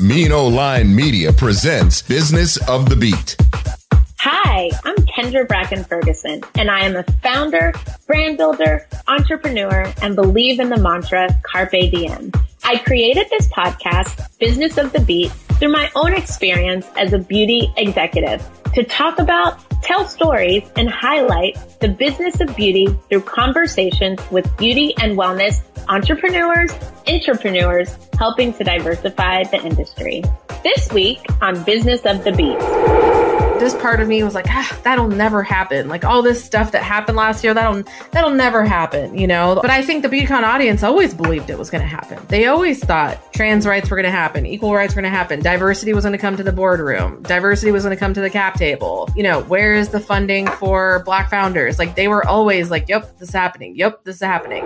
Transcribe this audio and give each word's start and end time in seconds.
Old 0.00 0.54
Line 0.54 0.94
Media 0.94 1.32
presents 1.32 2.02
Business 2.02 2.56
of 2.68 2.88
the 2.88 2.96
Beat. 2.96 3.36
Hi, 4.20 4.70
I'm 4.84 4.96
Kendra 4.96 5.46
Bracken 5.46 5.84
Ferguson, 5.84 6.42
and 6.54 6.70
I 6.70 6.80
am 6.80 6.96
a 6.96 7.02
founder, 7.22 7.72
brand 8.06 8.38
builder, 8.38 8.86
entrepreneur, 9.06 9.92
and 10.00 10.16
believe 10.16 10.60
in 10.60 10.70
the 10.70 10.78
mantra 10.78 11.28
Carpe 11.42 11.90
Diem. 11.90 12.32
I 12.64 12.78
created 12.78 13.28
this 13.30 13.48
podcast, 13.48 14.38
Business 14.38 14.78
of 14.78 14.92
the 14.92 15.00
Beat, 15.00 15.30
through 15.30 15.72
my 15.72 15.90
own 15.94 16.14
experience 16.14 16.88
as 16.96 17.12
a 17.12 17.18
beauty 17.18 17.72
executive 17.76 18.48
to 18.74 18.84
talk 18.84 19.18
about, 19.18 19.60
tell 19.82 20.06
stories, 20.06 20.62
and 20.76 20.88
highlight 20.88 21.58
the 21.80 21.88
business 21.88 22.40
of 22.40 22.56
beauty 22.56 22.86
through 23.08 23.22
conversations 23.22 24.18
with 24.30 24.56
beauty 24.56 24.94
and 25.00 25.18
wellness 25.18 25.62
entrepreneurs, 25.88 26.70
entrepreneurs, 27.06 27.96
helping 28.18 28.52
to 28.54 28.64
diversify 28.64 29.42
the 29.44 29.62
industry. 29.64 30.22
This 30.62 30.90
week 30.92 31.20
on 31.40 31.62
Business 31.64 32.06
of 32.06 32.22
the 32.24 32.32
Beat 32.32 33.41
this 33.62 33.74
part 33.76 34.00
of 34.00 34.08
me 34.08 34.24
was 34.24 34.34
like, 34.34 34.46
ah, 34.48 34.80
that'll 34.82 35.06
never 35.06 35.44
happen. 35.44 35.86
Like 35.86 36.04
all 36.04 36.20
this 36.20 36.44
stuff 36.44 36.72
that 36.72 36.82
happened 36.82 37.16
last 37.16 37.44
year, 37.44 37.54
that'll 37.54 37.84
that'll 38.10 38.34
never 38.34 38.64
happen, 38.64 39.16
you 39.16 39.28
know. 39.28 39.56
But 39.62 39.70
I 39.70 39.82
think 39.82 40.02
the 40.02 40.08
BeautyCon 40.08 40.42
audience 40.42 40.82
always 40.82 41.14
believed 41.14 41.48
it 41.48 41.56
was 41.56 41.70
going 41.70 41.80
to 41.80 41.86
happen. 41.86 42.18
They 42.26 42.46
always 42.46 42.84
thought 42.84 43.32
trans 43.32 43.64
rights 43.64 43.88
were 43.88 43.96
going 43.96 44.04
to 44.04 44.10
happen, 44.10 44.46
equal 44.46 44.74
rights 44.74 44.96
were 44.96 45.02
going 45.02 45.12
to 45.12 45.16
happen, 45.16 45.38
diversity 45.40 45.94
was 45.94 46.02
going 46.02 46.12
to 46.12 46.18
come 46.18 46.36
to 46.36 46.42
the 46.42 46.50
boardroom, 46.50 47.22
diversity 47.22 47.70
was 47.70 47.84
going 47.84 47.94
to 47.94 48.00
come 48.00 48.12
to 48.14 48.20
the 48.20 48.30
cap 48.30 48.54
table. 48.54 49.08
You 49.14 49.22
know, 49.22 49.42
where 49.44 49.74
is 49.74 49.90
the 49.90 50.00
funding 50.00 50.48
for 50.48 51.04
Black 51.04 51.30
founders? 51.30 51.78
Like 51.78 51.94
they 51.94 52.08
were 52.08 52.26
always 52.26 52.68
like, 52.68 52.88
yep, 52.88 53.16
this 53.18 53.28
is 53.28 53.34
happening. 53.34 53.76
Yep, 53.76 54.02
this 54.02 54.16
is 54.16 54.22
happening. 54.22 54.64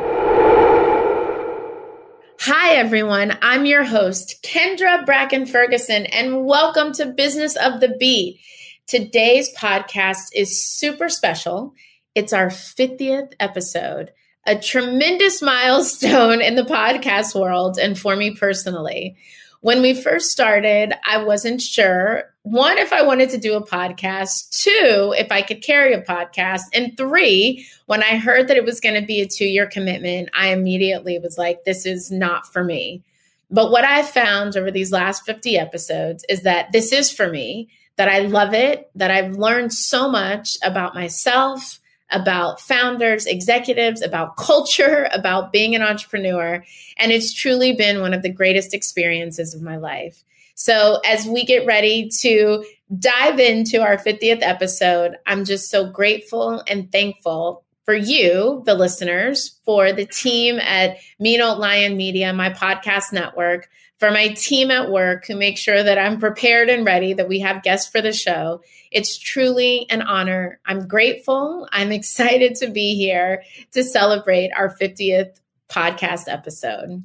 Hi, 2.41 2.77
everyone. 2.77 3.36
I'm 3.42 3.67
your 3.67 3.84
host, 3.84 4.42
Kendra 4.42 5.05
Bracken 5.05 5.44
Ferguson, 5.44 6.06
and 6.06 6.47
welcome 6.47 6.92
to 6.94 7.05
Business 7.05 7.56
of 7.56 7.80
the 7.80 7.94
Beat. 7.98 8.41
Today's 8.87 9.53
podcast 9.53 10.29
is 10.33 10.65
super 10.65 11.09
special. 11.09 11.75
It's 12.15 12.33
our 12.33 12.51
50th 12.51 13.33
episode, 13.41 14.12
a 14.47 14.56
tremendous 14.56 15.42
milestone 15.42 16.41
in 16.41 16.55
the 16.55 16.62
podcast 16.62 17.34
world 17.34 17.81
and 17.81 17.98
for 17.98 18.14
me 18.14 18.37
personally. 18.37 19.17
When 19.61 19.83
we 19.83 19.92
first 19.92 20.31
started, 20.31 20.95
I 21.05 21.25
wasn't 21.25 21.61
sure 21.61 22.33
one, 22.42 22.79
if 22.79 22.92
I 22.92 23.03
wanted 23.03 23.31
to 23.31 23.39
do 23.39 23.57
a 23.57 23.67
podcast, 23.67 24.51
two, 24.62 25.12
if 25.19 25.33
I 25.33 25.42
could 25.42 25.64
carry 25.64 25.92
a 25.92 26.01
podcast, 26.01 26.62
and 26.73 26.97
three, 26.97 27.67
when 27.87 28.05
I 28.05 28.19
heard 28.19 28.47
that 28.47 28.57
it 28.57 28.64
was 28.64 28.79
going 28.79 28.95
to 28.95 29.05
be 29.05 29.20
a 29.20 29.27
two 29.27 29.47
year 29.47 29.67
commitment, 29.67 30.29
I 30.33 30.53
immediately 30.53 31.19
was 31.19 31.37
like, 31.37 31.64
this 31.64 31.87
is 31.87 32.12
not 32.12 32.53
for 32.53 32.62
me. 32.62 33.03
But 33.51 33.73
what 33.73 33.84
I 33.84 34.05
found 34.05 34.57
over 34.57 34.70
these 34.70 34.92
last 34.92 35.27
50 35.27 35.59
episodes 35.59 36.25
is 36.29 36.42
that 36.42 36.70
this 36.70 36.92
is 36.92 37.11
for 37.11 37.29
me 37.29 37.69
that 37.97 38.08
I 38.08 38.20
love 38.20 38.55
it, 38.55 38.91
that 38.94 39.11
I've 39.11 39.36
learned 39.36 39.72
so 39.72 40.11
much 40.11 40.56
about 40.62 40.94
myself, 40.94 41.80
about 42.11 42.61
founders, 42.61 43.27
executives, 43.27 44.02
about 44.02 44.36
culture, 44.36 45.08
about 45.12 45.52
being 45.52 45.74
an 45.74 45.83
entrepreneur. 45.83 46.64
And 46.98 47.12
it's 47.12 47.33
truly 47.33 47.73
been 47.74 48.01
one 48.01 48.14
of 48.14 48.23
the 48.23 48.33
greatest 48.33 48.74
experiences 48.74 49.55
of 49.55 49.62
my 49.62 49.77
life. 49.77 50.23
So, 50.58 51.01
as 51.05 51.27
we 51.27 51.45
get 51.45 51.67
ready 51.67 52.08
to 52.20 52.64
dive 52.98 53.39
into 53.39 53.83
our 53.83 53.98
50th 53.98 54.39
episode, 54.40 55.17
I'm 55.27 55.45
just 55.45 55.70
so 55.70 55.90
grateful 55.90 56.62
and 56.67 56.90
thankful 56.90 57.62
for 57.85 57.95
you, 57.95 58.62
the 58.64 58.74
listeners, 58.74 59.61
for 59.64 59.92
the 59.92 60.06
team 60.06 60.58
at 60.58 60.96
Mean 61.20 61.40
Old 61.40 61.58
Lion 61.58 61.96
Media, 61.96 62.33
my 62.33 62.51
podcast 62.51 63.12
network, 63.12 63.68
for 63.98 64.11
my 64.11 64.29
team 64.29 64.70
at 64.70 64.90
work 64.90 65.27
who 65.27 65.36
make 65.36 65.57
sure 65.57 65.83
that 65.83 65.98
I'm 65.98 66.20
prepared 66.20 66.68
and 66.68 66.86
ready, 66.86 67.14
that 67.14 67.29
we 67.29 67.40
have 67.40 67.62
guests 67.62 67.90
for 67.90 68.02
the 68.02 68.12
show. 68.12 68.61
It's 68.90 69.18
truly 69.18 69.86
an 69.90 70.02
honor. 70.02 70.61
I'm 70.67 70.86
grateful. 70.86 71.68
I'm 71.73 71.92
excited 71.92 72.56
to 72.56 72.70
be 72.70 72.95
here 72.95 73.42
to 73.73 73.83
celebrate 73.83 74.51
our 74.56 74.77
50th 74.77 75.39
podcast 75.68 76.24
episode. 76.29 77.05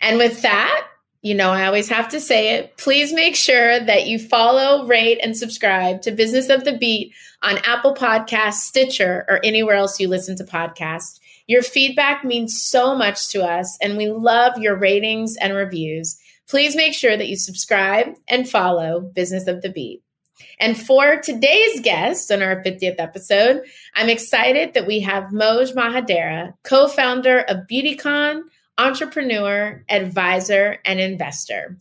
And 0.00 0.18
with 0.18 0.42
that, 0.42 0.86
you 1.22 1.34
know, 1.34 1.50
I 1.50 1.66
always 1.66 1.88
have 1.88 2.08
to 2.10 2.20
say 2.20 2.54
it. 2.54 2.76
Please 2.76 3.12
make 3.12 3.34
sure 3.34 3.80
that 3.80 4.06
you 4.06 4.18
follow, 4.18 4.86
rate, 4.86 5.18
and 5.22 5.36
subscribe 5.36 6.02
to 6.02 6.12
Business 6.12 6.48
of 6.48 6.64
the 6.64 6.76
Beat 6.76 7.12
on 7.42 7.58
Apple 7.64 7.94
Podcasts, 7.94 8.60
Stitcher, 8.60 9.24
or 9.28 9.40
anywhere 9.42 9.74
else 9.74 9.98
you 9.98 10.06
listen 10.06 10.36
to 10.36 10.44
podcasts. 10.44 11.18
Your 11.48 11.62
feedback 11.62 12.24
means 12.24 12.62
so 12.62 12.94
much 12.94 13.28
to 13.28 13.42
us, 13.42 13.76
and 13.80 13.96
we 13.96 14.08
love 14.08 14.58
your 14.58 14.76
ratings 14.76 15.36
and 15.36 15.54
reviews. 15.54 16.16
Please 16.48 16.76
make 16.76 16.94
sure 16.94 17.16
that 17.16 17.28
you 17.28 17.36
subscribe 17.36 18.14
and 18.28 18.48
follow 18.48 19.00
Business 19.00 19.46
of 19.46 19.62
the 19.62 19.70
Beat. 19.70 20.02
And 20.60 20.78
for 20.80 21.16
today's 21.16 21.80
guest 21.80 22.30
on 22.30 22.42
our 22.42 22.62
50th 22.62 22.96
episode, 22.98 23.62
I'm 23.94 24.08
excited 24.08 24.74
that 24.74 24.86
we 24.86 25.00
have 25.00 25.32
Moj 25.32 25.74
Mahdara, 25.74 26.52
co 26.62 26.88
founder 26.88 27.40
of 27.40 27.66
BeautyCon, 27.70 28.42
entrepreneur, 28.78 29.82
advisor, 29.88 30.78
and 30.84 31.00
investor. 31.00 31.78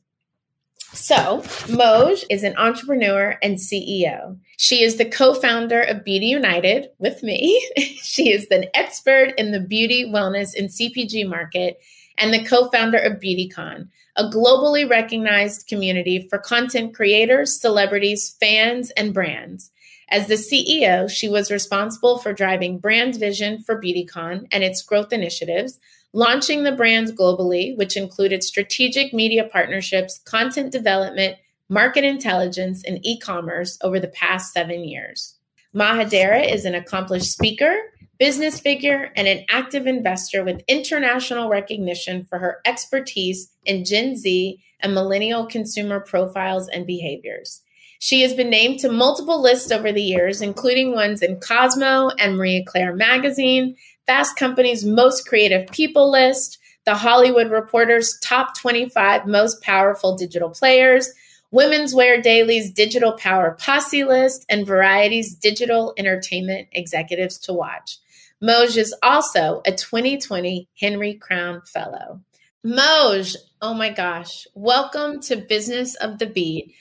So, 0.93 1.41
Moj 1.67 2.23
is 2.29 2.43
an 2.43 2.55
entrepreneur 2.57 3.37
and 3.43 3.57
CEO. 3.57 4.37
She 4.57 4.81
is 4.81 4.95
the 4.95 5.05
co 5.05 5.33
founder 5.33 5.81
of 5.81 6.05
Beauty 6.05 6.27
United 6.27 6.87
with 6.99 7.21
me. 7.21 7.61
she 8.01 8.31
is 8.31 8.47
an 8.49 8.65
expert 8.73 9.33
in 9.37 9.51
the 9.51 9.59
beauty, 9.59 10.05
wellness, 10.05 10.57
and 10.57 10.69
CPG 10.69 11.27
market 11.27 11.77
and 12.17 12.33
the 12.33 12.43
co 12.43 12.69
founder 12.69 12.97
of 12.97 13.19
BeautyCon, 13.19 13.87
a 14.15 14.29
globally 14.29 14.89
recognized 14.89 15.67
community 15.67 16.27
for 16.29 16.37
content 16.37 16.95
creators, 16.95 17.59
celebrities, 17.59 18.35
fans, 18.39 18.91
and 18.91 19.13
brands. 19.13 19.71
As 20.09 20.27
the 20.27 20.35
CEO, 20.35 21.09
she 21.09 21.27
was 21.27 21.51
responsible 21.51 22.19
for 22.19 22.31
driving 22.31 22.77
brand 22.77 23.15
vision 23.15 23.61
for 23.63 23.81
BeautyCon 23.81 24.47
and 24.51 24.63
its 24.63 24.83
growth 24.83 25.11
initiatives, 25.11 25.79
launching 26.13 26.63
the 26.63 26.71
brands 26.71 27.11
globally, 27.11 27.75
which 27.77 27.97
included 27.97 28.43
strategic 28.43 29.13
media 29.13 29.45
partnerships, 29.51 30.19
content 30.19 30.71
development, 30.71 31.37
market 31.69 32.03
intelligence, 32.03 32.83
and 32.85 32.99
e 33.03 33.19
commerce 33.19 33.77
over 33.81 33.99
the 33.99 34.07
past 34.09 34.53
seven 34.53 34.83
years. 34.83 35.35
Mahdara 35.75 36.49
is 36.49 36.63
an 36.63 36.75
accomplished 36.75 37.31
speaker, 37.31 37.75
business 38.17 38.59
figure, 38.59 39.11
and 39.15 39.27
an 39.27 39.45
active 39.49 39.87
investor 39.87 40.43
with 40.43 40.63
international 40.67 41.49
recognition 41.49 42.25
for 42.25 42.39
her 42.39 42.61
expertise 42.65 43.51
in 43.65 43.85
Gen 43.85 44.15
Z 44.15 44.59
and 44.79 44.93
millennial 44.93 45.45
consumer 45.45 45.99
profiles 45.99 46.67
and 46.69 46.85
behaviors. 46.85 47.61
She 47.99 48.21
has 48.21 48.33
been 48.33 48.49
named 48.49 48.79
to 48.79 48.91
multiple 48.91 49.41
lists 49.41 49.71
over 49.71 49.91
the 49.91 50.01
years, 50.01 50.41
including 50.41 50.93
ones 50.93 51.21
in 51.21 51.39
Cosmo 51.39 52.09
and 52.19 52.37
Marie 52.37 52.63
Claire 52.67 52.93
magazine, 52.93 53.75
Fast 54.05 54.35
Company's 54.35 54.85
Most 54.85 55.27
Creative 55.27 55.67
People 55.71 56.11
list, 56.11 56.59
The 56.85 56.95
Hollywood 56.95 57.49
Reporter's 57.49 58.19
Top 58.21 58.55
25 58.57 59.25
Most 59.25 59.61
Powerful 59.61 60.15
Digital 60.15 60.49
Players, 60.49 61.09
Women's 61.51 61.95
Wear 61.95 62.21
Daily's 62.21 62.71
Digital 62.71 63.13
Power 63.13 63.57
Posse 63.59 64.03
list, 64.03 64.45
and 64.50 64.68
Variety's 64.68 65.33
Digital 65.33 65.94
Entertainment 65.97 66.68
Executives 66.73 67.38
to 67.39 67.53
Watch. 67.53 67.97
Moj 68.45 68.77
is 68.77 68.94
also 69.01 69.63
a 69.65 69.71
2020 69.71 70.69
Henry 70.80 71.15
Crown 71.15 71.63
Fellow. 71.65 72.21
Moj, 72.63 73.36
oh 73.59 73.74
my 73.74 73.89
gosh, 73.89 74.45
welcome 74.53 75.19
to 75.21 75.36
Business 75.36 75.95
of 75.95 76.19
the 76.19 76.27
Beat. 76.27 76.75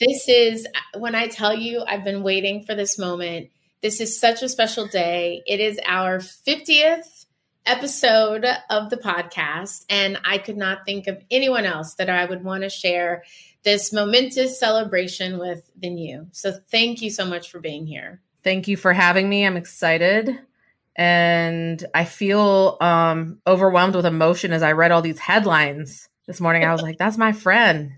This 0.00 0.26
is 0.26 0.66
when 0.96 1.14
I 1.14 1.26
tell 1.26 1.54
you 1.54 1.84
I've 1.86 2.02
been 2.02 2.22
waiting 2.22 2.64
for 2.64 2.74
this 2.74 2.98
moment. 2.98 3.50
This 3.82 4.00
is 4.00 4.18
such 4.18 4.42
a 4.42 4.48
special 4.48 4.86
day. 4.86 5.42
It 5.46 5.60
is 5.60 5.78
our 5.84 6.16
50th 6.16 7.26
episode 7.66 8.46
of 8.70 8.88
the 8.88 8.96
podcast, 8.96 9.84
and 9.90 10.18
I 10.24 10.38
could 10.38 10.56
not 10.56 10.86
think 10.86 11.08
of 11.08 11.22
anyone 11.30 11.66
else 11.66 11.92
that 11.96 12.08
I 12.08 12.24
would 12.24 12.42
want 12.42 12.62
to 12.62 12.70
share 12.70 13.22
this 13.64 13.92
momentous 13.92 14.58
celebration 14.58 15.38
with 15.38 15.70
than 15.78 15.98
you. 15.98 16.28
So 16.32 16.52
thank 16.70 17.02
you 17.02 17.10
so 17.10 17.26
much 17.26 17.50
for 17.50 17.60
being 17.60 17.86
here. 17.86 18.22
Thank 18.42 18.66
you 18.66 18.78
for 18.78 18.94
having 18.94 19.28
me. 19.28 19.44
I'm 19.44 19.58
excited 19.58 20.38
and 20.96 21.84
I 21.94 22.04
feel 22.04 22.76
um, 22.80 23.40
overwhelmed 23.46 23.96
with 23.96 24.06
emotion 24.06 24.52
as 24.52 24.62
I 24.62 24.72
read 24.72 24.90
all 24.90 25.02
these 25.02 25.18
headlines 25.18 26.08
this 26.26 26.40
morning. 26.40 26.64
I 26.64 26.72
was 26.72 26.82
like, 26.82 26.98
"That's 26.98 27.18
my 27.18 27.32
friend. 27.32 27.92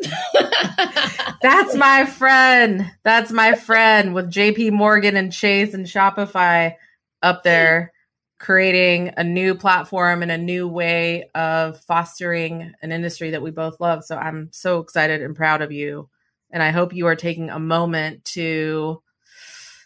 That's 1.42 1.74
my 1.74 2.06
friend. 2.06 2.90
That's 3.02 3.32
my 3.32 3.54
friend 3.54 4.14
with 4.14 4.30
JP 4.30 4.72
Morgan 4.72 5.16
and 5.16 5.32
Chase 5.32 5.74
and 5.74 5.86
Shopify 5.86 6.74
up 7.22 7.42
there 7.42 7.92
creating 8.38 9.14
a 9.16 9.24
new 9.24 9.54
platform 9.54 10.22
and 10.22 10.30
a 10.30 10.38
new 10.38 10.68
way 10.68 11.28
of 11.34 11.80
fostering 11.80 12.72
an 12.82 12.92
industry 12.92 13.30
that 13.30 13.42
we 13.42 13.50
both 13.50 13.80
love. 13.80 14.04
So 14.04 14.16
I'm 14.16 14.50
so 14.52 14.80
excited 14.80 15.22
and 15.22 15.34
proud 15.34 15.62
of 15.62 15.72
you. 15.72 16.08
And 16.50 16.62
I 16.62 16.70
hope 16.70 16.94
you 16.94 17.06
are 17.06 17.16
taking 17.16 17.50
a 17.50 17.58
moment 17.58 18.24
to 18.26 19.02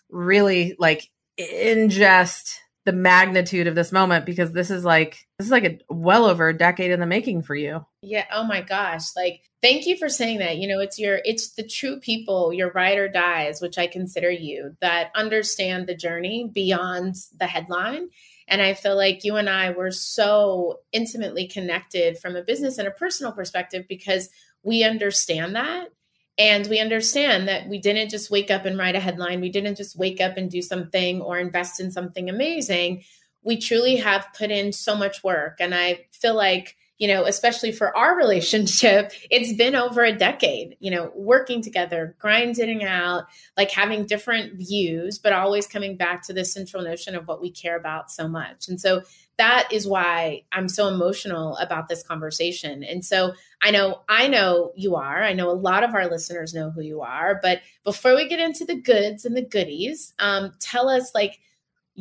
really 0.09 0.75
like 0.79 1.09
ingest 1.41 2.57
the 2.87 2.93
magnitude 2.93 3.67
of 3.67 3.75
this 3.75 3.93
moment 3.93 4.25
because 4.25 4.53
this 4.53 4.71
is 4.71 4.85
like 4.85 5.27
this 5.39 5.47
is 5.47 5.51
like 5.51 5.65
a 5.65 5.79
well 5.89 6.25
over 6.25 6.49
a 6.49 6.57
decade 6.57 6.91
in 6.91 7.01
the 7.01 7.07
making 7.07 7.43
for 7.43 7.55
you. 7.55 7.85
Yeah. 8.03 8.25
Oh 8.33 8.45
my 8.45 8.63
gosh. 8.63 9.15
Like, 9.15 9.43
thank 9.61 9.87
you 9.87 9.97
for 9.97 10.09
saying 10.09 10.39
that. 10.39 10.57
You 10.57 10.67
know, 10.67 10.81
it's 10.81 10.99
your 10.99 11.21
it's 11.25 11.53
the 11.55 11.67
true 11.67 12.01
people, 12.01 12.53
your 12.53 12.73
ride 12.73 12.99
or 12.99 13.09
dies, 13.09 13.61
which 13.61 13.77
I 13.77 13.87
consider 13.87 14.31
you, 14.31 14.77
that 14.81 15.11
understand 15.15 15.87
the 15.87 15.95
journey 15.95 16.51
beyond 16.53 17.17
the 17.39 17.47
headline. 17.47 18.09
And 18.49 18.63
I 18.63 18.75
feel 18.75 18.97
like 18.97 19.25
you 19.25 19.37
and 19.37 19.49
I 19.49 19.71
were 19.71 19.93
so 19.93 20.81
intimately 20.91 21.47
connected 21.47 22.19
from 22.19 22.35
a 22.35 22.43
business 22.43 22.79
and 22.79 22.89
a 22.89 22.93
personal 22.93 23.33
perspective 23.33 23.85
because 23.89 24.31
we 24.63 24.83
understand 24.83 25.55
that 25.55 25.91
and 26.39 26.67
we 26.69 26.79
understand 26.79 27.49
that 27.49 27.69
we 27.69 27.79
didn't 27.79 28.11
just 28.11 28.31
wake 28.31 28.51
up 28.51 28.65
and 28.65 28.79
write 28.79 28.97
a 28.97 29.01
headline. 29.01 29.41
We 29.41 29.51
didn't 29.51 29.77
just 29.77 29.97
wake 29.97 30.21
up 30.21 30.37
and 30.37 30.51
do 30.51 30.63
something 30.63 31.21
or 31.21 31.39
invest 31.39 31.81
in 31.81 31.91
something 31.91 32.31
amazing. 32.31 33.05
We 33.43 33.59
truly 33.59 33.97
have 33.97 34.27
put 34.37 34.51
in 34.51 34.73
so 34.73 34.97
much 34.97 35.23
work. 35.23 35.59
And 35.61 35.75
I 35.75 36.07
feel 36.13 36.35
like, 36.35 36.77
you 37.01 37.09
know, 37.09 37.25
especially 37.25 37.73
for 37.73 37.97
our 37.97 38.17
relationship, 38.17 39.11
it's 39.31 39.55
been 39.55 39.75
over 39.75 40.05
a 40.05 40.17
decade, 40.17 40.77
you 40.79 40.93
know, 40.93 41.11
working 41.17 41.63
together, 41.63 42.15
grinding 42.21 42.85
out, 42.85 43.25
like 43.57 43.73
having 43.73 44.07
different 44.07 44.55
views, 44.55 45.19
but 45.19 45.33
always 45.33 45.67
coming 45.67 45.97
back 45.97 46.25
to 46.27 46.33
this 46.33 46.53
central 46.53 46.85
notion 46.85 47.17
of 47.17 47.27
what 47.27 47.41
we 47.41 47.51
care 47.51 47.77
about 47.77 48.13
so 48.13 48.29
much. 48.29 48.69
And 48.69 48.81
so 48.81 49.03
that 49.39 49.73
is 49.73 49.89
why 49.89 50.43
I'm 50.53 50.69
so 50.69 50.89
emotional 50.89 51.57
about 51.57 51.89
this 51.89 52.03
conversation. 52.03 52.85
And 52.85 53.03
so 53.03 53.33
I 53.63 53.71
know 53.71 54.03
I 54.07 54.29
know 54.29 54.73
you 54.77 54.97
are. 54.97 55.23
I 55.23 55.33
know 55.33 55.51
a 55.51 55.53
lot 55.53 55.83
of 55.83 55.95
our 55.95 56.11
listeners 56.11 56.53
know 56.53 56.71
who 56.71 56.83
you 56.83 57.01
are. 57.01 57.41
But 57.43 57.63
before 57.83 58.15
we 58.15 58.29
get 58.29 58.39
into 58.39 58.67
the 58.67 58.75
goods 58.75 59.25
and 59.25 59.35
the 59.35 59.41
goodies, 59.41 60.13
um, 60.19 60.53
tell 60.61 60.91
us 60.91 61.13
like 61.15 61.41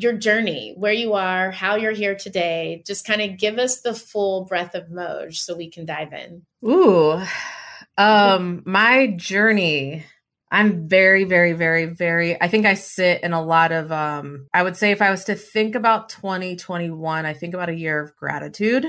your 0.01 0.13
journey, 0.13 0.73
where 0.77 0.93
you 0.93 1.13
are, 1.13 1.51
how 1.51 1.75
you're 1.75 1.91
here 1.91 2.15
today. 2.15 2.83
Just 2.85 3.05
kind 3.05 3.21
of 3.21 3.37
give 3.37 3.57
us 3.57 3.81
the 3.81 3.93
full 3.93 4.45
breadth 4.45 4.75
of 4.75 4.87
Moj 4.87 5.35
so 5.35 5.55
we 5.55 5.69
can 5.69 5.85
dive 5.85 6.13
in. 6.13 6.43
Ooh, 6.65 7.21
um, 7.97 8.63
my 8.65 9.07
journey. 9.07 10.05
I'm 10.51 10.87
very, 10.87 11.25
very, 11.25 11.53
very, 11.53 11.85
very, 11.85 12.41
I 12.41 12.47
think 12.47 12.65
I 12.65 12.73
sit 12.73 13.21
in 13.21 13.33
a 13.33 13.43
lot 13.43 13.71
of, 13.71 13.91
um, 13.91 14.47
I 14.51 14.63
would 14.63 14.75
say 14.75 14.91
if 14.91 14.99
I 14.99 15.11
was 15.11 15.25
to 15.25 15.35
think 15.35 15.75
about 15.75 16.09
2021, 16.09 17.25
I 17.25 17.33
think 17.33 17.53
about 17.53 17.69
a 17.69 17.75
year 17.75 18.01
of 18.01 18.15
gratitude, 18.15 18.87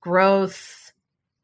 growth, 0.00 0.92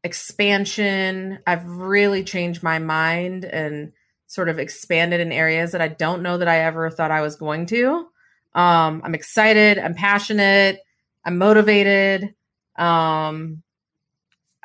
expansion. 0.03 1.39
I've 1.45 1.65
really 1.65 2.23
changed 2.23 2.63
my 2.63 2.79
mind 2.79 3.43
and 3.43 3.91
sort 4.27 4.47
of 4.47 4.59
expanded 4.59 5.19
in 5.19 5.33
areas 5.33 5.73
that 5.73 5.81
I 5.81 5.89
don't 5.89 6.23
know 6.23 6.37
that 6.37 6.47
I 6.47 6.59
ever 6.59 6.89
thought 6.89 7.11
I 7.11 7.21
was 7.21 7.35
going 7.35 7.65
to. 7.67 8.07
Um, 8.53 9.01
I'm 9.03 9.15
excited, 9.15 9.77
I'm 9.77 9.93
passionate, 9.93 10.79
I'm 11.23 11.37
motivated. 11.37 12.33
Um, 12.77 13.63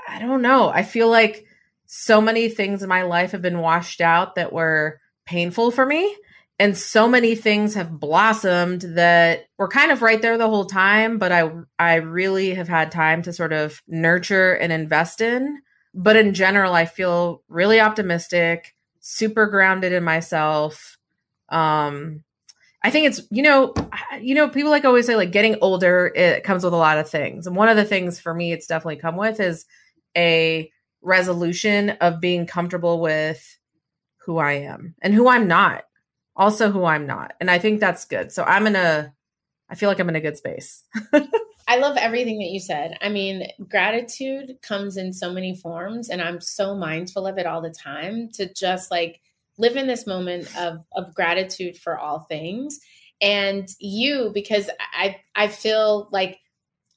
I 0.08 0.18
don't 0.20 0.42
know. 0.42 0.68
I 0.68 0.82
feel 0.82 1.10
like 1.10 1.44
so 1.86 2.20
many 2.20 2.48
things 2.48 2.82
in 2.82 2.88
my 2.88 3.02
life 3.02 3.32
have 3.32 3.42
been 3.42 3.60
washed 3.60 4.00
out 4.00 4.34
that 4.36 4.52
were 4.52 5.00
painful 5.26 5.70
for 5.70 5.84
me 5.84 6.16
and 6.58 6.76
so 6.76 7.08
many 7.08 7.34
things 7.34 7.74
have 7.74 8.00
blossomed 8.00 8.80
that 8.82 9.46
were 9.58 9.68
kind 9.68 9.92
of 9.92 10.02
right 10.02 10.22
there 10.22 10.38
the 10.38 10.48
whole 10.48 10.64
time 10.64 11.18
but 11.18 11.32
i 11.32 11.50
i 11.78 11.96
really 11.96 12.54
have 12.54 12.68
had 12.68 12.90
time 12.90 13.22
to 13.22 13.32
sort 13.32 13.52
of 13.52 13.82
nurture 13.86 14.52
and 14.52 14.72
invest 14.72 15.20
in 15.20 15.60
but 15.94 16.16
in 16.16 16.34
general 16.34 16.72
i 16.72 16.84
feel 16.84 17.42
really 17.48 17.80
optimistic 17.80 18.74
super 19.00 19.46
grounded 19.46 19.92
in 19.92 20.04
myself 20.04 20.98
um 21.48 22.22
i 22.86 22.90
think 22.90 23.06
it's 23.06 23.20
you 23.30 23.42
know 23.42 23.74
you 24.20 24.34
know 24.34 24.48
people 24.48 24.70
like 24.70 24.84
always 24.84 25.06
say 25.06 25.16
like 25.16 25.32
getting 25.32 25.56
older 25.60 26.12
it 26.14 26.44
comes 26.44 26.64
with 26.64 26.72
a 26.72 26.76
lot 26.76 26.98
of 26.98 27.08
things 27.08 27.46
and 27.46 27.56
one 27.56 27.68
of 27.68 27.76
the 27.76 27.84
things 27.84 28.20
for 28.20 28.32
me 28.32 28.52
it's 28.52 28.66
definitely 28.66 28.96
come 28.96 29.16
with 29.16 29.40
is 29.40 29.66
a 30.16 30.70
resolution 31.02 31.90
of 32.00 32.20
being 32.20 32.46
comfortable 32.46 33.00
with 33.00 33.58
who 34.26 34.38
I 34.38 34.52
am 34.52 34.94
and 35.00 35.14
who 35.14 35.28
I'm 35.28 35.46
not. 35.46 35.84
Also 36.34 36.70
who 36.70 36.84
I'm 36.84 37.06
not. 37.06 37.32
And 37.40 37.50
I 37.50 37.58
think 37.58 37.80
that's 37.80 38.04
good. 38.04 38.32
So 38.32 38.42
I'm 38.42 38.66
in 38.66 38.76
a 38.76 39.12
I 39.68 39.74
feel 39.74 39.88
like 39.88 39.98
I'm 39.98 40.08
in 40.08 40.16
a 40.16 40.20
good 40.20 40.36
space. 40.36 40.84
I 41.68 41.78
love 41.78 41.96
everything 41.96 42.38
that 42.38 42.50
you 42.50 42.60
said. 42.60 42.96
I 43.00 43.08
mean, 43.08 43.48
gratitude 43.68 44.58
comes 44.62 44.96
in 44.96 45.12
so 45.12 45.32
many 45.32 45.56
forms 45.56 46.08
and 46.08 46.22
I'm 46.22 46.40
so 46.40 46.76
mindful 46.76 47.26
of 47.26 47.38
it 47.38 47.46
all 47.46 47.60
the 47.60 47.70
time 47.70 48.30
to 48.34 48.52
just 48.52 48.90
like 48.90 49.20
live 49.58 49.76
in 49.76 49.86
this 49.86 50.06
moment 50.06 50.54
of 50.56 50.84
of 50.94 51.14
gratitude 51.14 51.76
for 51.76 51.98
all 51.98 52.20
things. 52.20 52.80
And 53.20 53.68
you 53.78 54.30
because 54.34 54.68
I 54.92 55.16
I 55.34 55.48
feel 55.48 56.08
like 56.12 56.38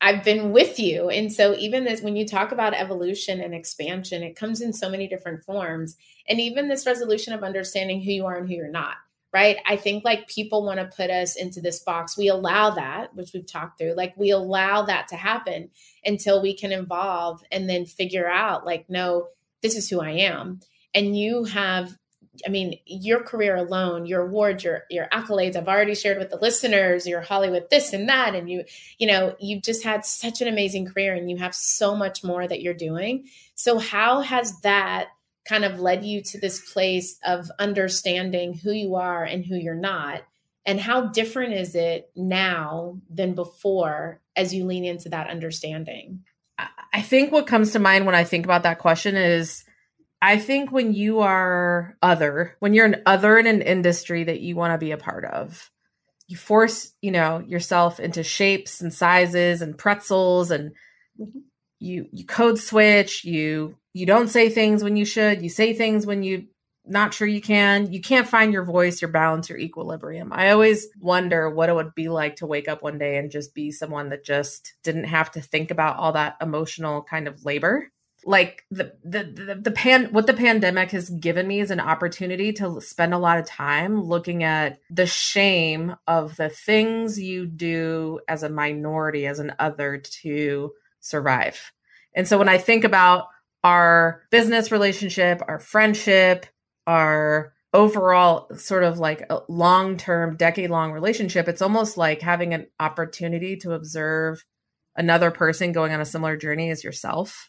I've 0.01 0.23
been 0.23 0.51
with 0.51 0.79
you. 0.79 1.09
And 1.09 1.31
so 1.31 1.55
even 1.55 1.83
this 1.83 2.01
when 2.01 2.15
you 2.15 2.25
talk 2.25 2.51
about 2.51 2.73
evolution 2.73 3.41
and 3.41 3.53
expansion, 3.53 4.23
it 4.23 4.35
comes 4.35 4.61
in 4.61 4.73
so 4.73 4.89
many 4.89 5.07
different 5.07 5.43
forms. 5.43 5.97
And 6.27 6.39
even 6.39 6.69
this 6.69 6.85
resolution 6.85 7.33
of 7.33 7.43
understanding 7.43 8.01
who 8.01 8.11
you 8.11 8.25
are 8.25 8.37
and 8.37 8.47
who 8.47 8.55
you're 8.55 8.69
not. 8.69 8.95
Right. 9.31 9.57
I 9.67 9.75
think 9.75 10.03
like 10.03 10.27
people 10.27 10.65
want 10.65 10.79
to 10.79 10.89
put 10.97 11.11
us 11.11 11.35
into 11.35 11.61
this 11.61 11.81
box. 11.81 12.17
We 12.17 12.29
allow 12.29 12.71
that, 12.71 13.13
which 13.15 13.31
we've 13.31 13.45
talked 13.45 13.77
through, 13.77 13.93
like 13.93 14.15
we 14.17 14.31
allow 14.31 14.81
that 14.83 15.09
to 15.09 15.15
happen 15.15 15.69
until 16.03 16.41
we 16.41 16.55
can 16.55 16.71
evolve 16.71 17.43
and 17.51 17.69
then 17.69 17.85
figure 17.85 18.27
out, 18.27 18.65
like, 18.65 18.89
no, 18.89 19.27
this 19.61 19.75
is 19.75 19.87
who 19.87 20.01
I 20.01 20.11
am. 20.11 20.61
And 20.95 21.15
you 21.15 21.43
have 21.43 21.95
I 22.45 22.49
mean, 22.49 22.79
your 22.85 23.23
career 23.23 23.55
alone, 23.55 24.05
your 24.05 24.21
awards, 24.21 24.63
your 24.63 24.83
your 24.89 25.07
accolades, 25.07 25.55
I've 25.55 25.67
already 25.67 25.95
shared 25.95 26.17
with 26.17 26.29
the 26.29 26.37
listeners, 26.37 27.07
your 27.07 27.21
Hollywood 27.21 27.69
this 27.69 27.93
and 27.93 28.09
that, 28.09 28.35
and 28.35 28.49
you, 28.49 28.63
you 28.97 29.07
know, 29.07 29.35
you've 29.39 29.63
just 29.63 29.83
had 29.83 30.05
such 30.05 30.41
an 30.41 30.47
amazing 30.47 30.87
career, 30.87 31.13
and 31.13 31.29
you 31.29 31.37
have 31.37 31.55
so 31.55 31.95
much 31.95 32.23
more 32.23 32.47
that 32.47 32.61
you're 32.61 32.73
doing. 32.73 33.25
So, 33.55 33.77
how 33.77 34.21
has 34.21 34.59
that 34.61 35.09
kind 35.45 35.65
of 35.65 35.79
led 35.79 36.03
you 36.03 36.21
to 36.21 36.39
this 36.39 36.71
place 36.71 37.17
of 37.25 37.51
understanding 37.59 38.53
who 38.53 38.71
you 38.71 38.95
are 38.95 39.23
and 39.23 39.45
who 39.45 39.55
you're 39.55 39.75
not? 39.75 40.23
And 40.65 40.79
how 40.79 41.07
different 41.07 41.53
is 41.53 41.73
it 41.73 42.11
now 42.15 42.99
than 43.09 43.33
before 43.33 44.21
as 44.35 44.53
you 44.53 44.65
lean 44.65 44.85
into 44.85 45.09
that 45.09 45.29
understanding? 45.29 46.23
I 46.93 47.01
think 47.01 47.31
what 47.31 47.47
comes 47.47 47.71
to 47.71 47.79
mind 47.79 48.05
when 48.05 48.15
I 48.15 48.23
think 48.23 48.45
about 48.45 48.63
that 48.63 48.79
question 48.79 49.15
is 49.15 49.63
I 50.21 50.37
think 50.37 50.71
when 50.71 50.93
you 50.93 51.19
are 51.21 51.97
other, 52.01 52.55
when 52.59 52.73
you're 52.73 52.85
an 52.85 53.01
other 53.05 53.37
in 53.37 53.47
an 53.47 53.61
industry 53.61 54.25
that 54.25 54.41
you 54.41 54.55
want 54.55 54.73
to 54.73 54.77
be 54.77 54.91
a 54.91 54.97
part 54.97 55.23
of, 55.23 55.71
you 56.27 56.35
force, 56.35 56.91
you 57.01 57.11
know, 57.11 57.39
yourself 57.39 57.99
into 57.99 58.23
shapes 58.23 58.81
and 58.81 58.93
sizes 58.93 59.61
and 59.61 59.77
pretzels 59.77 60.51
and 60.51 60.71
mm-hmm. 61.19 61.39
you 61.79 62.07
you 62.11 62.25
code 62.25 62.59
switch, 62.59 63.23
you 63.23 63.77
you 63.93 64.05
don't 64.05 64.27
say 64.27 64.49
things 64.49 64.83
when 64.83 64.97
you 64.97 65.05
should, 65.05 65.41
you 65.41 65.49
say 65.49 65.73
things 65.73 66.05
when 66.05 66.21
you 66.21 66.47
not 66.85 67.13
sure 67.13 67.27
you 67.27 67.41
can. 67.41 67.91
You 67.93 68.01
can't 68.01 68.27
find 68.27 68.51
your 68.51 68.63
voice, 68.63 69.01
your 69.01 69.11
balance, 69.11 69.47
your 69.47 69.59
equilibrium. 69.59 70.31
I 70.33 70.51
always 70.51 70.87
wonder 70.99 71.49
what 71.49 71.69
it 71.69 71.75
would 71.75 71.93
be 71.93 72.09
like 72.09 72.37
to 72.37 72.47
wake 72.47 72.67
up 72.67 72.81
one 72.81 72.97
day 72.97 73.17
and 73.17 73.31
just 73.31 73.53
be 73.53 73.71
someone 73.71 74.09
that 74.09 74.25
just 74.25 74.73
didn't 74.83 75.03
have 75.05 75.31
to 75.31 75.41
think 75.41 75.71
about 75.71 75.97
all 75.97 76.13
that 76.13 76.37
emotional 76.41 77.03
kind 77.03 77.27
of 77.27 77.45
labor 77.45 77.91
like 78.25 78.65
the, 78.69 78.93
the 79.03 79.23
the 79.23 79.55
the 79.55 79.71
pan 79.71 80.05
what 80.11 80.27
the 80.27 80.33
pandemic 80.33 80.91
has 80.91 81.09
given 81.09 81.47
me 81.47 81.59
is 81.59 81.71
an 81.71 81.79
opportunity 81.79 82.51
to 82.53 82.81
spend 82.81 83.13
a 83.13 83.17
lot 83.17 83.37
of 83.37 83.45
time 83.45 84.01
looking 84.01 84.43
at 84.43 84.79
the 84.89 85.07
shame 85.07 85.95
of 86.07 86.35
the 86.35 86.49
things 86.49 87.19
you 87.19 87.45
do 87.45 88.19
as 88.27 88.43
a 88.43 88.49
minority 88.49 89.25
as 89.25 89.39
an 89.39 89.53
other 89.59 89.97
to 89.97 90.71
survive. 90.99 91.71
And 92.13 92.27
so 92.27 92.37
when 92.37 92.49
i 92.49 92.57
think 92.57 92.83
about 92.83 93.27
our 93.63 94.23
business 94.31 94.71
relationship 94.71 95.41
our 95.47 95.59
friendship 95.59 96.45
our 96.87 97.53
overall 97.73 98.49
sort 98.57 98.83
of 98.83 98.99
like 98.99 99.25
a 99.29 99.41
long 99.47 99.95
term 99.95 100.35
decade 100.35 100.69
long 100.69 100.91
relationship 100.91 101.47
it's 101.47 101.61
almost 101.61 101.97
like 101.97 102.21
having 102.21 102.53
an 102.53 102.67
opportunity 102.79 103.57
to 103.57 103.73
observe 103.73 104.43
another 104.95 105.29
person 105.29 105.71
going 105.71 105.93
on 105.93 106.01
a 106.01 106.05
similar 106.05 106.35
journey 106.35 106.71
as 106.71 106.83
yourself 106.83 107.48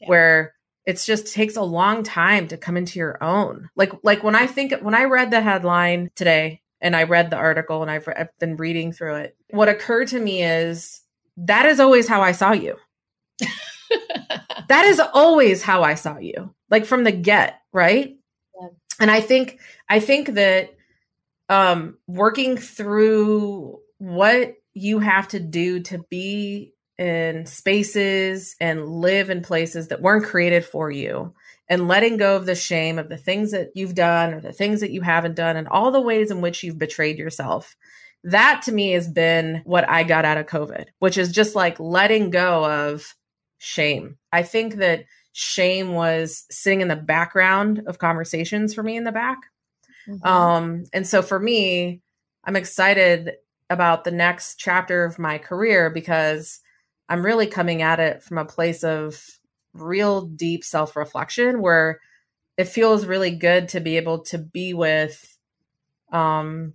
yeah. 0.00 0.08
where 0.08 0.54
it's 0.88 1.04
just 1.04 1.34
takes 1.34 1.56
a 1.56 1.62
long 1.62 2.02
time 2.02 2.48
to 2.48 2.56
come 2.56 2.76
into 2.76 2.98
your 2.98 3.22
own. 3.22 3.68
Like 3.76 3.92
like 4.02 4.22
when 4.22 4.34
I 4.34 4.46
think 4.46 4.72
when 4.80 4.94
I 4.94 5.04
read 5.04 5.30
the 5.30 5.42
headline 5.42 6.10
today 6.14 6.62
and 6.80 6.96
I 6.96 7.02
read 7.02 7.30
the 7.30 7.36
article 7.36 7.82
and 7.82 7.90
I've, 7.90 8.08
I've 8.08 8.36
been 8.38 8.56
reading 8.56 8.92
through 8.92 9.16
it, 9.16 9.36
what 9.50 9.68
occurred 9.68 10.08
to 10.08 10.20
me 10.20 10.42
is 10.42 11.02
that 11.36 11.66
is 11.66 11.78
always 11.78 12.08
how 12.08 12.22
I 12.22 12.32
saw 12.32 12.52
you. 12.52 12.76
that 14.68 14.84
is 14.86 14.98
always 14.98 15.62
how 15.62 15.82
I 15.82 15.94
saw 15.94 16.16
you, 16.18 16.54
like 16.70 16.86
from 16.86 17.04
the 17.04 17.12
get, 17.12 17.60
right? 17.72 18.16
Yeah. 18.60 18.68
And 18.98 19.10
I 19.10 19.20
think 19.20 19.60
I 19.90 20.00
think 20.00 20.34
that 20.34 20.74
um 21.50 21.98
working 22.06 22.56
through 22.56 23.80
what 23.98 24.54
you 24.72 25.00
have 25.00 25.28
to 25.28 25.40
do 25.40 25.80
to 25.80 25.98
be 26.08 26.72
in 26.98 27.46
spaces 27.46 28.56
and 28.60 28.88
live 28.88 29.30
in 29.30 29.42
places 29.42 29.88
that 29.88 30.02
weren't 30.02 30.26
created 30.26 30.64
for 30.64 30.90
you 30.90 31.32
and 31.68 31.86
letting 31.86 32.16
go 32.16 32.36
of 32.36 32.46
the 32.46 32.54
shame 32.54 32.98
of 32.98 33.08
the 33.08 33.16
things 33.16 33.52
that 33.52 33.70
you've 33.74 33.94
done 33.94 34.34
or 34.34 34.40
the 34.40 34.52
things 34.52 34.80
that 34.80 34.90
you 34.90 35.02
haven't 35.02 35.36
done 35.36 35.56
and 35.56 35.68
all 35.68 35.90
the 35.90 36.00
ways 36.00 36.30
in 36.30 36.40
which 36.40 36.62
you've 36.62 36.78
betrayed 36.78 37.18
yourself. 37.18 37.76
That 38.24 38.62
to 38.64 38.72
me 38.72 38.92
has 38.92 39.06
been 39.06 39.62
what 39.64 39.88
I 39.88 40.02
got 40.02 40.24
out 40.24 40.38
of 40.38 40.46
COVID, 40.46 40.86
which 40.98 41.18
is 41.18 41.30
just 41.30 41.54
like 41.54 41.78
letting 41.78 42.30
go 42.30 42.64
of 42.64 43.14
shame. 43.58 44.18
I 44.32 44.42
think 44.42 44.76
that 44.76 45.04
shame 45.32 45.92
was 45.92 46.46
sitting 46.50 46.80
in 46.80 46.88
the 46.88 46.96
background 46.96 47.82
of 47.86 47.98
conversations 47.98 48.74
for 48.74 48.82
me 48.82 48.96
in 48.96 49.04
the 49.04 49.12
back. 49.12 49.38
Mm-hmm. 50.08 50.26
Um, 50.26 50.84
and 50.92 51.06
so 51.06 51.22
for 51.22 51.38
me, 51.38 52.00
I'm 52.44 52.56
excited 52.56 53.34
about 53.70 54.04
the 54.04 54.10
next 54.10 54.56
chapter 54.56 55.04
of 55.04 55.18
my 55.18 55.38
career 55.38 55.90
because 55.90 56.60
I'm 57.08 57.24
really 57.24 57.46
coming 57.46 57.82
at 57.82 58.00
it 58.00 58.22
from 58.22 58.38
a 58.38 58.44
place 58.44 58.84
of 58.84 59.22
real 59.72 60.22
deep 60.22 60.64
self 60.64 60.96
reflection 60.96 61.60
where 61.60 62.00
it 62.56 62.68
feels 62.68 63.06
really 63.06 63.30
good 63.30 63.68
to 63.70 63.80
be 63.80 63.96
able 63.96 64.20
to 64.24 64.38
be 64.38 64.74
with 64.74 65.38
um 66.12 66.74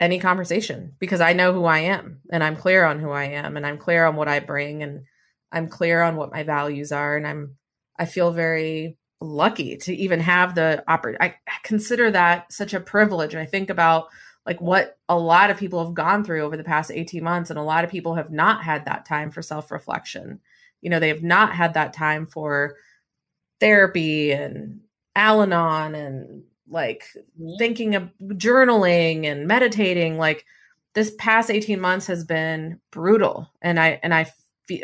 any 0.00 0.18
conversation 0.18 0.94
because 0.98 1.20
I 1.20 1.32
know 1.32 1.52
who 1.52 1.64
I 1.64 1.80
am 1.80 2.20
and 2.30 2.44
I'm 2.44 2.56
clear 2.56 2.84
on 2.84 2.98
who 3.00 3.10
I 3.10 3.24
am 3.24 3.56
and 3.56 3.66
I'm 3.66 3.78
clear 3.78 4.04
on 4.04 4.16
what 4.16 4.28
I 4.28 4.40
bring 4.40 4.82
and 4.82 5.04
I'm 5.52 5.68
clear 5.68 6.02
on 6.02 6.16
what 6.16 6.32
my 6.32 6.42
values 6.42 6.92
are 6.92 7.16
and 7.16 7.26
I'm 7.26 7.56
I 7.98 8.04
feel 8.04 8.30
very 8.30 8.98
lucky 9.20 9.76
to 9.78 9.94
even 9.94 10.20
have 10.20 10.54
the 10.54 10.84
opportunity. 10.88 11.24
I 11.24 11.34
consider 11.62 12.10
that 12.10 12.52
such 12.52 12.74
a 12.74 12.80
privilege. 12.80 13.32
And 13.34 13.42
I 13.42 13.46
think 13.46 13.70
about 13.70 14.08
like 14.46 14.60
what 14.60 14.98
a 15.08 15.18
lot 15.18 15.50
of 15.50 15.58
people 15.58 15.84
have 15.84 15.94
gone 15.94 16.24
through 16.24 16.42
over 16.42 16.56
the 16.56 16.64
past 16.64 16.92
18 16.92 17.22
months 17.22 17.50
and 17.50 17.58
a 17.58 17.62
lot 17.62 17.84
of 17.84 17.90
people 17.90 18.14
have 18.14 18.30
not 18.30 18.62
had 18.62 18.84
that 18.84 19.04
time 19.04 19.30
for 19.30 19.42
self-reflection. 19.42 20.40
You 20.80 20.90
know 20.90 21.00
they 21.00 21.08
have 21.08 21.22
not 21.22 21.52
had 21.54 21.74
that 21.74 21.92
time 21.92 22.26
for 22.26 22.76
therapy 23.58 24.30
and 24.32 24.80
al-anon 25.16 25.94
and 25.94 26.44
like 26.68 27.04
thinking 27.58 27.94
of 27.96 28.10
journaling 28.22 29.24
and 29.26 29.46
meditating. 29.46 30.16
Like 30.16 30.44
this 30.94 31.12
past 31.18 31.50
18 31.50 31.80
months 31.80 32.06
has 32.06 32.24
been 32.24 32.80
brutal. 32.92 33.50
And 33.62 33.80
i 33.80 33.98
and 34.02 34.14
i 34.14 34.32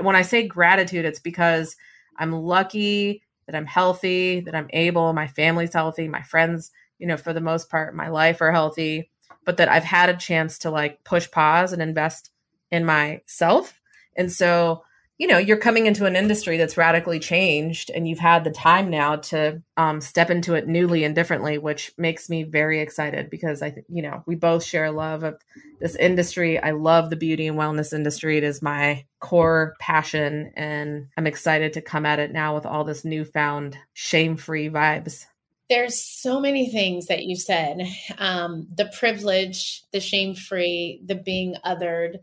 when 0.00 0.16
i 0.16 0.22
say 0.22 0.46
gratitude 0.46 1.04
it's 1.04 1.18
because 1.18 1.76
i'm 2.16 2.32
lucky 2.32 3.22
that 3.46 3.56
i'm 3.56 3.66
healthy 3.66 4.40
that 4.40 4.54
i'm 4.54 4.68
able 4.72 5.12
my 5.12 5.26
family's 5.26 5.72
healthy 5.72 6.06
my 6.06 6.22
friends 6.22 6.70
you 7.00 7.06
know 7.06 7.16
for 7.16 7.32
the 7.32 7.40
most 7.40 7.68
part 7.68 7.92
my 7.92 8.08
life 8.08 8.40
are 8.40 8.52
healthy 8.52 9.10
but 9.44 9.56
that 9.56 9.68
I've 9.68 9.84
had 9.84 10.08
a 10.08 10.16
chance 10.16 10.58
to 10.58 10.70
like 10.70 11.04
push 11.04 11.30
pause 11.30 11.72
and 11.72 11.82
invest 11.82 12.30
in 12.70 12.84
myself. 12.84 13.80
And 14.16 14.30
so, 14.30 14.82
you 15.18 15.26
know, 15.26 15.38
you're 15.38 15.58
coming 15.58 15.86
into 15.86 16.06
an 16.06 16.16
industry 16.16 16.56
that's 16.56 16.76
radically 16.76 17.20
changed 17.20 17.90
and 17.90 18.08
you've 18.08 18.18
had 18.18 18.44
the 18.44 18.50
time 18.50 18.90
now 18.90 19.16
to 19.16 19.62
um, 19.76 20.00
step 20.00 20.30
into 20.30 20.54
it 20.54 20.66
newly 20.66 21.04
and 21.04 21.14
differently, 21.14 21.58
which 21.58 21.92
makes 21.96 22.28
me 22.28 22.42
very 22.42 22.80
excited 22.80 23.30
because 23.30 23.62
I 23.62 23.74
you 23.88 24.02
know, 24.02 24.22
we 24.26 24.34
both 24.34 24.64
share 24.64 24.86
a 24.86 24.92
love 24.92 25.22
of 25.22 25.40
this 25.80 25.94
industry. 25.96 26.58
I 26.58 26.72
love 26.72 27.10
the 27.10 27.16
beauty 27.16 27.46
and 27.46 27.58
wellness 27.58 27.92
industry. 27.92 28.38
It 28.38 28.44
is 28.44 28.62
my 28.62 29.04
core 29.20 29.74
passion 29.78 30.52
and 30.56 31.08
I'm 31.16 31.26
excited 31.26 31.74
to 31.74 31.82
come 31.82 32.06
at 32.06 32.18
it 32.18 32.32
now 32.32 32.54
with 32.54 32.66
all 32.66 32.84
this 32.84 33.04
newfound 33.04 33.76
shame 33.92 34.36
free 34.36 34.70
vibes 34.70 35.26
there's 35.72 35.98
so 35.98 36.38
many 36.38 36.70
things 36.70 37.06
that 37.06 37.24
you 37.24 37.34
said 37.34 37.80
um, 38.18 38.66
the 38.76 38.90
privilege 38.98 39.82
the 39.92 40.00
shame 40.00 40.34
free 40.34 41.00
the 41.06 41.14
being 41.14 41.56
othered 41.64 42.18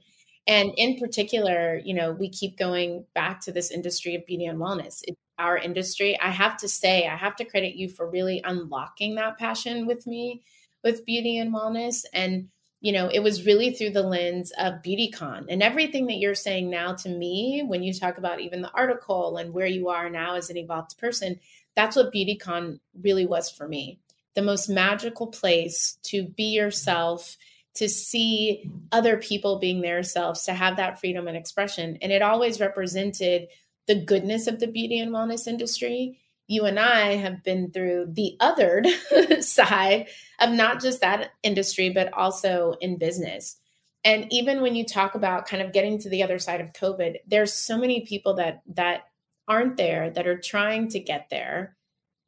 and 0.45 0.71
in 0.77 0.99
particular 0.99 1.81
you 1.83 1.95
know 1.95 2.11
we 2.11 2.29
keep 2.29 2.59
going 2.59 3.05
back 3.15 3.41
to 3.41 3.51
this 3.51 3.71
industry 3.71 4.13
of 4.13 4.25
beauty 4.27 4.45
and 4.45 4.59
wellness. 4.59 4.99
It's 5.03 5.17
our 5.39 5.57
industry. 5.57 6.19
I 6.19 6.29
have 6.29 6.57
to 6.57 6.67
say 6.67 7.07
i 7.07 7.15
have 7.15 7.35
to 7.37 7.45
credit 7.45 7.75
you 7.75 7.89
for 7.89 8.07
really 8.07 8.39
unlocking 8.43 9.15
that 9.15 9.39
passion 9.39 9.87
with 9.87 10.05
me 10.05 10.43
with 10.83 11.05
beauty 11.05 11.39
and 11.39 11.51
wellness. 11.51 12.05
And 12.13 12.49
you 12.81 12.91
know 12.91 13.09
it 13.09 13.21
was 13.21 13.47
really 13.47 13.73
through 13.73 13.91
the 13.91 14.03
lens 14.03 14.51
of 14.59 14.83
beautycon. 14.85 15.45
And 15.49 15.63
everything 15.63 16.05
that 16.05 16.19
you're 16.19 16.35
saying 16.35 16.69
now 16.69 16.93
to 16.93 17.09
me 17.09 17.63
when 17.65 17.81
you 17.81 17.95
talk 17.95 18.19
about 18.19 18.41
even 18.41 18.61
the 18.61 18.71
article 18.71 19.37
and 19.37 19.55
where 19.55 19.65
you 19.65 19.89
are 19.89 20.07
now 20.07 20.35
as 20.35 20.51
an 20.51 20.57
evolved 20.57 20.99
person 20.99 21.39
that's 21.79 21.95
what 21.95 22.11
BeautyCon 22.11 22.81
really 23.01 23.25
was 23.25 23.49
for 23.49 23.65
me. 23.65 24.01
The 24.35 24.41
most 24.41 24.67
magical 24.67 25.27
place 25.27 25.97
to 26.03 26.23
be 26.23 26.51
yourself, 26.51 27.37
to 27.75 27.87
see 27.87 28.69
other 28.91 29.15
people 29.15 29.59
being 29.59 29.79
their 29.79 30.03
selves, 30.03 30.43
to 30.43 30.53
have 30.53 30.75
that 30.75 30.99
freedom 30.99 31.29
and 31.29 31.37
expression. 31.37 31.97
And 32.01 32.11
it 32.11 32.21
always 32.21 32.59
represented 32.59 33.47
the 33.87 33.95
goodness 33.95 34.47
of 34.47 34.59
the 34.59 34.67
beauty 34.67 34.99
and 34.99 35.13
wellness 35.13 35.47
industry. 35.47 36.19
You 36.47 36.65
and 36.65 36.77
I 36.77 37.15
have 37.15 37.45
been 37.45 37.71
through 37.71 38.07
the 38.11 38.35
othered 38.41 39.41
side 39.41 40.09
of 40.37 40.49
not 40.49 40.81
just 40.81 40.99
that 40.99 41.29
industry, 41.43 41.91
but 41.91 42.11
also 42.11 42.75
in 42.81 42.97
business. 42.97 43.55
And 44.03 44.27
even 44.33 44.61
when 44.61 44.75
you 44.75 44.83
talk 44.83 45.15
about 45.15 45.47
kind 45.47 45.63
of 45.63 45.71
getting 45.71 45.97
to 45.99 46.09
the 46.09 46.23
other 46.23 46.39
side 46.39 46.59
of 46.59 46.73
COVID, 46.73 47.19
there's 47.25 47.53
so 47.53 47.77
many 47.77 48.01
people 48.01 48.33
that 48.33 48.63
that 48.75 49.03
aren't 49.49 49.75
there 49.75 50.11
that 50.11 50.27
are 50.27 50.37
trying 50.37 50.87
to 50.87 50.99
get 50.99 51.27
there 51.29 51.75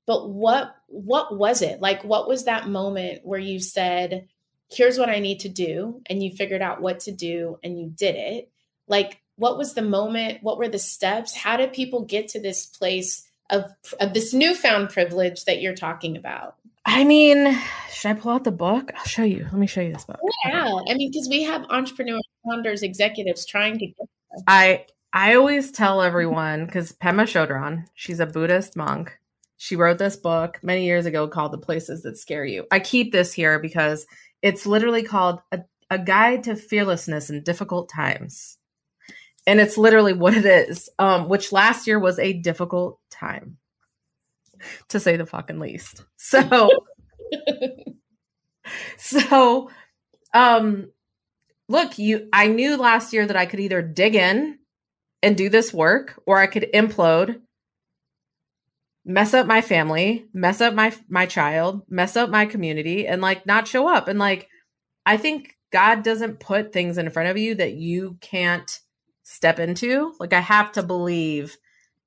but 0.08 0.30
what 0.30 0.75
what 0.88 1.38
was 1.38 1.62
it 1.62 1.80
like 1.80 2.04
what 2.04 2.28
was 2.28 2.46
that 2.46 2.68
moment 2.68 3.22
where 3.24 3.40
you 3.40 3.60
said 3.60 4.28
here's 4.70 4.98
what 4.98 5.10
i 5.10 5.20
need 5.20 5.40
to 5.40 5.50
do 5.50 6.01
and 6.08 6.22
you 6.22 6.32
figured 6.32 6.62
out 6.62 6.82
what 6.82 7.00
to 7.00 7.12
do 7.12 7.58
and 7.63 7.80
you 7.80 7.88
did 7.88 8.16
it 8.16 8.51
like 8.88 9.22
what 9.36 9.58
was 9.58 9.74
the 9.74 9.82
moment 9.82 10.40
what 10.42 10.58
were 10.58 10.68
the 10.68 10.80
steps 10.80 11.36
how 11.36 11.56
did 11.56 11.72
people 11.72 12.04
get 12.04 12.28
to 12.30 12.42
this 12.42 12.66
place 12.66 13.28
of, 13.50 13.66
of 14.00 14.13
this 14.13 14.34
newfound 14.34 14.90
privilege 14.90 15.46
that 15.46 15.62
you're 15.62 15.75
talking 15.75 16.18
about 16.18 16.56
I 16.84 17.04
mean, 17.04 17.60
should 17.92 18.10
I 18.10 18.13
pull 18.16 18.32
out 18.32 18.44
the 18.44 18.51
book? 18.51 18.92
I'll 18.98 19.06
show 19.06 19.22
you. 19.22 19.44
Let 19.44 19.54
me 19.54 19.68
show 19.68 19.82
you 19.82 19.94
this 19.94 20.06
book. 20.06 20.20
Yeah, 20.46 20.66
I 20.90 20.96
mean, 20.96 21.12
because 21.12 21.30
we 21.30 21.44
have 21.44 21.63
entrepreneurs, 21.70 22.28
founders, 22.44 22.82
executives 22.82 23.46
trying 23.46 23.78
to 23.78 23.86
get. 23.86 24.08
I 24.48 24.86
I 25.13 25.36
always 25.36 25.72
tell 25.72 26.01
everyone 26.01 26.65
because 26.65 26.94
Pema 26.94 27.24
Chodron, 27.24 27.86
she's 27.96 28.22
a 28.22 28.25
Buddhist 28.25 28.77
monk. 28.77 29.18
She 29.58 29.75
wrote 29.75 29.98
this 29.98 30.15
book 30.15 30.60
many 30.63 30.86
years 30.86 31.06
ago 31.06 31.27
called 31.27 31.51
The 31.51 31.58
Places 31.58 32.03
That 32.03 32.18
Scare 32.18 32.46
You. 32.46 32.65
I 32.72 32.80
keep 32.80 33.12
this 33.12 33.34
here 33.34 33.60
because 33.60 34.08
it's 34.41 34.65
literally 34.65 35.03
called 35.03 35.39
a, 35.51 35.62
a 35.89 36.00
Guide 36.00 36.46
to 36.46 36.56
Fearlessness 36.56 37.30
in 37.30 37.44
Difficult 37.44 37.89
Times. 37.89 38.58
And 39.46 39.60
it's 39.60 39.77
literally 39.77 40.13
what 40.13 40.34
it 40.34 40.46
is, 40.46 40.89
um, 40.98 41.27
which 41.27 41.51
last 41.51 41.88
year 41.88 42.00
was 42.00 42.18
a 42.18 42.34
difficult 42.34 43.00
time, 43.10 43.58
to 44.89 45.00
say 45.00 45.18
the 45.18 45.25
fucking 45.25 45.60
least. 45.60 46.06
So, 46.15 46.70
so, 48.98 49.70
um, 50.34 50.91
look, 51.68 51.98
you, 52.00 52.30
I 52.32 52.48
knew 52.48 52.77
last 52.77 53.13
year 53.13 53.25
that 53.25 53.36
I 53.36 53.46
could 53.46 53.60
either 53.60 53.82
dig 53.82 54.15
in 54.15 54.60
and 55.24 55.38
do 55.38 55.50
this 55.50 55.74
work 55.74 56.22
or 56.25 56.38
I 56.38 56.48
could 56.48 56.68
implode, 56.74 57.42
mess 59.06 59.34
up 59.34 59.48
my 59.48 59.62
family, 59.62 60.25
mess 60.34 60.62
up 60.62 60.74
my 60.74 60.94
my 61.10 61.25
child, 61.25 61.84
mess 61.90 62.16
up 62.16 62.30
my 62.30 62.46
community 62.46 63.08
and 63.08 63.22
like 63.22 63.46
not 63.46 63.68
show 63.68 63.88
up. 63.88 64.08
And 64.08 64.20
like 64.20 64.48
I 65.06 65.18
think 65.18 65.56
God 65.72 66.04
doesn't 66.04 66.40
put 66.40 66.74
things 66.74 66.98
in 66.98 67.10
front 67.10 67.30
of 67.30 67.38
you 67.38 67.56
that 67.56 67.74
you 67.74 68.18
can't 68.22 68.80
step 69.24 69.60
into. 69.60 70.13
Like 70.20 70.34
I 70.34 70.42
have 70.42 70.74
to 70.74 70.84
believe 70.84 71.58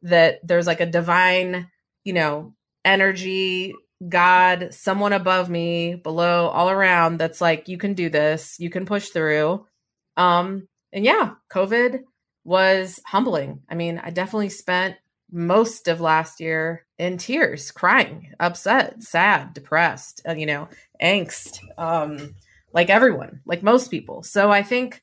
that 0.03 0.41
there's 0.47 0.67
like 0.67 0.81
a 0.81 0.87
divine, 0.87 1.69
you 2.05 2.13
know, 2.13 2.55
energy, 2.85 3.75
God, 4.07 4.75
someone 4.75 5.15
above 5.15 5.49
me, 5.49 5.95
below, 5.95 6.49
all 6.49 6.69
around 6.69 7.19
that's 7.19 7.41
like 7.41 7.69
you 7.69 7.79
can 7.79 7.95
do 7.95 8.11
this, 8.11 8.57
you 8.59 8.71
can 8.71 8.87
push 8.87 9.09
through. 9.09 9.67
Um 10.17 10.69
and 10.93 11.05
yeah, 11.05 11.33
COVID 11.53 12.01
was 12.45 13.01
humbling. 13.07 13.61
I 13.69 13.75
mean, 13.75 14.01
I 14.03 14.11
definitely 14.11 14.51
spent 14.51 14.97
most 15.33 15.89
of 15.89 16.01
last 16.01 16.41
year 16.41 16.87
in 16.99 17.19
tears, 17.19 17.71
crying, 17.71 18.33
upset, 18.39 19.03
sad, 19.03 19.55
depressed, 19.55 20.23
uh, 20.29 20.35
you 20.35 20.47
know, 20.47 20.69
angst, 21.03 21.59
um, 21.77 22.35
like 22.73 22.91
everyone, 22.91 23.41
like 23.47 23.63
most 23.63 23.91
people. 23.91 24.23
So 24.23 24.51
I 24.51 24.63
think 24.63 25.03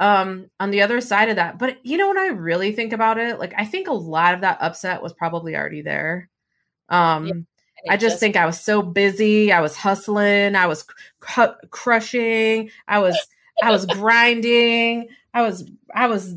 um 0.00 0.50
on 0.58 0.72
the 0.72 0.82
other 0.82 1.00
side 1.00 1.28
of 1.28 1.36
that, 1.36 1.56
but 1.56 1.78
you 1.86 1.96
know 1.96 2.08
what 2.08 2.18
I 2.18 2.26
really 2.26 2.72
think 2.72 2.92
about 2.92 3.16
it? 3.16 3.38
Like 3.38 3.54
I 3.56 3.64
think 3.64 3.86
a 3.86 3.92
lot 3.92 4.34
of 4.34 4.40
that 4.40 4.58
upset 4.60 5.02
was 5.02 5.12
probably 5.12 5.54
already 5.54 5.82
there. 5.82 6.28
Um 6.88 7.26
yeah. 7.26 7.34
I 7.92 7.96
just, 7.96 8.14
just 8.14 8.20
think 8.20 8.34
I 8.34 8.46
was 8.46 8.60
so 8.60 8.82
busy. 8.82 9.52
I 9.52 9.60
was 9.60 9.76
hustling. 9.76 10.56
I 10.56 10.66
was 10.66 10.84
cr- 11.20 11.60
crushing. 11.70 12.70
I 12.88 12.98
was 12.98 13.16
I 13.62 13.70
was 13.70 13.86
grinding. 13.86 15.08
I 15.32 15.42
was 15.42 15.70
I 15.94 16.08
was 16.08 16.34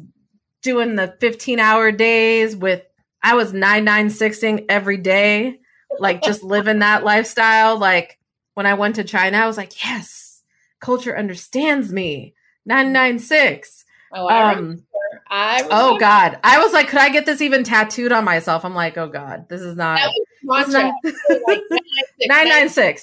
doing 0.64 0.96
the 0.96 1.16
15 1.20 1.60
hour 1.60 1.92
days 1.92 2.56
with, 2.56 2.84
I 3.22 3.36
was 3.36 3.54
996ing 3.54 4.66
every 4.70 4.98
day, 4.98 5.60
like 6.00 6.22
just 6.24 6.44
living 6.44 6.80
that 6.80 7.04
lifestyle. 7.04 7.78
Like 7.78 8.20
when 8.54 8.66
I 8.66 8.74
went 8.76 8.96
to 8.96 9.04
China, 9.04 9.38
I 9.38 9.48
was 9.48 9.58
like, 9.58 9.84
yes, 9.84 10.42
culture 10.80 11.18
understands 11.18 11.92
me. 11.92 12.34
996. 12.66 13.86
Oh, 14.14 14.28
I 14.28 14.54
Um. 14.54 14.84
I 15.30 15.66
Oh. 15.72 15.98
God. 16.00 16.38
I 16.44 16.60
was 16.64 16.74
like, 16.74 16.88
could 16.90 17.00
I 17.00 17.10
get 17.10 17.26
this 17.26 17.42
even 17.42 17.64
tattooed 17.64 18.12
on 18.12 18.24
myself? 18.26 18.64
I'm 18.66 18.76
like, 18.76 18.98
oh 18.98 19.08
God, 19.08 19.48
this 19.50 19.62
is 19.62 19.76
not 19.76 20.00
this 20.44 20.68
is 20.68 20.74
not- 20.74 20.94
996. 21.30 22.28
996. 22.28 23.02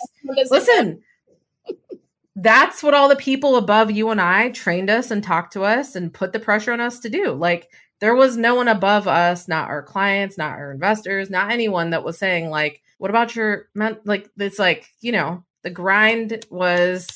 Listen, 0.50 1.02
that's 2.36 2.82
what 2.82 2.94
all 2.94 3.08
the 3.08 3.16
people 3.16 3.56
above 3.56 3.90
you 3.90 4.10
and 4.10 4.20
I 4.20 4.50
trained 4.50 4.90
us 4.90 5.10
and 5.10 5.22
talked 5.22 5.52
to 5.52 5.62
us 5.62 5.94
and 5.94 6.12
put 6.12 6.32
the 6.32 6.40
pressure 6.40 6.72
on 6.72 6.80
us 6.80 7.00
to 7.00 7.10
do. 7.10 7.32
Like 7.32 7.70
there 8.00 8.14
was 8.14 8.36
no 8.36 8.56
one 8.56 8.68
above 8.68 9.06
us, 9.06 9.46
not 9.46 9.68
our 9.68 9.82
clients, 9.82 10.36
not 10.36 10.58
our 10.58 10.72
investors, 10.72 11.30
not 11.30 11.52
anyone 11.52 11.90
that 11.90 12.04
was 12.04 12.18
saying 12.18 12.50
like, 12.50 12.82
what 12.98 13.10
about 13.10 13.36
your 13.36 13.68
men 13.74 13.98
like 14.04 14.28
it's 14.38 14.58
like, 14.58 14.88
you 15.00 15.12
know, 15.12 15.44
the 15.62 15.70
grind 15.70 16.44
was, 16.50 17.06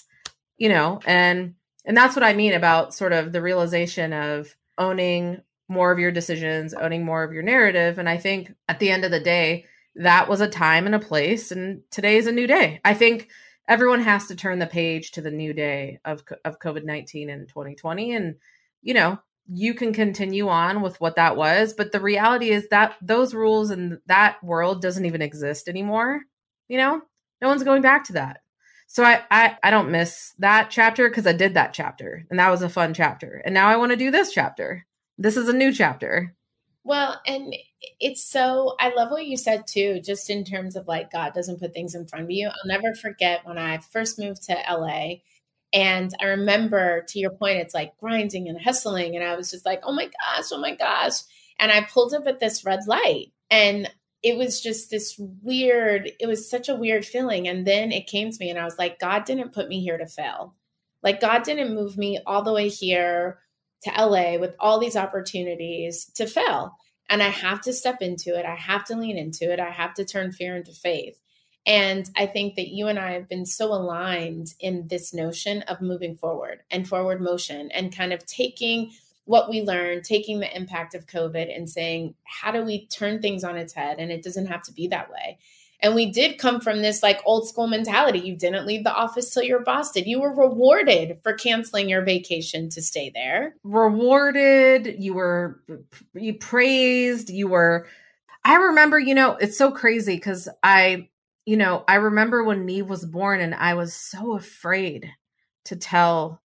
you 0.57 0.69
know, 0.69 1.01
and 1.05 1.55
and 1.85 1.97
that's 1.97 2.15
what 2.15 2.25
I 2.25 2.35
mean 2.35 2.53
about 2.53 2.95
sort 2.95 3.13
of 3.13 3.33
the 3.33 3.43
realization 3.43 4.13
of 4.13 4.55
owning 4.77 5.41
more 5.69 5.91
of 5.91 5.99
your 5.99 6.13
decisions, 6.13 6.75
owning 6.75 7.05
more 7.05 7.25
of 7.25 7.33
your 7.33 7.43
narrative. 7.43 7.99
And 7.99 8.09
I 8.09 8.19
think 8.19 8.55
at 8.69 8.79
the 8.79 8.91
end 8.91 9.05
of 9.05 9.11
the 9.11 9.21
day, 9.21 9.67
that 9.99 10.29
was 10.29 10.41
a 10.41 10.49
time 10.49 10.87
and 10.87 10.95
a 10.95 11.01
place 11.01 11.51
and 11.51 11.83
today's 11.91 12.27
a 12.27 12.33
new 12.33 12.47
day 12.47 12.81
i 12.85 12.95
think 12.95 13.29
everyone 13.69 14.01
has 14.01 14.27
to 14.27 14.37
turn 14.37 14.59
the 14.59 14.67
page 14.67 15.13
to 15.13 15.21
the 15.21 15.31
new 15.31 15.53
day 15.53 16.01
of 16.05 16.25
of 16.45 16.59
covid-19 16.59 17.29
in 17.29 17.47
2020 17.47 18.15
and 18.15 18.37
you 18.83 18.95
know 18.95 19.19
you 19.51 19.75
can 19.75 19.93
continue 19.93 20.49
on 20.49 20.83
with 20.83 21.01
what 21.01 21.17
that 21.17 21.37
was 21.37 21.73
but 21.73 21.93
the 21.93 22.01
reality 22.01 22.51
is 22.51 22.69
that 22.69 22.97
those 23.03 23.35
rules 23.35 23.71
and 23.71 23.99
that 24.07 24.43
world 24.43 24.83
doesn't 24.83 25.07
even 25.07 25.23
exist 25.23 25.69
anymore 25.69 26.23
you 26.69 26.77
know? 26.77 27.01
No 27.41 27.49
one's 27.49 27.65
going 27.65 27.83
back 27.83 28.05
to 28.05 28.13
that. 28.15 28.41
So 28.87 29.05
i 29.05 29.23
i, 29.31 29.57
I 29.63 29.71
don't 29.71 29.91
miss 29.91 30.35
that 30.39 30.71
chapter 30.71 31.09
because 31.09 31.27
i 31.27 31.33
did 31.33 31.55
that 31.55 31.75
chapter 31.75 32.25
and 32.31 32.39
that 32.39 32.51
was 32.51 32.63
a 32.63 32.71
fun 32.71 32.95
chapter 32.95 33.43
and 33.45 33.53
now 33.53 33.69
i 33.69 33.77
want 33.77 33.91
to 33.91 33.97
do 33.97 34.11
this 34.11 34.33
chapter. 34.33 34.87
This 35.19 35.37
is 35.37 35.49
a 35.49 35.53
new 35.53 35.73
chapter 35.73 36.35
Well, 36.89 37.21
and 37.27 37.55
it's 38.01 38.25
so, 38.25 38.75
I 38.81 38.95
love 38.95 39.11
what 39.11 39.27
you 39.27 39.37
said 39.37 39.67
too, 39.67 40.01
just 40.01 40.31
in 40.31 40.43
terms 40.43 40.75
of 40.75 40.89
like 40.89 41.13
God 41.13 41.35
doesn't 41.35 41.61
put 41.61 41.75
things 41.75 41.95
in 41.95 42.07
front 42.07 42.25
of 42.25 42.31
you. 42.31 42.49
I'll 42.49 42.55
never 42.65 42.95
forget 42.95 43.45
when 43.45 43.59
I 43.59 43.77
first 43.77 44.19
moved 44.19 44.45
to 44.45 44.55
LA. 44.55 45.17
And 45.75 46.11
I 46.19 46.25
remember 46.29 47.05
to 47.09 47.19
your 47.19 47.33
point, 47.33 47.59
it's 47.59 47.75
like 47.75 47.99
grinding 47.99 48.49
and 48.49 48.59
hustling. 48.59 49.17
And 49.17 49.23
I 49.23 49.37
was 49.37 49.51
just 49.51 49.67
like, 49.67 49.81
oh 49.83 49.93
my 49.93 50.07
gosh, 50.07 50.47
oh 50.51 50.63
my 50.63 50.75
gosh. 50.75 51.17
And 51.61 51.71
I 51.71 51.83
pulled 51.83 52.15
up 52.15 52.27
at 52.27 52.41
this 52.41 52.65
red 52.65 52.81
light 52.87 53.33
and 53.51 53.93
it 54.23 54.39
was 54.39 54.59
just 54.59 54.91
this 54.91 55.15
weird, 55.43 56.11
it 56.19 56.27
was 56.27 56.49
such 56.49 56.71
a 56.71 56.75
weird 56.75 57.05
feeling. 57.05 57.49
And 57.49 57.67
then 57.67 57.93
it 57.93 58.07
came 58.07 58.31
to 58.31 58.39
me 58.41 58.49
and 58.49 58.59
I 58.59 58.65
was 58.65 58.79
like, 58.79 58.99
God 58.99 59.27
didn't 59.27 59.53
put 59.53 59.69
me 59.69 59.83
here 59.83 59.99
to 59.99 60.07
fail. 60.07 60.55
Like 61.03 61.21
God 61.21 61.43
didn't 61.43 61.75
move 61.75 61.99
me 61.99 62.19
all 62.25 62.43
the 62.43 62.55
way 62.55 62.71
here 62.71 63.41
to 63.83 63.91
LA 63.91 64.39
with 64.39 64.55
all 64.59 64.79
these 64.79 64.97
opportunities 64.97 66.07
to 66.15 66.27
fail. 66.27 66.77
And 67.09 67.23
I 67.23 67.29
have 67.29 67.61
to 67.63 67.73
step 67.73 68.03
into 68.03 68.39
it. 68.39 68.45
I 68.45 68.55
have 68.55 68.85
to 68.87 68.97
lean 68.97 69.17
into 69.17 69.51
it. 69.53 69.61
I 69.61 69.71
have 69.71 69.95
to 69.95 70.05
turn 70.05 70.33
fear 70.33 70.57
into 70.57 70.73
faith. 70.73 71.19
And 71.67 72.09
I 72.17 72.27
think 72.27 72.57
that 72.57 72.69
you 72.69 72.89
and 72.89 72.99
I 72.99 73.13
have 73.13 73.29
been 73.29 73.45
so 73.45 73.73
aligned 73.73 74.55
in 74.61 74.89
this 74.89 75.13
notion 75.13 75.63
of 75.63 75.83
moving 75.83 76.17
forward 76.17 76.63
and 76.71 76.89
forward 76.89 77.21
motion 77.21 77.71
and 77.73 77.95
kind 77.95 78.13
of 78.13 78.25
taking 78.27 78.93
what 79.25 79.51
we 79.51 79.61
learned, 79.61 80.05
taking 80.05 80.41
the 80.41 80.57
impact 80.57 80.95
of 80.95 81.07
COVID 81.07 81.55
and 81.55 81.69
saying, 81.69 82.15
how 82.25 82.51
do 82.51 82.65
we 82.65 82.87
turn 82.87 83.21
things 83.21 83.45
on 83.45 83.59
its 83.59 83.75
head? 83.75 83.99
And 83.99 84.11
it 84.11 84.23
doesn't 84.23 84.47
have 84.47 84.63
to 84.63 84.73
be 84.73 84.89
that 84.89 85.11
way. 85.11 85.39
And 85.81 85.95
we 85.95 86.11
did 86.11 86.39
come 86.39 86.61
from 86.61 86.83
this 86.83 87.03
like 87.03 87.21
old 87.25 87.49
school 87.49 87.69
mentality. 87.69 88.19
You 88.19 88.37
didn't 88.37 88.67
leave 88.67 88.83
the 88.83 88.93
office 88.93 89.31
till 89.31 89.45
you're 89.45 89.61
boss 89.61 89.93
did. 89.93 90.07
You 90.07 90.21
were 90.21 90.35
rewarded 90.35 91.19
for 91.23 91.35
canceling 91.35 91.89
your 91.89 92.03
vacation 92.03 92.69
to 92.71 92.83
stay 92.83 93.11
there. 93.15 93.55
rewarded 93.63 94.97
you 94.99 95.15
were 95.15 95.63
you 96.15 96.35
praised 96.35 97.31
you 97.31 97.49
were 97.49 97.87
i 98.45 98.55
remember 98.57 98.99
you 98.99 99.15
know 99.15 99.37
it's 99.37 99.57
so 99.57 99.71
crazy 99.71 100.15
because 100.15 100.49
i 100.63 101.09
you 101.47 101.57
know 101.57 101.85
i 101.89 101.95
remember 101.95 102.43
when 102.43 102.67
neve 102.67 102.89
was 102.89 103.05
born 103.05 103.41
and 103.41 103.55
i 103.55 103.75
was 103.75 103.95
so 103.95 104.35
afraid 104.35 105.11
to 105.65 105.77
tell 105.77 106.43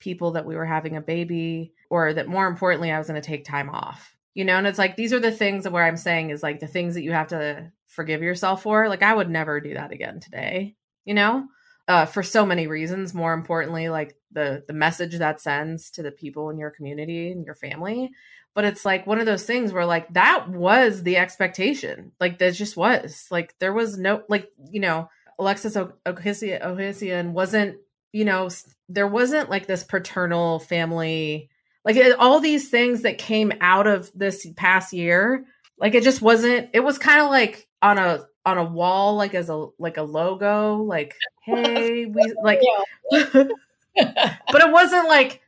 people 0.00 0.32
that 0.32 0.46
we 0.46 0.56
were 0.56 0.64
having 0.64 0.96
a 0.96 1.00
baby 1.00 1.72
or 1.90 2.12
that 2.14 2.28
more 2.28 2.46
importantly 2.46 2.90
i 2.90 2.98
was 2.98 3.06
going 3.06 3.20
to 3.20 3.26
take 3.26 3.44
time 3.44 3.70
off 3.70 4.16
you 4.34 4.44
know 4.44 4.56
and 4.56 4.66
it's 4.66 4.78
like 4.78 4.96
these 4.96 5.12
are 5.12 5.20
the 5.20 5.32
things 5.32 5.68
where 5.68 5.84
i'm 5.84 5.96
saying 5.96 6.30
is 6.30 6.42
like 6.42 6.60
the 6.60 6.66
things 6.66 6.94
that 6.94 7.02
you 7.02 7.12
have 7.12 7.28
to 7.28 7.70
forgive 7.92 8.22
yourself 8.22 8.62
for 8.62 8.88
like 8.88 9.02
i 9.02 9.14
would 9.14 9.30
never 9.30 9.60
do 9.60 9.74
that 9.74 9.92
again 9.92 10.20
today 10.20 10.74
you 11.04 11.14
know 11.14 11.46
uh, 11.88 12.06
for 12.06 12.22
so 12.22 12.46
many 12.46 12.66
reasons. 12.66 13.14
More 13.14 13.34
importantly, 13.34 13.88
like 13.88 14.16
the 14.30 14.64
the 14.66 14.72
message 14.72 15.18
that 15.18 15.40
sends 15.40 15.90
to 15.92 16.02
the 16.02 16.12
people 16.12 16.50
in 16.50 16.58
your 16.58 16.70
community 16.70 17.30
and 17.30 17.44
your 17.44 17.54
family. 17.54 18.10
But 18.54 18.64
it's 18.64 18.84
like 18.84 19.06
one 19.06 19.18
of 19.18 19.26
those 19.26 19.44
things 19.44 19.72
where 19.72 19.86
like 19.86 20.12
that 20.14 20.48
was 20.48 21.02
the 21.02 21.16
expectation. 21.16 22.12
Like 22.20 22.38
that 22.38 22.54
just 22.54 22.76
was. 22.76 23.26
Like 23.30 23.54
there 23.58 23.72
was 23.72 23.98
no 23.98 24.22
like 24.28 24.50
you 24.70 24.80
know 24.80 25.08
Alexis 25.38 25.76
Ohanian 25.76 27.32
wasn't 27.32 27.76
you 28.12 28.24
know 28.24 28.48
there 28.88 29.08
wasn't 29.08 29.50
like 29.50 29.66
this 29.66 29.84
paternal 29.84 30.58
family 30.60 31.48
like 31.84 31.96
it, 31.96 32.16
all 32.18 32.40
these 32.40 32.68
things 32.68 33.02
that 33.02 33.18
came 33.18 33.52
out 33.60 33.86
of 33.86 34.10
this 34.14 34.46
past 34.54 34.92
year 34.92 35.46
like 35.78 35.94
it 35.94 36.04
just 36.04 36.20
wasn't 36.20 36.68
it 36.74 36.80
was 36.80 36.98
kind 36.98 37.22
of 37.22 37.30
like 37.30 37.66
on 37.82 37.98
a 37.98 38.24
on 38.44 38.58
a 38.58 38.64
wall 38.64 39.16
like 39.16 39.34
as 39.34 39.48
a 39.48 39.66
like 39.78 39.96
a 39.96 40.02
logo 40.02 40.76
like 40.76 41.14
hey 41.44 42.06
we 42.06 42.34
like 42.42 42.60
but 43.10 43.50
it 43.96 44.72
wasn't 44.72 45.06
like 45.08 45.40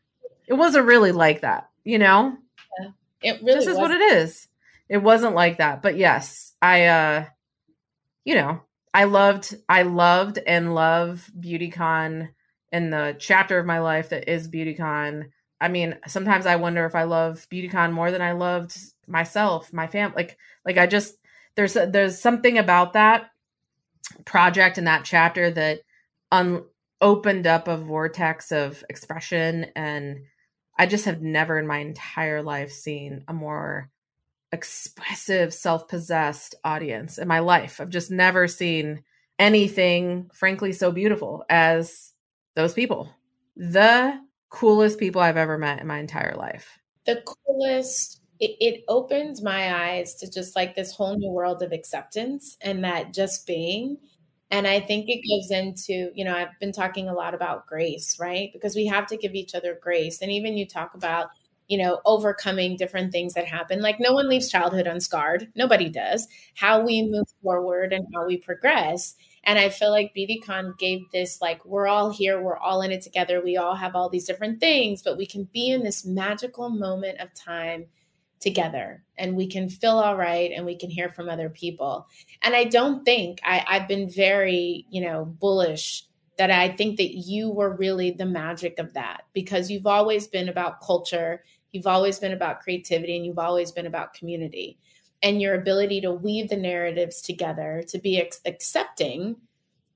it 0.47 0.55
wasn't 0.55 0.85
really 0.85 1.13
like 1.13 1.41
that 1.41 1.71
you 1.85 1.99
know? 1.99 2.37
It 3.23 3.43
really 3.43 3.61
this 3.61 3.67
is 3.67 3.77
what 3.77 3.91
it 3.91 4.01
is. 4.01 4.49
It 4.89 4.99
wasn't 4.99 5.35
like 5.35 5.59
that 5.59 5.83
but 5.83 5.97
yes 5.97 6.53
i 6.61 6.85
uh 6.87 7.25
you 8.25 8.35
know 8.35 8.61
i 8.93 9.05
loved 9.05 9.57
i 9.69 9.83
loved 9.83 10.39
and 10.47 10.75
love 10.75 11.31
beautycon 11.39 12.29
in 12.71 12.91
the 12.91 13.17
chapter 13.19 13.59
of 13.59 13.67
my 13.67 13.79
life 13.81 14.11
that 14.11 14.29
is 14.29 14.49
beautycon. 14.49 15.31
I 15.61 15.69
mean 15.69 15.97
sometimes 16.07 16.47
i 16.47 16.57
wonder 16.57 16.85
if 16.85 16.95
i 16.95 17.05
love 17.05 17.47
beautycon 17.51 17.93
more 17.93 18.11
than 18.11 18.23
i 18.23 18.33
loved 18.33 18.77
myself 19.07 19.73
my 19.73 19.87
family 19.87 20.17
like 20.17 20.39
like 20.67 20.79
i 20.79 20.87
just 20.87 21.17
there's 21.57 21.77
a, 21.77 21.87
there's 21.87 22.21
something 22.21 22.59
about 22.59 22.93
that 22.95 23.31
project 24.25 24.79
and 24.79 24.87
that 24.87 25.05
chapter 25.05 25.51
that 25.51 25.81
un- 26.31 26.65
opened 27.01 27.47
up 27.47 27.69
a 27.69 27.77
vortex 27.77 28.53
of 28.53 28.85
expression 28.89 29.67
and 29.75 30.19
i 30.79 30.87
just 30.87 31.05
have 31.07 31.23
never 31.23 31.59
in 31.59 31.67
my 31.67 31.79
entire 31.79 32.43
life 32.43 32.71
seen 32.71 33.25
a 33.29 33.33
more 33.33 33.91
expressive 34.55 35.53
self-possessed 35.53 36.55
audience 36.65 37.19
in 37.19 37.27
my 37.29 37.41
life. 37.41 37.81
I've 37.81 37.91
just 37.91 38.11
never 38.11 38.47
seen 38.47 39.03
anything 39.39 40.31
frankly 40.33 40.73
so 40.73 40.93
beautiful 40.93 41.45
as 41.51 42.13
those 42.55 42.73
people. 42.73 43.11
The 43.57 44.19
coolest 44.49 45.01
people 45.01 45.21
i've 45.21 45.37
ever 45.37 45.59
met 45.59 45.81
in 45.81 45.89
my 45.89 45.99
entire 45.99 46.37
life. 46.37 46.79
The 47.05 47.23
coolest 47.27 48.21
it, 48.45 48.57
it 48.61 48.85
opens 48.89 49.43
my 49.43 49.93
eyes 49.93 50.15
to 50.17 50.31
just 50.31 50.55
like 50.55 50.75
this 50.75 50.93
whole 50.93 51.17
new 51.17 51.31
world 51.31 51.63
of 51.63 51.73
acceptance 51.73 52.57
and 52.61 52.85
that 52.85 53.15
just 53.15 53.47
being. 53.47 53.99
And 54.51 54.67
i 54.69 54.79
think 54.79 55.07
it 55.09 55.23
goes 55.29 55.51
into 55.51 56.11
you 56.15 56.25
know 56.25 56.35
i've 56.37 56.59
been 56.61 56.73
talking 56.73 57.09
a 57.09 57.15
lot 57.15 57.35
about 57.35 57.67
grace 57.67 58.19
right? 58.21 58.51
Because 58.53 58.77
we 58.77 58.87
have 58.87 59.07
to 59.09 59.17
give 59.17 59.35
each 59.35 59.55
other 59.55 59.79
grace. 59.81 60.21
And 60.21 60.31
even 60.31 60.57
you 60.57 60.67
talk 60.67 60.95
about 60.95 61.29
you 61.67 61.79
know 61.79 62.01
overcoming 62.05 62.77
different 62.77 63.11
things 63.11 63.35
that 63.35 63.47
happen. 63.47 63.81
Like 63.81 63.99
no 63.99 64.13
one 64.13 64.29
leaves 64.29 64.51
childhood 64.51 64.87
unscarred. 64.87 65.49
Nobody 65.57 65.89
does. 65.89 66.29
How 66.55 66.83
we 66.85 67.03
move 67.03 67.27
forward 67.43 67.93
and 67.93 68.07
how 68.15 68.27
we 68.27 68.37
progress. 68.37 69.15
And 69.45 69.59
I 69.59 69.69
feel 69.69 69.91
like 69.91 70.15
BeautyCon 70.17 70.79
gave 70.79 71.11
this 71.13 71.41
like, 71.43 71.65
we're 71.67 71.87
all 71.87 72.11
here, 72.11 72.41
we're 72.41 72.57
all 72.57 72.81
in 72.81 72.93
it 72.93 73.03
together, 73.03 73.43
we 73.43 73.59
all 73.59 73.75
have 73.75 73.95
all 73.95 74.09
these 74.09 74.25
different 74.27 74.59
things, 74.59 75.03
but 75.03 75.19
we 75.19 75.27
can 75.27 75.49
be 75.53 75.71
in 75.71 75.83
this 75.83 76.05
magical 76.05 76.71
moment 76.71 77.21
of 77.21 77.35
time 77.35 77.87
together 78.45 79.03
and 79.19 79.35
we 79.35 79.49
can 79.49 79.69
feel 79.69 79.99
all 79.99 80.17
right 80.17 80.53
and 80.55 80.65
we 80.67 80.77
can 80.77 80.91
hear 80.91 81.09
from 81.09 81.29
other 81.29 81.49
people. 81.49 82.07
And 82.43 82.55
I 82.55 82.65
don't 82.65 83.05
think 83.05 83.41
I, 83.43 83.65
I've 83.67 83.89
been 83.89 84.09
very, 84.09 84.87
you 84.91 85.01
know, 85.01 85.25
bullish 85.25 86.05
that 86.37 86.51
I 86.51 86.69
think 86.69 86.99
that 86.99 87.15
you 87.15 87.51
were 87.51 87.75
really 87.75 88.11
the 88.11 88.27
magic 88.27 88.79
of 88.79 88.93
that 88.95 89.23
because 89.33 89.71
you've 89.71 89.87
always 89.87 90.29
been 90.29 90.49
about 90.49 90.83
culture, 90.83 91.43
you've 91.73 91.87
always 91.87 92.19
been 92.19 92.33
about 92.33 92.61
creativity, 92.61 93.17
and 93.17 93.25
you've 93.25 93.39
always 93.39 93.73
been 93.73 93.87
about 93.87 94.15
community 94.15 94.79
and 95.23 95.41
your 95.41 95.55
ability 95.55 96.03
to 96.03 96.13
weave 96.13 96.51
the 96.51 96.57
narratives 96.57 97.23
together 97.23 97.83
to 97.89 97.99
be 97.99 98.21
ex- 98.21 98.43
accepting 98.45 99.37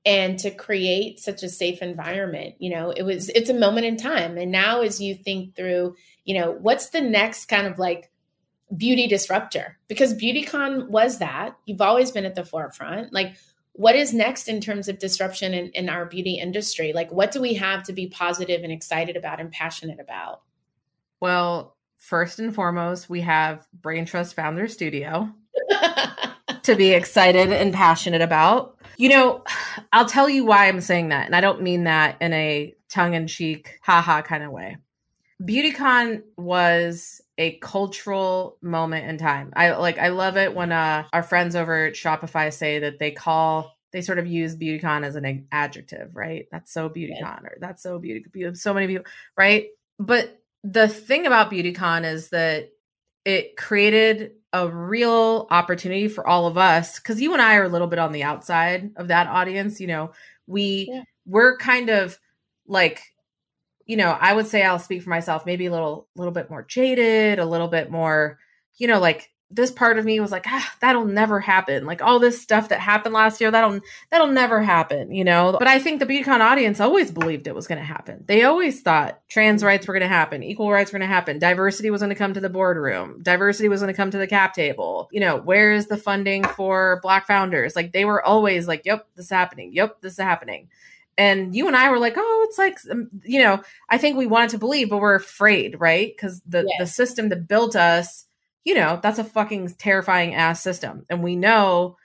and 0.05 0.39
to 0.39 0.49
create 0.49 1.19
such 1.19 1.43
a 1.43 1.49
safe 1.49 1.81
environment 1.81 2.55
you 2.57 2.69
know 2.69 2.89
it 2.89 3.03
was 3.03 3.27
it's 3.29 3.49
a 3.49 3.53
moment 3.53 3.85
in 3.85 3.97
time 3.97 4.37
and 4.37 4.49
now 4.49 4.79
as 4.79 5.01
you 5.01 5.13
think 5.13 5.57
through 5.57 5.93
you 6.23 6.33
know 6.33 6.51
what's 6.51 6.89
the 6.89 7.01
next 7.01 7.47
kind 7.47 7.67
of 7.67 7.77
like 7.77 8.09
beauty 8.75 9.07
disruptor 9.07 9.77
because 9.87 10.13
beautycon 10.13 10.87
was 10.89 11.19
that 11.19 11.57
you've 11.65 11.81
always 11.81 12.11
been 12.11 12.25
at 12.25 12.35
the 12.35 12.45
forefront 12.45 13.11
like 13.11 13.33
what 13.73 13.95
is 13.95 14.13
next 14.13 14.47
in 14.47 14.59
terms 14.59 14.87
of 14.87 14.99
disruption 14.99 15.53
in, 15.53 15.69
in 15.69 15.89
our 15.89 16.05
beauty 16.05 16.35
industry 16.35 16.93
like 16.93 17.11
what 17.11 17.31
do 17.31 17.41
we 17.41 17.55
have 17.55 17.83
to 17.83 17.93
be 17.93 18.07
positive 18.07 18.63
and 18.63 18.71
excited 18.71 19.15
about 19.15 19.39
and 19.39 19.51
passionate 19.51 19.99
about 19.99 20.41
well 21.19 21.75
first 21.97 22.39
and 22.39 22.53
foremost 22.53 23.09
we 23.09 23.21
have 23.21 23.67
brain 23.73 24.05
trust 24.05 24.35
founder 24.35 24.67
studio 24.67 25.29
to 26.63 26.75
be 26.75 26.91
excited 26.91 27.51
and 27.51 27.73
passionate 27.73 28.21
about 28.21 28.79
you 28.99 29.07
know, 29.07 29.45
I'll 29.93 30.05
tell 30.05 30.29
you 30.29 30.43
why 30.43 30.67
I'm 30.67 30.81
saying 30.81 31.07
that. 31.09 31.25
And 31.25 31.33
I 31.33 31.39
don't 31.39 31.61
mean 31.61 31.85
that 31.85 32.17
in 32.19 32.33
a 32.33 32.75
tongue 32.89 33.13
in 33.13 33.27
cheek, 33.27 33.79
haha 33.81 34.21
kind 34.21 34.43
of 34.43 34.51
way. 34.51 34.75
BeautyCon 35.41 36.23
was 36.35 37.21
a 37.39 37.57
cultural 37.59 38.57
moment 38.61 39.07
in 39.07 39.17
time. 39.17 39.51
I 39.55 39.71
like 39.71 39.97
I 39.97 40.09
love 40.09 40.37
it 40.37 40.53
when 40.53 40.71
uh 40.71 41.05
our 41.13 41.23
friends 41.23 41.55
over 41.55 41.85
at 41.85 41.93
Shopify 41.93 42.53
say 42.53 42.79
that 42.79 42.99
they 42.99 43.11
call 43.11 43.75
they 43.91 44.01
sort 44.01 44.19
of 44.19 44.27
use 44.27 44.55
BeautyCon 44.55 45.03
as 45.03 45.15
an 45.15 45.47
adjective, 45.51 46.15
right? 46.15 46.45
That's 46.51 46.71
so 46.71 46.89
BeautyCon 46.89 47.43
or 47.45 47.57
that's 47.59 47.81
so 47.81 47.97
beauty 47.97 48.25
so 48.53 48.73
many 48.73 48.87
people, 48.87 49.05
right? 49.35 49.67
But 49.97 50.39
the 50.63 50.87
thing 50.87 51.25
about 51.25 51.49
BeautyCon 51.49 52.03
is 52.03 52.29
that 52.29 52.69
it 53.25 53.55
created 53.55 54.33
a 54.51 54.67
real 54.67 55.47
opportunity 55.49 56.09
for 56.09 56.27
all 56.27 56.45
of 56.45 56.57
us 56.57 56.99
because 56.99 57.21
you 57.21 57.33
and 57.33 57.41
I 57.41 57.55
are 57.55 57.63
a 57.63 57.69
little 57.69 57.87
bit 57.87 57.99
on 57.99 58.11
the 58.11 58.23
outside 58.23 58.91
of 58.97 59.07
that 59.07 59.27
audience. 59.27 59.79
You 59.79 59.87
know, 59.87 60.11
we 60.45 60.89
yeah. 60.91 61.03
we're 61.25 61.57
kind 61.57 61.89
of 61.89 62.19
like, 62.67 63.01
you 63.89 63.97
know, 63.97 64.15
I 64.21 64.33
would 64.33 64.45
say 64.45 64.61
I'll 64.61 64.77
speak 64.77 65.01
for 65.01 65.09
myself, 65.09 65.47
maybe 65.47 65.65
a 65.65 65.71
little 65.71 66.07
little 66.15 66.31
bit 66.31 66.51
more 66.51 66.61
jaded, 66.61 67.39
a 67.39 67.45
little 67.45 67.67
bit 67.67 67.89
more, 67.89 68.37
you 68.77 68.87
know, 68.87 68.99
like 68.99 69.31
this 69.49 69.71
part 69.71 69.97
of 69.97 70.05
me 70.05 70.19
was 70.19 70.31
like, 70.31 70.45
ah, 70.45 70.75
that'll 70.79 71.05
never 71.05 71.39
happen. 71.39 71.87
Like 71.87 71.99
all 72.03 72.19
this 72.19 72.39
stuff 72.39 72.69
that 72.69 72.79
happened 72.79 73.15
last 73.15 73.41
year, 73.41 73.49
that'll 73.49 73.79
that'll 74.11 74.27
never 74.27 74.61
happen, 74.61 75.11
you 75.11 75.23
know. 75.23 75.55
But 75.57 75.67
I 75.67 75.79
think 75.79 75.99
the 75.99 76.05
BeautyCon 76.05 76.39
audience 76.39 76.79
always 76.79 77.09
believed 77.09 77.47
it 77.47 77.55
was 77.55 77.65
going 77.65 77.79
to 77.79 77.83
happen. 77.83 78.23
They 78.27 78.43
always 78.43 78.79
thought 78.83 79.27
trans 79.27 79.63
rights 79.63 79.87
were 79.87 79.95
going 79.95 80.01
to 80.01 80.07
happen, 80.07 80.43
equal 80.43 80.71
rights 80.71 80.93
were 80.93 80.99
going 80.99 81.09
to 81.09 81.15
happen, 81.15 81.39
diversity 81.39 81.89
was 81.89 82.01
going 82.01 82.11
to 82.11 82.15
come 82.15 82.35
to 82.35 82.39
the 82.39 82.47
boardroom, 82.47 83.23
diversity 83.23 83.69
was 83.69 83.81
going 83.81 83.91
to 83.91 83.97
come 83.97 84.11
to 84.11 84.19
the 84.19 84.27
cap 84.27 84.53
table. 84.53 85.09
You 85.11 85.21
know, 85.21 85.37
where 85.37 85.73
is 85.73 85.87
the 85.87 85.97
funding 85.97 86.43
for 86.43 86.99
Black 87.01 87.25
founders? 87.25 87.75
Like 87.75 87.91
they 87.91 88.05
were 88.05 88.23
always 88.23 88.67
like, 88.67 88.85
"Yep, 88.85 89.07
this 89.15 89.25
is 89.25 89.31
happening. 89.31 89.73
Yep, 89.73 90.01
this 90.01 90.13
is 90.13 90.19
happening." 90.19 90.69
And 91.19 91.55
you 91.55 91.67
and 91.67 91.75
I 91.75 91.91
were 91.91 91.99
like, 91.99 92.15
"Oh, 92.17 92.45
it's 92.49 92.57
like, 92.57 92.79
you 93.23 93.43
know, 93.43 93.61
I 93.89 93.99
think 93.99 94.17
we 94.17 94.25
wanted 94.25 94.51
to 94.51 94.57
believe, 94.57 94.89
but 94.89 95.01
we're 95.01 95.15
afraid, 95.15 95.79
right? 95.79 96.11
Because 96.15 96.41
the 96.47 96.65
yes. 96.67 96.79
the 96.79 96.87
system 96.87 97.29
that 97.29 97.47
built 97.47 97.75
us." 97.75 98.25
you 98.65 98.75
know, 98.75 98.99
that's 99.01 99.19
a 99.19 99.23
fucking 99.23 99.69
terrifying 99.79 100.35
ass 100.35 100.61
system. 100.61 101.05
And 101.09 101.23
we 101.23 101.35
know, 101.35 101.97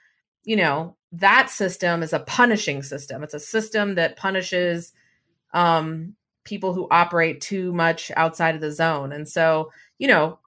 you 0.43 0.55
know, 0.55 0.95
that 1.11 1.49
system 1.49 2.03
is 2.03 2.13
a 2.13 2.19
punishing 2.19 2.81
system. 2.83 3.23
It's 3.23 3.33
a 3.33 3.39
system 3.39 3.95
that 3.95 4.17
punishes 4.17 4.93
um, 5.53 6.15
people 6.43 6.73
who 6.73 6.87
operate 6.89 7.41
too 7.41 7.73
much 7.73 8.11
outside 8.15 8.55
of 8.55 8.61
the 8.61 8.71
zone. 8.71 9.11
And 9.11 9.27
so, 9.27 9.71
you 9.97 10.07
know, 10.07 10.39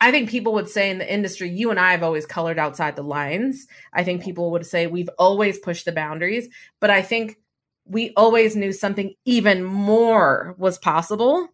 I 0.00 0.10
think 0.10 0.28
people 0.28 0.54
would 0.54 0.68
say 0.68 0.90
in 0.90 0.98
the 0.98 1.12
industry, 1.12 1.48
you 1.50 1.70
and 1.70 1.78
I 1.80 1.92
have 1.92 2.02
always 2.02 2.26
colored 2.26 2.58
outside 2.58 2.96
the 2.96 3.02
lines. 3.02 3.66
I 3.92 4.04
think 4.04 4.22
people 4.22 4.50
would 4.50 4.66
say 4.66 4.86
we've 4.86 5.08
always 5.18 5.58
pushed 5.58 5.84
the 5.84 5.92
boundaries, 5.92 6.48
but 6.80 6.90
I 6.90 7.00
think 7.00 7.38
we 7.86 8.12
always 8.16 8.56
knew 8.56 8.72
something 8.72 9.14
even 9.24 9.62
more 9.62 10.54
was 10.58 10.78
possible. 10.78 11.48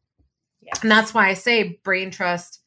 Yeah. 0.61 0.75
And 0.83 0.91
that's 0.91 1.13
why 1.13 1.29
I 1.29 1.35
say 1.35 1.81
brain 1.83 2.11
trust 2.11 2.61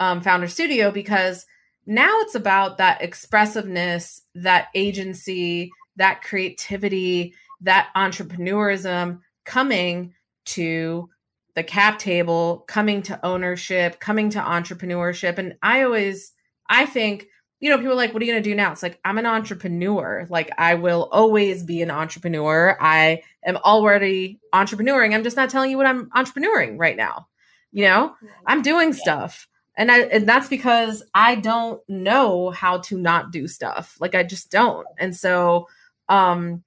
um, 0.00 0.20
Founder 0.20 0.48
Studio 0.48 0.90
because 0.90 1.46
now 1.86 2.20
it's 2.20 2.34
about 2.34 2.78
that 2.78 3.02
expressiveness, 3.02 4.22
that 4.34 4.68
agency, 4.74 5.70
that 5.96 6.22
creativity, 6.22 7.34
that 7.62 7.88
entrepreneurism 7.96 9.20
coming 9.44 10.14
to 10.44 11.08
the 11.54 11.64
cap 11.64 11.98
table, 11.98 12.64
coming 12.68 13.02
to 13.02 13.18
ownership, 13.26 13.98
coming 13.98 14.30
to 14.30 14.38
entrepreneurship. 14.38 15.38
And 15.38 15.56
I 15.62 15.82
always, 15.82 16.32
I 16.68 16.86
think, 16.86 17.26
you 17.60 17.70
know, 17.70 17.76
people 17.76 17.92
are 17.92 17.96
like, 17.96 18.12
what 18.12 18.22
are 18.22 18.24
you 18.24 18.32
going 18.32 18.42
to 18.42 18.50
do 18.50 18.54
now? 18.54 18.70
It's 18.70 18.82
like, 18.82 19.00
I'm 19.04 19.18
an 19.18 19.26
entrepreneur. 19.26 20.26
Like, 20.30 20.50
I 20.58 20.74
will 20.74 21.08
always 21.10 21.64
be 21.64 21.82
an 21.82 21.90
entrepreneur. 21.90 22.76
I 22.80 23.22
am 23.44 23.56
already 23.56 24.38
entrepreneuring. 24.54 25.14
I'm 25.14 25.24
just 25.24 25.36
not 25.36 25.50
telling 25.50 25.70
you 25.70 25.76
what 25.76 25.86
I'm 25.86 26.08
entrepreneuring 26.10 26.78
right 26.78 26.96
now. 26.96 27.26
You 27.72 27.84
know, 27.84 28.14
I'm 28.46 28.62
doing 28.62 28.92
stuff 28.92 29.48
and 29.78 29.92
I 29.92 30.00
and 30.00 30.28
that's 30.28 30.48
because 30.48 31.04
I 31.14 31.36
don't 31.36 31.80
know 31.88 32.50
how 32.50 32.78
to 32.78 32.98
not 32.98 33.30
do 33.30 33.46
stuff. 33.46 33.96
Like 34.00 34.14
I 34.14 34.24
just 34.24 34.50
don't. 34.50 34.86
And 34.98 35.16
so 35.16 35.68
um 36.08 36.64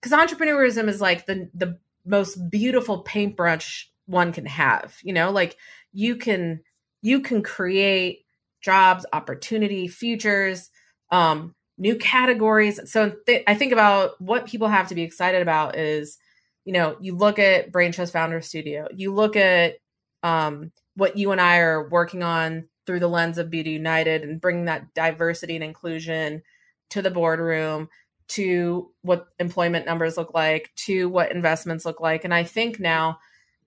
cuz 0.00 0.12
entrepreneurism 0.12 0.88
is 0.88 1.00
like 1.00 1.26
the 1.26 1.50
the 1.52 1.78
most 2.06 2.36
beautiful 2.48 3.00
paintbrush 3.00 3.90
one 4.06 4.32
can 4.32 4.46
have, 4.46 4.96
you 5.02 5.12
know? 5.12 5.30
Like 5.32 5.56
you 5.92 6.16
can 6.16 6.60
you 7.02 7.20
can 7.20 7.42
create 7.42 8.24
jobs, 8.60 9.06
opportunity, 9.12 9.88
futures, 9.88 10.70
um 11.10 11.54
new 11.78 11.96
categories. 11.96 12.80
So 12.90 13.12
th- 13.26 13.44
I 13.46 13.54
think 13.54 13.72
about 13.72 14.20
what 14.20 14.46
people 14.46 14.68
have 14.68 14.88
to 14.88 14.94
be 14.94 15.02
excited 15.02 15.42
about 15.42 15.76
is 15.76 16.18
you 16.64 16.72
know, 16.72 16.96
you 17.00 17.16
look 17.16 17.38
at 17.38 17.72
Brain 17.72 17.92
Trust 17.92 18.12
Founder 18.12 18.42
Studio, 18.42 18.88
you 18.94 19.14
look 19.14 19.36
at 19.36 19.76
um 20.22 20.72
what 20.96 21.16
you 21.16 21.30
and 21.32 21.40
I 21.40 21.58
are 21.58 21.88
working 21.88 22.22
on 22.22 22.68
through 22.86 23.00
the 23.00 23.08
lens 23.08 23.38
of 23.38 23.50
Beauty 23.50 23.70
United 23.70 24.22
and 24.22 24.40
bringing 24.40 24.64
that 24.66 24.92
diversity 24.94 25.54
and 25.54 25.64
inclusion 25.64 26.42
to 26.90 27.02
the 27.02 27.10
boardroom, 27.10 27.88
to 28.28 28.90
what 29.02 29.26
employment 29.38 29.86
numbers 29.86 30.16
look 30.16 30.34
like, 30.34 30.70
to 30.86 31.08
what 31.08 31.32
investments 31.32 31.84
look 31.84 32.00
like. 32.00 32.24
And 32.24 32.34
I 32.34 32.44
think 32.44 32.80
now, 32.80 33.18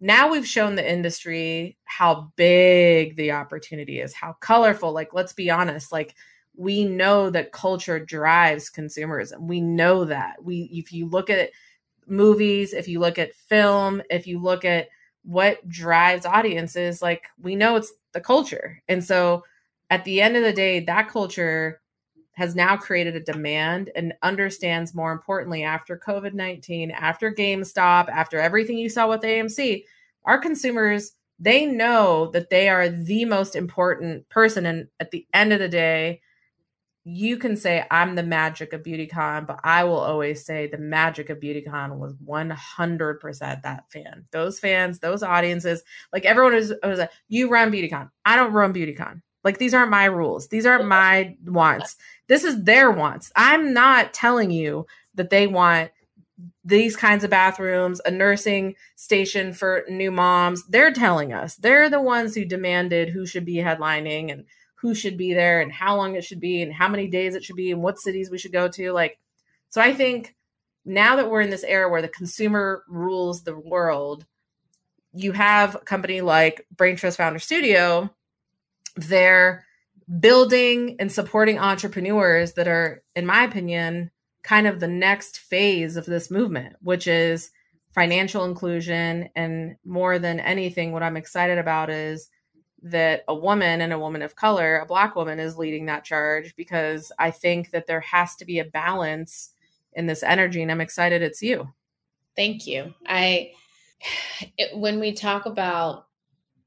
now 0.01 0.31
we've 0.31 0.47
shown 0.47 0.75
the 0.75 0.91
industry 0.91 1.77
how 1.85 2.31
big 2.35 3.15
the 3.15 3.31
opportunity 3.31 4.01
is, 4.01 4.13
how 4.13 4.33
colorful. 4.41 4.91
Like, 4.91 5.13
let's 5.13 5.33
be 5.33 5.49
honest, 5.49 5.91
like 5.91 6.15
we 6.55 6.83
know 6.85 7.29
that 7.29 7.53
culture 7.53 7.99
drives 7.99 8.69
consumerism. 8.69 9.41
We 9.41 9.61
know 9.61 10.05
that. 10.05 10.43
We 10.43 10.69
if 10.73 10.91
you 10.91 11.07
look 11.07 11.29
at 11.29 11.51
movies, 12.07 12.73
if 12.73 12.87
you 12.87 12.99
look 12.99 13.19
at 13.19 13.35
film, 13.35 14.01
if 14.09 14.27
you 14.27 14.39
look 14.39 14.65
at 14.65 14.87
what 15.23 15.67
drives 15.67 16.25
audiences 16.25 17.01
like 17.01 17.25
we 17.39 17.55
know 17.55 17.75
it's 17.75 17.93
the 18.13 18.21
culture 18.21 18.81
and 18.87 19.03
so 19.03 19.43
at 19.89 20.03
the 20.03 20.21
end 20.21 20.35
of 20.35 20.43
the 20.43 20.53
day 20.53 20.79
that 20.79 21.09
culture 21.09 21.80
has 22.41 22.55
now 22.55 22.75
created 22.75 23.15
a 23.15 23.19
demand 23.19 23.91
and 23.95 24.13
understands 24.23 24.95
more 24.95 25.11
importantly 25.11 25.63
after 25.63 25.95
covid-19 25.95 26.91
after 26.91 27.31
gamestop 27.31 28.09
after 28.09 28.39
everything 28.39 28.79
you 28.79 28.89
saw 28.89 29.07
with 29.07 29.21
amc 29.21 29.83
our 30.25 30.39
consumers 30.39 31.11
they 31.37 31.67
know 31.67 32.31
that 32.33 32.49
they 32.49 32.67
are 32.67 32.89
the 32.89 33.25
most 33.25 33.55
important 33.55 34.27
person 34.29 34.65
and 34.65 34.87
at 34.99 35.11
the 35.11 35.27
end 35.33 35.53
of 35.53 35.59
the 35.59 35.69
day 35.69 36.19
you 37.03 37.37
can 37.37 37.55
say 37.55 37.85
I'm 37.89 38.15
the 38.15 38.23
magic 38.23 38.73
of 38.73 38.83
BeautyCon, 38.83 39.47
but 39.47 39.59
I 39.63 39.83
will 39.85 39.99
always 39.99 40.45
say 40.45 40.67
the 40.67 40.77
magic 40.77 41.29
of 41.29 41.39
BeautyCon 41.39 41.97
was 41.97 42.13
100% 42.13 43.61
that 43.63 43.91
fan. 43.91 44.25
Those 44.31 44.59
fans, 44.59 44.99
those 44.99 45.23
audiences, 45.23 45.83
like 46.13 46.25
everyone 46.25 46.53
is 46.53 46.73
was 46.83 46.99
like, 46.99 47.11
you 47.27 47.49
run 47.49 47.71
BeautyCon. 47.71 48.11
I 48.25 48.35
don't 48.35 48.53
run 48.53 48.73
BeautyCon. 48.73 49.21
Like 49.43 49.57
these 49.57 49.73
aren't 49.73 49.91
my 49.91 50.05
rules. 50.05 50.47
These 50.47 50.65
aren't 50.65 50.87
my 50.87 51.35
wants. 51.45 51.95
This 52.27 52.43
is 52.43 52.63
their 52.63 52.91
wants. 52.91 53.31
I'm 53.35 53.73
not 53.73 54.13
telling 54.13 54.51
you 54.51 54.85
that 55.15 55.29
they 55.29 55.47
want 55.47 55.91
these 56.63 56.95
kinds 56.95 57.23
of 57.23 57.29
bathrooms, 57.29 58.01
a 58.05 58.11
nursing 58.11 58.75
station 58.95 59.53
for 59.53 59.83
new 59.89 60.11
moms. 60.11 60.65
They're 60.67 60.93
telling 60.93 61.33
us. 61.33 61.55
They're 61.55 61.89
the 61.89 62.01
ones 62.01 62.35
who 62.35 62.45
demanded 62.45 63.09
who 63.09 63.25
should 63.25 63.45
be 63.45 63.55
headlining 63.55 64.31
and 64.31 64.45
who 64.75 64.95
should 64.95 65.17
be 65.17 65.33
there 65.33 65.61
and 65.61 65.71
how 65.71 65.95
long 65.95 66.15
it 66.15 66.23
should 66.23 66.39
be 66.39 66.61
and 66.61 66.73
how 66.73 66.87
many 66.87 67.07
days 67.07 67.35
it 67.35 67.43
should 67.43 67.55
be 67.55 67.71
and 67.71 67.81
what 67.81 67.99
cities 67.99 68.29
we 68.29 68.37
should 68.37 68.51
go 68.51 68.67
to. 68.67 68.91
Like, 68.91 69.19
so 69.69 69.81
I 69.81 69.93
think 69.93 70.35
now 70.85 71.15
that 71.17 71.29
we're 71.29 71.41
in 71.41 71.51
this 71.51 71.63
era 71.63 71.89
where 71.89 72.01
the 72.01 72.07
consumer 72.07 72.83
rules 72.87 73.43
the 73.43 73.55
world, 73.55 74.25
you 75.13 75.31
have 75.33 75.75
a 75.75 75.79
company 75.79 76.21
like 76.21 76.65
Brain 76.75 76.95
Trust 76.95 77.17
Founder 77.17 77.39
Studio, 77.39 78.09
they're 78.95 79.65
building 80.19 80.97
and 80.99 81.11
supporting 81.11 81.59
entrepreneurs 81.59 82.53
that 82.53 82.67
are, 82.67 83.03
in 83.15 83.25
my 83.25 83.43
opinion, 83.43 84.11
kind 84.43 84.67
of 84.67 84.79
the 84.79 84.87
next 84.87 85.37
phase 85.37 85.95
of 85.95 86.05
this 86.05 86.31
movement, 86.31 86.75
which 86.81 87.07
is 87.07 87.51
financial 87.93 88.45
inclusion. 88.45 89.29
And 89.35 89.75
more 89.85 90.19
than 90.19 90.39
anything, 90.39 90.91
what 90.91 91.03
I'm 91.03 91.17
excited 91.17 91.57
about 91.57 91.89
is 91.89 92.29
that 92.83 93.23
a 93.27 93.35
woman 93.35 93.81
and 93.81 93.93
a 93.93 93.99
woman 93.99 94.21
of 94.21 94.35
color, 94.35 94.79
a 94.79 94.85
black 94.85 95.15
woman, 95.15 95.39
is 95.39 95.57
leading 95.57 95.85
that 95.85 96.03
charge 96.03 96.55
because 96.55 97.11
I 97.19 97.31
think 97.31 97.71
that 97.71 97.85
there 97.87 98.01
has 98.01 98.35
to 98.37 98.45
be 98.45 98.59
a 98.59 98.65
balance 98.65 99.53
in 99.93 100.07
this 100.07 100.23
energy 100.23 100.61
and 100.61 100.71
I'm 100.71 100.81
excited 100.81 101.21
it's 101.21 101.41
you. 101.41 101.69
Thank 102.35 102.65
you. 102.65 102.93
I 103.05 103.51
it, 104.57 104.77
when 104.77 104.99
we 104.99 105.13
talk 105.13 105.45
about 105.45 106.07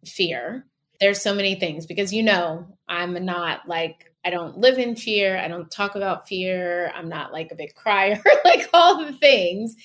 fear, 0.04 0.66
there's 1.00 1.20
so 1.20 1.34
many 1.34 1.54
things 1.56 1.86
because 1.86 2.12
you 2.12 2.22
know, 2.22 2.66
I'm 2.88 3.24
not 3.24 3.68
like 3.68 4.12
I 4.24 4.30
don't 4.30 4.58
live 4.58 4.78
in 4.78 4.96
fear, 4.96 5.36
I 5.36 5.48
don't 5.48 5.70
talk 5.70 5.96
about 5.96 6.28
fear, 6.28 6.90
I'm 6.94 7.08
not 7.08 7.32
like 7.32 7.50
a 7.52 7.56
big 7.56 7.74
crier, 7.74 8.22
like 8.44 8.68
all 8.72 9.04
the 9.04 9.12
things. 9.12 9.76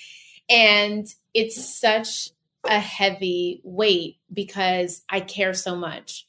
And 0.49 1.07
it's 1.33 1.79
such 1.79 2.31
a 2.63 2.79
heavy 2.79 3.61
weight 3.63 4.17
because 4.31 5.03
I 5.09 5.19
care 5.19 5.53
so 5.53 5.75
much. 5.75 6.25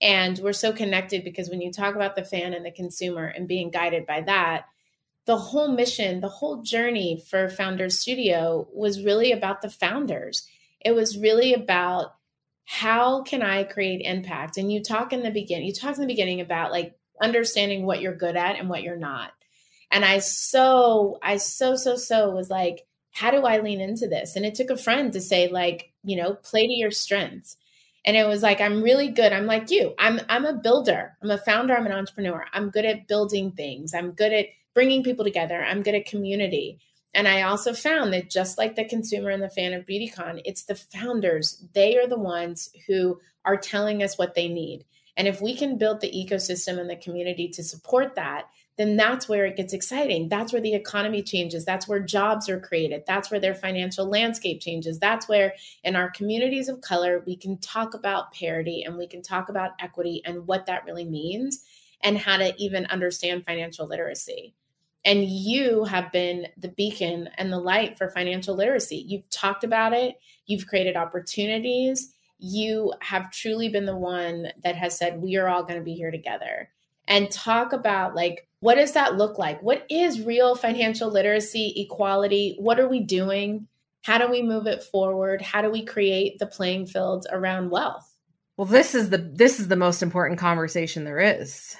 And 0.00 0.38
we're 0.38 0.52
so 0.52 0.72
connected 0.72 1.24
because 1.24 1.48
when 1.48 1.60
you 1.60 1.72
talk 1.72 1.94
about 1.94 2.16
the 2.16 2.24
fan 2.24 2.52
and 2.52 2.64
the 2.64 2.70
consumer 2.70 3.26
and 3.26 3.48
being 3.48 3.70
guided 3.70 4.06
by 4.06 4.20
that, 4.22 4.66
the 5.26 5.36
whole 5.38 5.68
mission, 5.68 6.20
the 6.20 6.28
whole 6.28 6.62
journey 6.62 7.22
for 7.30 7.48
Founders 7.48 7.98
Studio 7.98 8.68
was 8.72 9.02
really 9.02 9.32
about 9.32 9.62
the 9.62 9.70
founders. 9.70 10.46
It 10.80 10.92
was 10.92 11.16
really 11.16 11.54
about 11.54 12.14
how 12.64 13.22
can 13.22 13.42
I 13.42 13.64
create 13.64 14.00
impact? 14.02 14.56
And 14.56 14.72
you 14.72 14.82
talk 14.82 15.12
in 15.12 15.22
the 15.22 15.30
beginning, 15.30 15.66
you 15.66 15.74
talk 15.74 15.94
in 15.96 16.00
the 16.00 16.06
beginning 16.06 16.40
about 16.40 16.72
like 16.72 16.94
understanding 17.20 17.84
what 17.84 18.00
you're 18.00 18.16
good 18.16 18.36
at 18.36 18.56
and 18.56 18.68
what 18.68 18.82
you're 18.82 18.96
not. 18.96 19.32
And 19.90 20.04
I 20.04 20.18
so, 20.18 21.18
I 21.22 21.36
so, 21.36 21.76
so, 21.76 21.96
so 21.96 22.30
was 22.30 22.50
like, 22.50 22.86
how 23.12 23.30
do 23.30 23.42
I 23.42 23.60
lean 23.60 23.80
into 23.80 24.08
this? 24.08 24.34
And 24.34 24.44
it 24.44 24.56
took 24.56 24.70
a 24.70 24.76
friend 24.76 25.12
to 25.12 25.20
say, 25.20 25.48
like, 25.48 25.92
you 26.02 26.16
know, 26.16 26.34
play 26.34 26.66
to 26.66 26.72
your 26.72 26.90
strengths. 26.90 27.56
And 28.04 28.16
it 28.16 28.26
was 28.26 28.42
like, 28.42 28.60
I'm 28.60 28.82
really 28.82 29.08
good. 29.08 29.32
I'm 29.32 29.46
like 29.46 29.70
you. 29.70 29.94
I'm 29.98 30.20
I'm 30.28 30.44
a 30.44 30.52
builder. 30.52 31.16
I'm 31.22 31.30
a 31.30 31.38
founder. 31.38 31.74
I'm 31.74 31.86
an 31.86 31.92
entrepreneur. 31.92 32.44
I'm 32.52 32.70
good 32.70 32.84
at 32.84 33.08
building 33.08 33.52
things. 33.52 33.94
I'm 33.94 34.10
good 34.10 34.32
at 34.32 34.46
bringing 34.74 35.02
people 35.04 35.24
together. 35.24 35.62
I'm 35.62 35.82
good 35.82 35.94
at 35.94 36.06
community. 36.06 36.80
And 37.14 37.28
I 37.28 37.42
also 37.42 37.72
found 37.72 38.12
that 38.12 38.28
just 38.28 38.58
like 38.58 38.74
the 38.74 38.84
consumer 38.84 39.30
and 39.30 39.42
the 39.42 39.48
fan 39.48 39.72
of 39.72 39.86
BeautyCon, 39.86 40.42
it's 40.44 40.64
the 40.64 40.74
founders. 40.74 41.64
They 41.72 41.96
are 41.96 42.08
the 42.08 42.18
ones 42.18 42.70
who 42.88 43.20
are 43.44 43.56
telling 43.56 44.02
us 44.02 44.18
what 44.18 44.34
they 44.34 44.48
need. 44.48 44.84
And 45.16 45.28
if 45.28 45.40
we 45.40 45.54
can 45.54 45.78
build 45.78 46.00
the 46.00 46.10
ecosystem 46.10 46.78
and 46.78 46.90
the 46.90 46.96
community 46.96 47.48
to 47.50 47.62
support 47.62 48.16
that, 48.16 48.48
then 48.76 48.96
that's 48.96 49.28
where 49.28 49.46
it 49.46 49.56
gets 49.56 49.72
exciting. 49.72 50.28
That's 50.28 50.52
where 50.52 50.62
the 50.62 50.74
economy 50.74 51.22
changes. 51.22 51.64
That's 51.64 51.86
where 51.86 52.00
jobs 52.00 52.48
are 52.48 52.58
created. 52.58 53.04
That's 53.06 53.30
where 53.30 53.38
their 53.38 53.54
financial 53.54 54.06
landscape 54.06 54.60
changes. 54.60 54.98
That's 54.98 55.28
where, 55.28 55.54
in 55.84 55.94
our 55.94 56.10
communities 56.10 56.68
of 56.68 56.80
color, 56.80 57.22
we 57.24 57.36
can 57.36 57.58
talk 57.58 57.94
about 57.94 58.32
parity 58.32 58.82
and 58.82 58.96
we 58.96 59.06
can 59.06 59.22
talk 59.22 59.48
about 59.48 59.70
equity 59.78 60.22
and 60.24 60.48
what 60.48 60.66
that 60.66 60.84
really 60.84 61.04
means 61.04 61.64
and 62.02 62.18
how 62.18 62.36
to 62.36 62.52
even 62.58 62.86
understand 62.86 63.44
financial 63.44 63.86
literacy. 63.86 64.54
And 65.04 65.24
you 65.24 65.84
have 65.84 66.10
been 66.12 66.46
the 66.56 66.68
beacon 66.68 67.28
and 67.36 67.52
the 67.52 67.58
light 67.58 67.98
for 67.98 68.08
financial 68.08 68.54
literacy. 68.54 69.04
You've 69.06 69.28
talked 69.30 69.64
about 69.64 69.92
it, 69.92 70.16
you've 70.46 70.66
created 70.66 70.96
opportunities. 70.96 72.12
You 72.38 72.92
have 73.00 73.30
truly 73.30 73.68
been 73.68 73.86
the 73.86 73.96
one 73.96 74.48
that 74.64 74.76
has 74.76 74.98
said, 74.98 75.22
We 75.22 75.36
are 75.36 75.48
all 75.48 75.62
going 75.62 75.78
to 75.78 75.84
be 75.84 75.94
here 75.94 76.10
together 76.10 76.68
and 77.06 77.30
talk 77.30 77.72
about 77.72 78.14
like 78.14 78.48
what 78.60 78.76
does 78.76 78.92
that 78.92 79.16
look 79.16 79.38
like? 79.38 79.62
What 79.62 79.84
is 79.90 80.22
real 80.22 80.54
financial 80.54 81.10
literacy, 81.10 81.74
equality? 81.76 82.56
What 82.58 82.80
are 82.80 82.88
we 82.88 83.00
doing? 83.00 83.68
How 84.00 84.16
do 84.16 84.30
we 84.30 84.42
move 84.42 84.66
it 84.66 84.82
forward? 84.82 85.42
How 85.42 85.60
do 85.60 85.70
we 85.70 85.84
create 85.84 86.38
the 86.38 86.46
playing 86.46 86.86
fields 86.86 87.26
around 87.30 87.70
wealth? 87.70 88.10
Well, 88.56 88.66
this 88.66 88.94
is 88.94 89.10
the 89.10 89.18
this 89.18 89.60
is 89.60 89.68
the 89.68 89.76
most 89.76 90.02
important 90.02 90.38
conversation 90.38 91.04
there 91.04 91.18
is, 91.18 91.76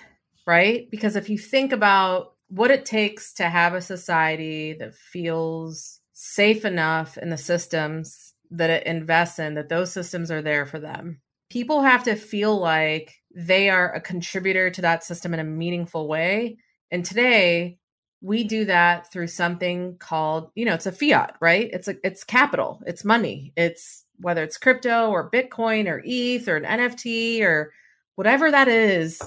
right? 0.46 0.90
Because 0.90 1.16
if 1.16 1.30
you 1.30 1.38
think 1.38 1.72
about 1.72 2.33
what 2.54 2.70
it 2.70 2.84
takes 2.84 3.34
to 3.34 3.48
have 3.48 3.74
a 3.74 3.80
society 3.80 4.74
that 4.74 4.94
feels 4.94 6.00
safe 6.12 6.64
enough 6.64 7.18
in 7.18 7.30
the 7.30 7.36
systems 7.36 8.34
that 8.50 8.70
it 8.70 8.86
invests 8.86 9.38
in 9.38 9.54
that 9.54 9.68
those 9.68 9.92
systems 9.92 10.30
are 10.30 10.42
there 10.42 10.64
for 10.64 10.78
them. 10.78 11.20
People 11.50 11.82
have 11.82 12.04
to 12.04 12.14
feel 12.14 12.56
like 12.56 13.16
they 13.34 13.68
are 13.68 13.92
a 13.92 14.00
contributor 14.00 14.70
to 14.70 14.82
that 14.82 15.02
system 15.02 15.34
in 15.34 15.40
a 15.40 15.44
meaningful 15.44 16.06
way 16.06 16.58
and 16.90 17.04
today 17.04 17.78
we 18.20 18.44
do 18.44 18.64
that 18.66 19.10
through 19.12 19.26
something 19.26 19.96
called, 19.98 20.50
you 20.54 20.64
know, 20.64 20.74
it's 20.74 20.86
a 20.86 20.92
fiat, 20.92 21.34
right? 21.40 21.68
It's 21.72 21.88
a 21.88 21.96
it's 22.04 22.22
capital, 22.22 22.80
it's 22.86 23.04
money. 23.04 23.52
It's 23.56 24.04
whether 24.18 24.44
it's 24.44 24.58
crypto 24.58 25.10
or 25.10 25.30
Bitcoin 25.30 25.88
or 25.88 26.00
ETH 26.04 26.48
or 26.48 26.56
an 26.56 26.80
NFT 26.80 27.42
or 27.42 27.72
whatever 28.14 28.50
that 28.50 28.68
is, 28.68 29.20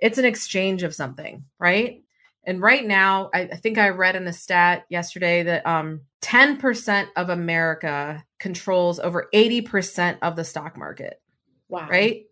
it's 0.00 0.18
an 0.18 0.24
exchange 0.24 0.82
of 0.82 0.94
something, 0.96 1.44
right? 1.60 2.01
And 2.44 2.60
right 2.60 2.84
now, 2.84 3.30
I, 3.32 3.42
I 3.42 3.56
think 3.56 3.78
I 3.78 3.90
read 3.90 4.16
in 4.16 4.26
a 4.26 4.32
stat 4.32 4.84
yesterday 4.88 5.44
that 5.44 5.66
um, 5.66 6.02
10% 6.22 7.06
of 7.16 7.28
America 7.28 8.24
controls 8.40 8.98
over 8.98 9.28
80% 9.32 10.18
of 10.22 10.34
the 10.36 10.44
stock 10.44 10.76
market. 10.76 11.20
Wow. 11.68 11.88
Right. 11.88 12.26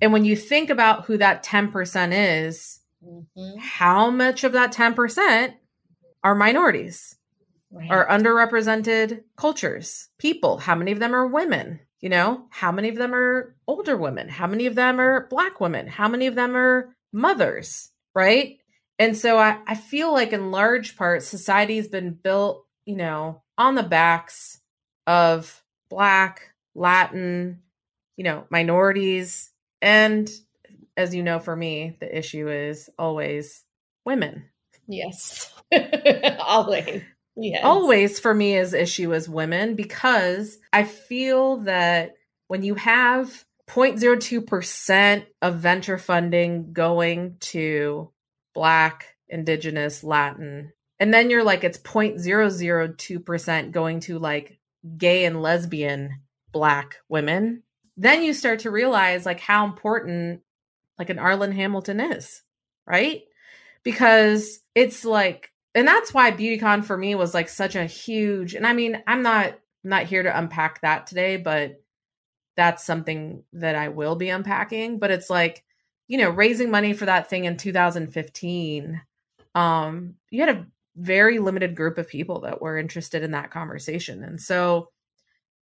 And 0.00 0.12
when 0.12 0.24
you 0.24 0.36
think 0.36 0.70
about 0.70 1.04
who 1.04 1.18
that 1.18 1.44
10% 1.44 2.46
is, 2.46 2.82
Mm-hmm. 3.04 3.58
How 3.58 4.10
much 4.10 4.44
of 4.44 4.52
that 4.52 4.72
10% 4.72 5.54
are 6.22 6.34
minorities, 6.34 7.16
right. 7.70 7.90
are 7.90 8.06
underrepresented 8.06 9.22
cultures, 9.36 10.08
people? 10.18 10.58
How 10.58 10.74
many 10.74 10.92
of 10.92 11.00
them 11.00 11.14
are 11.14 11.26
women? 11.26 11.80
You 12.00 12.08
know, 12.08 12.46
how 12.50 12.72
many 12.72 12.88
of 12.88 12.96
them 12.96 13.14
are 13.14 13.54
older 13.66 13.96
women? 13.96 14.28
How 14.28 14.46
many 14.46 14.66
of 14.66 14.74
them 14.74 15.00
are 15.00 15.26
black 15.28 15.60
women? 15.60 15.86
How 15.86 16.08
many 16.08 16.26
of 16.26 16.34
them 16.34 16.56
are 16.56 16.94
mothers? 17.12 17.90
Right. 18.14 18.58
And 19.02 19.16
so 19.16 19.36
I, 19.36 19.58
I 19.66 19.74
feel 19.74 20.12
like 20.12 20.32
in 20.32 20.52
large 20.52 20.96
part, 20.96 21.24
society's 21.24 21.88
been 21.88 22.12
built, 22.12 22.64
you 22.84 22.94
know, 22.94 23.42
on 23.58 23.74
the 23.74 23.82
backs 23.82 24.60
of 25.08 25.60
black, 25.90 26.52
Latin, 26.76 27.62
you 28.16 28.22
know, 28.22 28.44
minorities. 28.48 29.50
And 29.80 30.30
as 30.96 31.16
you 31.16 31.24
know, 31.24 31.40
for 31.40 31.56
me, 31.56 31.96
the 31.98 32.16
issue 32.16 32.48
is 32.48 32.88
always 32.96 33.64
women. 34.04 34.44
Yes. 34.86 35.52
always. 36.38 37.02
Yes. 37.34 37.64
Always 37.64 38.20
for 38.20 38.32
me 38.32 38.56
is 38.56 38.72
issue 38.72 39.12
is 39.14 39.28
women 39.28 39.74
because 39.74 40.58
I 40.72 40.84
feel 40.84 41.56
that 41.62 42.14
when 42.46 42.62
you 42.62 42.76
have 42.76 43.44
0.02% 43.68 45.26
of 45.42 45.56
venture 45.56 45.98
funding 45.98 46.72
going 46.72 47.38
to 47.40 48.12
black, 48.54 49.16
indigenous, 49.28 50.04
Latin, 50.04 50.72
and 51.00 51.12
then 51.12 51.30
you're 51.30 51.44
like 51.44 51.64
it's 51.64 51.78
0.002% 51.78 53.70
going 53.72 54.00
to 54.00 54.18
like 54.18 54.58
gay 54.96 55.24
and 55.24 55.42
lesbian 55.42 56.20
black 56.52 56.96
women, 57.08 57.62
then 57.96 58.22
you 58.22 58.32
start 58.32 58.60
to 58.60 58.70
realize 58.70 59.26
like 59.26 59.40
how 59.40 59.64
important 59.64 60.42
like 60.98 61.10
an 61.10 61.16
Arlan 61.16 61.52
Hamilton 61.54 62.00
is, 62.00 62.42
right? 62.86 63.22
Because 63.82 64.60
it's 64.74 65.04
like, 65.04 65.52
and 65.74 65.88
that's 65.88 66.14
why 66.14 66.30
BeautyCon 66.30 66.84
for 66.84 66.96
me 66.96 67.14
was 67.14 67.34
like 67.34 67.48
such 67.48 67.74
a 67.74 67.86
huge, 67.86 68.54
and 68.54 68.66
I 68.66 68.72
mean, 68.72 69.02
I'm 69.06 69.22
not 69.22 69.58
not 69.84 70.04
here 70.04 70.22
to 70.22 70.38
unpack 70.38 70.80
that 70.82 71.06
today, 71.06 71.36
but 71.36 71.82
that's 72.56 72.84
something 72.84 73.42
that 73.54 73.74
I 73.74 73.88
will 73.88 74.14
be 74.14 74.28
unpacking. 74.28 74.98
But 74.98 75.10
it's 75.10 75.30
like, 75.30 75.64
you 76.08 76.18
know, 76.18 76.30
raising 76.30 76.70
money 76.70 76.92
for 76.92 77.06
that 77.06 77.30
thing 77.30 77.44
in 77.44 77.56
2015, 77.56 79.00
um, 79.54 80.14
you 80.30 80.40
had 80.40 80.56
a 80.56 80.66
very 80.96 81.38
limited 81.38 81.74
group 81.74 81.98
of 81.98 82.08
people 82.08 82.40
that 82.40 82.60
were 82.60 82.78
interested 82.78 83.22
in 83.22 83.30
that 83.30 83.50
conversation. 83.50 84.22
And 84.22 84.40
so 84.40 84.90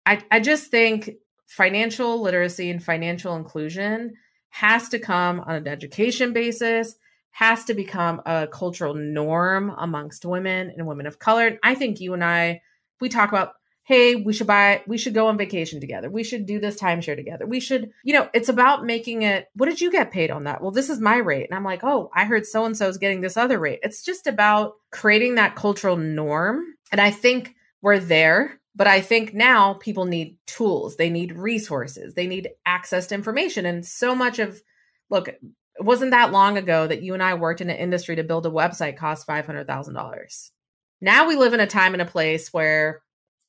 I, 0.05 0.23
I 0.31 0.39
just 0.39 0.71
think 0.71 1.11
financial 1.47 2.21
literacy 2.21 2.69
and 2.69 2.83
financial 2.83 3.35
inclusion 3.35 4.13
has 4.49 4.89
to 4.89 4.99
come 4.99 5.39
on 5.41 5.55
an 5.55 5.67
education 5.67 6.33
basis, 6.33 6.95
has 7.31 7.65
to 7.65 7.73
become 7.73 8.21
a 8.25 8.47
cultural 8.47 8.95
norm 8.95 9.73
amongst 9.77 10.25
women 10.25 10.71
and 10.75 10.87
women 10.87 11.05
of 11.05 11.19
color. 11.19 11.47
And 11.47 11.59
I 11.63 11.75
think 11.75 11.99
you 11.99 12.13
and 12.13 12.23
I, 12.23 12.61
we 12.99 13.09
talk 13.09 13.29
about, 13.29 13.53
hey, 13.89 14.15
we 14.15 14.33
should 14.33 14.45
buy, 14.45 14.83
we 14.85 14.99
should 14.99 15.15
go 15.15 15.25
on 15.25 15.37
vacation 15.37 15.81
together. 15.81 16.11
We 16.11 16.23
should 16.23 16.45
do 16.45 16.59
this 16.59 16.79
timeshare 16.79 17.15
together. 17.15 17.47
We 17.47 17.59
should, 17.59 17.89
you 18.03 18.13
know, 18.13 18.29
it's 18.35 18.47
about 18.47 18.85
making 18.85 19.23
it, 19.23 19.47
what 19.55 19.67
did 19.67 19.81
you 19.81 19.91
get 19.91 20.11
paid 20.11 20.29
on 20.29 20.43
that? 20.43 20.61
Well, 20.61 20.69
this 20.69 20.91
is 20.91 20.99
my 20.99 21.17
rate. 21.17 21.47
And 21.49 21.57
I'm 21.57 21.63
like, 21.63 21.83
oh, 21.83 22.11
I 22.13 22.25
heard 22.25 22.45
so 22.45 22.65
and 22.65 22.77
so 22.77 22.87
is 22.87 22.99
getting 22.99 23.21
this 23.21 23.35
other 23.35 23.57
rate. 23.57 23.79
It's 23.81 24.03
just 24.03 24.27
about 24.27 24.73
creating 24.91 25.35
that 25.35 25.55
cultural 25.55 25.97
norm. 25.97 26.65
And 26.91 27.01
I 27.01 27.09
think 27.09 27.55
we're 27.81 27.97
there 27.97 28.59
but 28.75 28.87
I 28.87 29.01
think 29.01 29.33
now 29.33 29.73
people 29.73 30.05
need 30.05 30.37
tools, 30.47 30.95
they 30.95 31.09
need 31.09 31.33
resources, 31.33 32.13
they 32.13 32.27
need 32.27 32.51
access 32.65 33.07
to 33.07 33.15
information. 33.15 33.65
And 33.65 33.85
so 33.85 34.15
much 34.15 34.39
of, 34.39 34.61
look, 35.09 35.27
it 35.27 35.41
wasn't 35.79 36.11
that 36.11 36.31
long 36.31 36.57
ago 36.57 36.87
that 36.87 37.01
you 37.01 37.13
and 37.13 37.21
I 37.21 37.33
worked 37.33 37.59
in 37.59 37.69
an 37.69 37.75
industry 37.75 38.15
to 38.15 38.23
build 38.23 38.45
a 38.45 38.49
website 38.49 38.95
cost 38.95 39.27
$500,000. 39.27 40.49
Now 41.01 41.27
we 41.27 41.35
live 41.35 41.53
in 41.53 41.59
a 41.59 41.67
time 41.67 41.93
and 41.93 42.01
a 42.01 42.05
place 42.05 42.53
where 42.53 43.01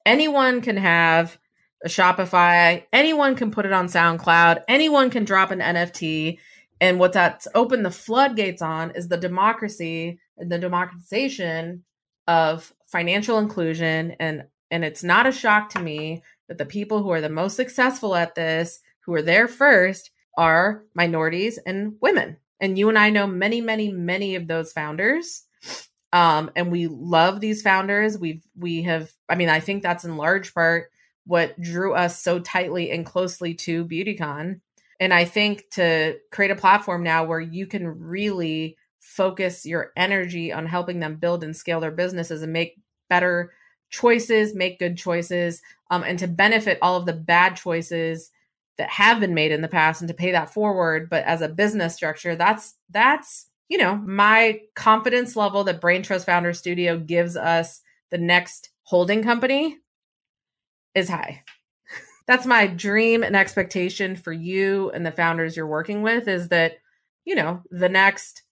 anyone 0.04 0.60
can 0.60 0.76
have 0.76 1.38
a 1.84 1.88
Shopify, 1.88 2.84
anyone 2.92 3.36
can 3.36 3.50
put 3.50 3.66
it 3.66 3.72
on 3.72 3.86
SoundCloud, 3.86 4.64
anyone 4.68 5.10
can 5.10 5.24
drop 5.24 5.50
an 5.50 5.60
NFT. 5.60 6.38
And 6.80 6.98
what 6.98 7.12
that's 7.12 7.46
opened 7.54 7.84
the 7.84 7.90
floodgates 7.90 8.62
on 8.62 8.92
is 8.92 9.08
the 9.08 9.16
democracy 9.16 10.18
and 10.38 10.50
the 10.50 10.58
democratization 10.58 11.84
of 12.26 12.72
financial 12.86 13.38
inclusion. 13.38 14.16
And 14.18 14.44
and 14.70 14.84
it's 14.84 15.02
not 15.02 15.26
a 15.26 15.32
shock 15.32 15.70
to 15.70 15.80
me 15.80 16.22
that 16.48 16.58
the 16.58 16.64
people 16.64 17.02
who 17.02 17.10
are 17.10 17.20
the 17.20 17.28
most 17.28 17.56
successful 17.56 18.14
at 18.14 18.34
this 18.34 18.80
who 19.00 19.14
are 19.14 19.22
there 19.22 19.48
first 19.48 20.10
are 20.36 20.84
minorities 20.94 21.58
and 21.66 21.94
women. 22.00 22.36
And 22.60 22.78
you 22.78 22.88
and 22.88 22.98
I 22.98 23.10
know 23.10 23.26
many 23.26 23.60
many 23.60 23.90
many 23.90 24.36
of 24.36 24.46
those 24.46 24.72
founders 24.72 25.44
um 26.12 26.50
and 26.56 26.72
we 26.72 26.86
love 26.86 27.40
these 27.40 27.62
founders 27.62 28.18
we've 28.18 28.42
we 28.58 28.82
have 28.82 29.10
I 29.28 29.34
mean 29.34 29.48
I 29.48 29.60
think 29.60 29.82
that's 29.82 30.04
in 30.04 30.16
large 30.16 30.54
part 30.54 30.90
what 31.26 31.60
drew 31.60 31.94
us 31.94 32.20
so 32.20 32.40
tightly 32.40 32.90
and 32.90 33.06
closely 33.06 33.54
to 33.54 33.84
BeautyCon 33.84 34.60
and 35.00 35.14
I 35.14 35.24
think 35.24 35.70
to 35.70 36.18
create 36.30 36.50
a 36.50 36.56
platform 36.56 37.02
now 37.02 37.24
where 37.24 37.40
you 37.40 37.66
can 37.66 37.86
really 38.00 38.76
focus 39.00 39.64
your 39.64 39.92
energy 39.96 40.52
on 40.52 40.66
helping 40.66 41.00
them 41.00 41.16
build 41.16 41.42
and 41.42 41.56
scale 41.56 41.80
their 41.80 41.90
businesses 41.90 42.42
and 42.42 42.52
make 42.52 42.76
better 43.08 43.52
choices, 43.88 44.54
make 44.54 44.78
good 44.78 44.96
choices, 44.96 45.62
um, 45.90 46.04
and 46.04 46.18
to 46.18 46.28
benefit 46.28 46.78
all 46.82 46.96
of 46.96 47.06
the 47.06 47.14
bad 47.14 47.56
choices 47.56 48.30
that 48.76 48.90
have 48.90 49.20
been 49.20 49.34
made 49.34 49.52
in 49.52 49.62
the 49.62 49.68
past 49.68 50.00
and 50.00 50.08
to 50.08 50.14
pay 50.14 50.32
that 50.32 50.52
forward. 50.52 51.10
But 51.10 51.24
as 51.24 51.40
a 51.40 51.48
business 51.48 51.94
structure, 51.94 52.36
that's 52.36 52.76
that's 52.90 53.46
you 53.70 53.78
know 53.78 53.94
my 53.96 54.60
confidence 54.74 55.36
level 55.36 55.64
that 55.64 55.80
Brain 55.80 56.02
Trust 56.02 56.26
Founder 56.26 56.52
Studio 56.52 56.98
gives 56.98 57.36
us 57.36 57.80
the 58.10 58.18
next 58.18 58.70
holding 58.82 59.22
company 59.22 59.78
is 60.94 61.08
high. 61.08 61.44
That's 62.26 62.44
my 62.44 62.66
dream 62.66 63.22
and 63.22 63.36
expectation 63.36 64.16
for 64.16 64.32
you 64.32 64.90
and 64.90 65.06
the 65.06 65.12
founders 65.12 65.56
you're 65.56 65.66
working 65.66 66.02
with 66.02 66.28
is 66.28 66.48
that 66.48 66.78
you 67.24 67.36
know 67.36 67.62
the 67.70 67.88
next 67.88 68.42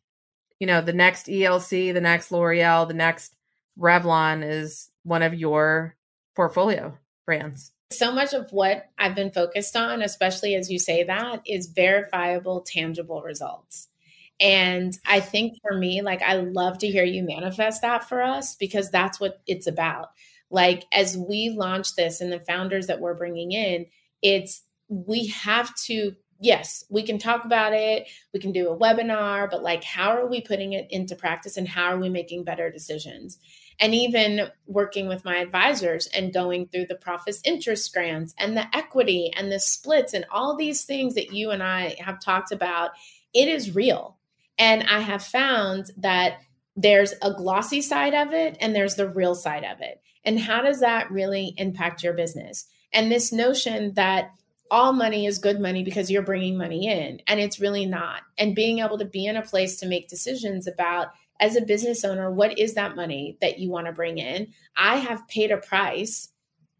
you 0.61 0.67
know 0.67 0.81
the 0.81 0.93
next 0.93 1.27
elc 1.27 1.71
the 1.71 2.01
next 2.01 2.31
l'oreal 2.31 2.87
the 2.87 2.95
next 2.95 3.35
revlon 3.79 4.49
is 4.49 4.91
one 5.03 5.23
of 5.23 5.35
your 5.35 5.97
portfolio 6.37 6.97
brands. 7.27 7.73
So 7.91 8.13
much 8.13 8.35
of 8.35 8.51
what 8.53 8.89
i've 8.99 9.17
been 9.17 9.33
focused 9.33 9.75
on 9.75 10.03
especially 10.03 10.55
as 10.55 10.71
you 10.71 10.79
say 10.79 11.03
that 11.05 11.43
is 11.45 11.73
verifiable 11.75 12.61
tangible 12.61 13.23
results 13.23 13.89
and 14.41 14.99
i 15.07 15.21
think 15.21 15.59
for 15.63 15.77
me 15.77 16.03
like 16.03 16.23
i 16.23 16.35
love 16.35 16.79
to 16.79 16.87
hear 16.87 17.05
you 17.05 17.23
manifest 17.23 17.83
that 17.83 18.09
for 18.09 18.23
us 18.23 18.55
because 18.57 18.91
that's 18.91 19.21
what 19.21 19.41
it's 19.47 19.67
about. 19.67 20.09
Like 20.51 20.85
as 20.93 21.17
we 21.17 21.51
launch 21.51 21.95
this 21.95 22.21
and 22.21 22.33
the 22.33 22.41
founders 22.41 22.87
that 22.87 23.01
we're 23.01 23.15
bringing 23.15 23.53
in 23.53 23.87
it's 24.23 24.63
we 24.89 25.27
have 25.27 25.75
to 25.75 26.15
yes 26.41 26.85
we 26.89 27.03
can 27.03 27.19
talk 27.19 27.45
about 27.45 27.73
it 27.75 28.09
we 28.33 28.41
can 28.41 28.53
do 28.53 28.71
a 28.71 28.77
webinar 28.77 29.51
but 29.51 29.63
like 29.63 29.85
how 29.85 30.11
are 30.11 30.27
we 30.27 30.41
putting 30.41 30.73
it 30.73 30.87
into 30.91 31.15
practice 31.15 31.57
and 31.57 31.69
how 31.69 31.87
are 31.87 31.99
we 31.99 32.09
making 32.09 32.45
better 32.45 32.71
decisions? 32.71 33.39
And 33.81 33.95
even 33.95 34.49
working 34.67 35.07
with 35.07 35.25
my 35.25 35.37
advisors 35.37 36.09
and 36.09 36.35
going 36.35 36.67
through 36.67 36.87
the 36.87 36.97
profits 36.97 37.41
interest 37.45 37.93
grants 37.93 38.35
and 38.39 38.57
the 38.57 38.67
equity 38.77 39.31
and 39.37 39.53
the 39.53 39.61
splits 39.61 40.15
and 40.15 40.27
all 40.33 40.57
these 40.57 40.85
things 40.85 41.15
that 41.15 41.33
you 41.33 41.51
and 41.51 41.63
I 41.63 41.95
have 42.01 42.21
talked 42.21 42.51
about 42.51 42.91
it 43.35 43.49
is 43.49 43.75
real 43.75 44.18
and 44.59 44.85
i 44.85 45.01
have 45.01 45.23
found 45.23 45.91
that 45.97 46.39
there's 46.77 47.13
a 47.23 47.33
glossy 47.33 47.81
side 47.81 48.15
of 48.15 48.33
it 48.33 48.57
and 48.61 48.75
there's 48.75 48.95
the 48.95 49.09
real 49.09 49.35
side 49.35 49.65
of 49.65 49.81
it 49.81 50.01
and 50.29 50.39
how 50.39 50.61
does 50.61 50.81
that 50.81 51.11
really 51.11 51.55
impact 51.57 52.03
your 52.03 52.13
business? 52.13 52.67
And 52.93 53.11
this 53.11 53.33
notion 53.33 53.95
that 53.95 54.31
all 54.71 54.93
money 54.93 55.25
is 55.25 55.39
good 55.39 55.59
money 55.59 55.83
because 55.83 56.11
you're 56.11 56.21
bringing 56.21 56.59
money 56.59 56.87
in, 56.87 57.23
and 57.27 57.41
it's 57.41 57.61
really 57.61 57.87
not. 57.87 58.21
And 58.37 58.55
being 58.55 58.81
able 58.81 58.99
to 58.99 59.07
be 59.07 59.25
in 59.25 59.37
a 59.37 59.43
place 59.43 59.79
to 59.79 59.87
make 59.87 60.11
decisions 60.11 60.67
about, 60.67 61.09
as 61.41 61.57
a 61.57 61.63
business 61.63 62.05
owner, 62.05 62.31
what 62.31 62.59
is 62.59 62.75
that 62.75 62.95
money 62.95 63.39
that 63.41 63.59
you 63.59 63.71
want 63.71 63.87
to 63.87 63.93
bring 63.93 64.19
in? 64.19 64.49
I 64.77 64.97
have 64.97 65.27
paid 65.29 65.51
a 65.51 65.57
price 65.57 66.29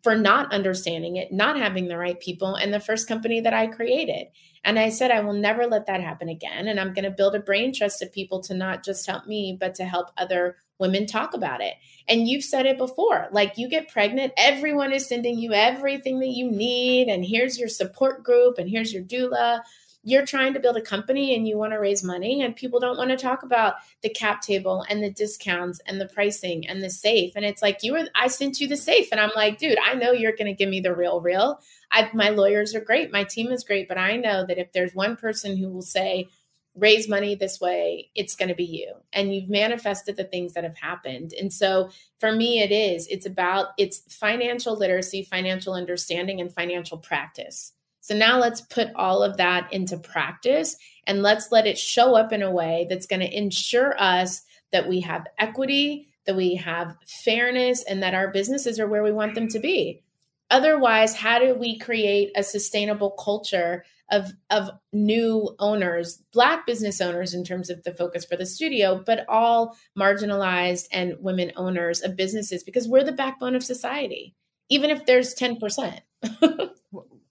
for 0.03 0.15
not 0.15 0.53
understanding 0.53 1.17
it, 1.17 1.33
not 1.33 1.57
having 1.59 1.89
the 1.89 1.97
right 1.97 2.21
people, 2.21 2.55
and 2.55 2.75
the 2.75 2.81
first 2.81 3.09
company 3.09 3.41
that 3.41 3.55
I 3.55 3.69
created. 3.69 4.27
And 4.65 4.79
I 4.79 4.89
said, 4.91 5.11
I 5.11 5.21
will 5.21 5.33
never 5.33 5.67
let 5.67 5.87
that 5.87 6.01
happen 6.01 6.29
again. 6.29 6.69
And 6.69 6.79
I'm 6.79 6.93
going 6.93 7.05
to 7.05 7.11
build 7.11 7.35
a 7.35 7.41
brain 7.41 7.73
trust 7.73 8.03
of 8.03 8.13
people 8.13 8.43
to 8.43 8.55
not 8.55 8.85
just 8.85 9.07
help 9.07 9.27
me, 9.27 9.57
but 9.59 9.75
to 9.77 9.85
help 9.85 10.11
other 10.17 10.57
women 10.79 11.07
talk 11.07 11.35
about 11.35 11.61
it. 11.61 11.75
And 12.09 12.29
you've 12.29 12.45
said 12.45 12.67
it 12.67 12.79
before 12.79 13.29
like 13.33 13.59
you 13.59 13.69
get 13.69 13.89
pregnant, 13.89 14.33
everyone 14.37 14.93
is 14.93 15.09
sending 15.09 15.39
you 15.39 15.53
everything 15.53 16.21
that 16.21 16.29
you 16.29 16.51
need. 16.51 17.09
And 17.09 17.25
here's 17.25 17.59
your 17.59 17.69
support 17.69 18.23
group, 18.25 18.59
and 18.59 18.69
here's 18.69 18.93
your 18.93 19.03
doula. 19.03 19.63
You're 20.09 20.25
trying 20.25 20.55
to 20.55 20.61
build 20.61 20.79
a 20.79 20.81
company 20.81 21.35
and 21.35 21.47
you 21.47 21.59
want 21.59 21.75
to 21.75 21.79
raise 21.79 22.03
money, 22.03 22.41
and 22.41 22.57
people 22.57 22.81
don't 22.81 22.97
want 22.97 23.11
to 23.11 23.17
talk 23.19 23.43
about 23.43 23.75
the 24.03 24.09
cap 24.09 24.41
table 24.41 24.83
and 24.89 25.03
the 25.03 25.11
discounts 25.11 25.81
and 25.85 26.01
the 26.01 26.09
pricing 26.09 26.67
and 26.67 26.83
the 26.83 26.89
safe. 26.89 27.33
And 27.37 27.45
it's 27.45 27.61
like, 27.61 27.83
you 27.83 27.93
were, 27.93 28.09
I 28.15 28.29
sent 28.29 28.59
you 28.59 28.69
the 28.69 28.77
safe. 28.79 29.09
And 29.13 29.21
I'm 29.21 29.33
like, 29.37 29.59
dude, 29.59 29.77
I 29.79 29.93
know 29.95 30.13
you're 30.13 30.33
going 30.33 30.47
to 30.47 30.55
give 30.55 30.71
me 30.71 30.81
the 30.81 30.95
real, 30.95 31.21
real. 31.21 31.61
I, 31.91 32.09
my 32.15 32.31
lawyers 32.31 32.75
are 32.75 32.81
great. 32.81 33.13
My 33.13 33.25
team 33.25 33.53
is 33.53 33.65
great. 33.65 33.87
But 33.87 33.99
I 33.99 34.17
know 34.17 34.47
that 34.47 34.57
if 34.57 34.73
there's 34.73 34.95
one 34.95 35.17
person 35.17 35.59
who 35.59 35.69
will 35.69 35.83
say, 35.83 36.29
raise 36.75 37.07
money 37.07 37.35
this 37.35 37.61
way, 37.61 38.11
it's 38.15 38.35
going 38.37 38.49
to 38.49 38.55
be 38.55 38.65
you. 38.65 38.95
And 39.13 39.35
you've 39.35 39.51
manifested 39.51 40.17
the 40.17 40.25
things 40.25 40.55
that 40.55 40.65
have 40.65 40.79
happened. 40.79 41.35
And 41.39 41.53
so 41.53 41.91
for 42.19 42.33
me, 42.33 42.63
it 42.63 42.73
is, 42.73 43.09
it's 43.09 43.27
about, 43.27 43.69
it's 43.77 43.99
financial 44.15 44.75
literacy, 44.75 45.23
financial 45.23 45.75
understanding, 45.75 46.41
and 46.41 46.51
financial 46.51 46.97
practice. 46.97 47.73
So 48.09 48.17
now 48.17 48.39
let's 48.39 48.63
put 48.63 48.89
all 48.95 49.23
of 49.23 49.37
that 49.37 49.71
into 49.71 49.99
practice 49.99 50.77
and 51.07 51.23
let's 51.23 51.53
let 51.53 51.67
it 51.67 51.77
show 51.77 52.17
up 52.17 52.33
in 52.33 52.41
a 52.41 52.51
way 52.51 52.87
that's 52.89 53.05
going 53.05 53.21
to 53.21 53.37
ensure 53.37 53.95
us 54.01 54.41
that 54.73 54.89
we 54.89 55.01
have 55.01 55.27
equity, 55.39 56.09
that 56.25 56.35
we 56.35 56.55
have 56.55 56.97
fairness, 57.07 57.85
and 57.85 58.03
that 58.03 58.15
our 58.15 58.33
businesses 58.33 58.81
are 58.81 58.89
where 58.89 59.03
we 59.03 59.13
want 59.13 59.35
them 59.35 59.47
to 59.49 59.59
be. 59.59 60.03
Otherwise, 60.49 61.15
how 61.15 61.39
do 61.39 61.55
we 61.55 61.79
create 61.79 62.31
a 62.35 62.43
sustainable 62.43 63.11
culture 63.11 63.85
of 64.11 64.33
of 64.49 64.71
new 64.91 65.55
owners, 65.59 66.23
black 66.33 66.65
business 66.65 67.03
owners 67.03 67.35
in 67.35 67.45
terms 67.45 67.69
of 67.69 67.83
the 67.83 67.93
focus 67.93 68.25
for 68.25 68.37
the 68.37 68.47
studio, 68.47 69.03
but 69.05 69.27
all 69.29 69.77
marginalized 69.99 70.87
and 70.93 71.15
women 71.21 71.53
owners 71.57 72.01
of 72.01 72.17
businesses 72.17 72.65
because 72.65 72.89
we're 72.89 73.05
the 73.05 73.13
backbone 73.13 73.55
of 73.55 73.63
society, 73.63 74.35
even 74.71 74.89
if 74.89 75.05
there's 75.05 75.35
10%. 75.35 76.01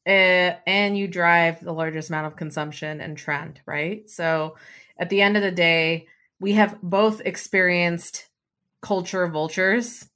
Eh, 0.08 0.56
and 0.65 0.98
you 0.98 1.08
drive 1.08 1.63
the 1.63 1.74
largest 1.74 2.10
amount 2.10 2.28
of 2.28 2.36
consumption 2.36 3.02
and 3.02 3.17
trend, 3.17 3.62
right? 3.65 4.10
So 4.10 4.56
at 4.98 5.10
the 5.10 5.22
end 5.22 5.38
of 5.38 5.43
the 5.43 5.52
day, 5.52 6.08
we 6.39 6.54
have 6.54 6.82
both 6.82 7.22
experienced 7.26 8.26
culture 8.82 9.28
vultures. 9.28 10.08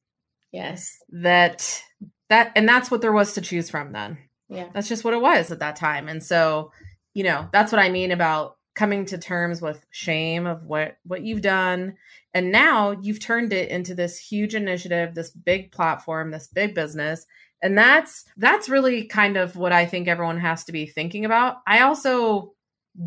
Yes. 0.51 0.97
That 1.09 1.83
that 2.29 2.53
and 2.55 2.67
that's 2.67 2.89
what 2.89 3.01
there 3.01 3.11
was 3.11 3.33
to 3.33 3.41
choose 3.41 3.69
from 3.69 3.91
then 3.91 4.17
yeah. 4.51 4.67
That's 4.73 4.89
just 4.89 5.05
what 5.05 5.13
it 5.13 5.21
was 5.21 5.49
at 5.49 5.59
that 5.59 5.77
time. 5.77 6.09
And 6.09 6.21
so, 6.21 6.71
you 7.13 7.23
know, 7.23 7.47
that's 7.53 7.71
what 7.71 7.79
I 7.79 7.89
mean 7.89 8.11
about 8.11 8.57
coming 8.75 9.05
to 9.05 9.17
terms 9.17 9.61
with 9.61 9.85
shame 9.91 10.45
of 10.45 10.63
what 10.65 10.97
what 11.03 11.23
you've 11.23 11.41
done 11.41 11.93
and 12.33 12.53
now 12.53 12.91
you've 13.01 13.19
turned 13.19 13.51
it 13.51 13.69
into 13.69 13.93
this 13.93 14.17
huge 14.17 14.55
initiative 14.55 15.13
this 15.13 15.29
big 15.29 15.73
platform 15.73 16.31
this 16.31 16.47
big 16.47 16.73
business 16.73 17.25
and 17.61 17.77
that's 17.77 18.25
that's 18.37 18.69
really 18.69 19.05
kind 19.05 19.37
of 19.37 19.55
what 19.55 19.71
i 19.71 19.85
think 19.85 20.07
everyone 20.07 20.39
has 20.39 20.63
to 20.65 20.71
be 20.71 20.85
thinking 20.85 21.25
about. 21.25 21.57
I 21.67 21.81
also 21.81 22.53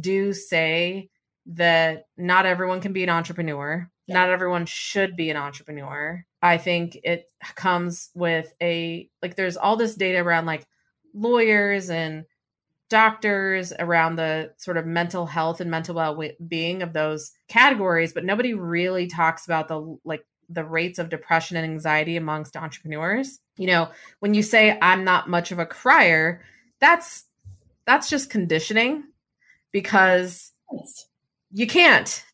do 0.01 0.33
say 0.33 1.11
that 1.47 2.07
not 2.17 2.47
everyone 2.47 2.81
can 2.81 2.93
be 2.93 3.03
an 3.03 3.11
entrepreneur. 3.11 3.91
Yeah. 4.07 4.15
not 4.15 4.31
everyone 4.31 4.67
should 4.67 5.17
be 5.17 5.31
an 5.31 5.37
entrepreneur. 5.37 6.25
I 6.43 6.59
think 6.59 6.99
it 7.05 7.25
comes 7.55 8.11
with 8.15 8.53
a 8.63 9.09
like 9.23 9.35
there's 9.37 9.57
all 9.57 9.77
this 9.77 9.95
data 9.95 10.19
around 10.19 10.47
like 10.47 10.67
lawyers 11.15 11.89
and 11.89 12.25
doctors 12.91 13.73
around 13.79 14.17
the 14.17 14.53
sort 14.59 14.77
of 14.77 14.85
mental 14.85 15.25
health 15.25 15.61
and 15.61 15.71
mental 15.71 15.95
well-being 15.95 16.83
of 16.83 16.93
those 16.93 17.33
categories 17.49 18.13
but 18.13 18.27
nobody 18.27 18.53
really 18.53 19.07
talks 19.07 19.47
about 19.47 19.69
the 19.69 19.99
like 20.05 20.23
the 20.49 20.65
rates 20.65 20.99
of 20.99 21.09
depression 21.09 21.57
and 21.57 21.65
anxiety 21.65 22.17
amongst 22.17 22.57
entrepreneurs. 22.57 23.41
You 23.57 23.69
know 23.69 23.89
when 24.21 24.35
you 24.35 24.43
say 24.43 24.77
i'm 24.83 25.05
not 25.05 25.29
much 25.29 25.53
of 25.53 25.59
a 25.59 25.67
crier 25.67 26.43
that's 26.81 27.25
that's 27.87 28.11
just 28.11 28.31
conditioning 28.31 29.05
because 29.73 30.53
you 31.53 31.67
can't. 31.67 32.25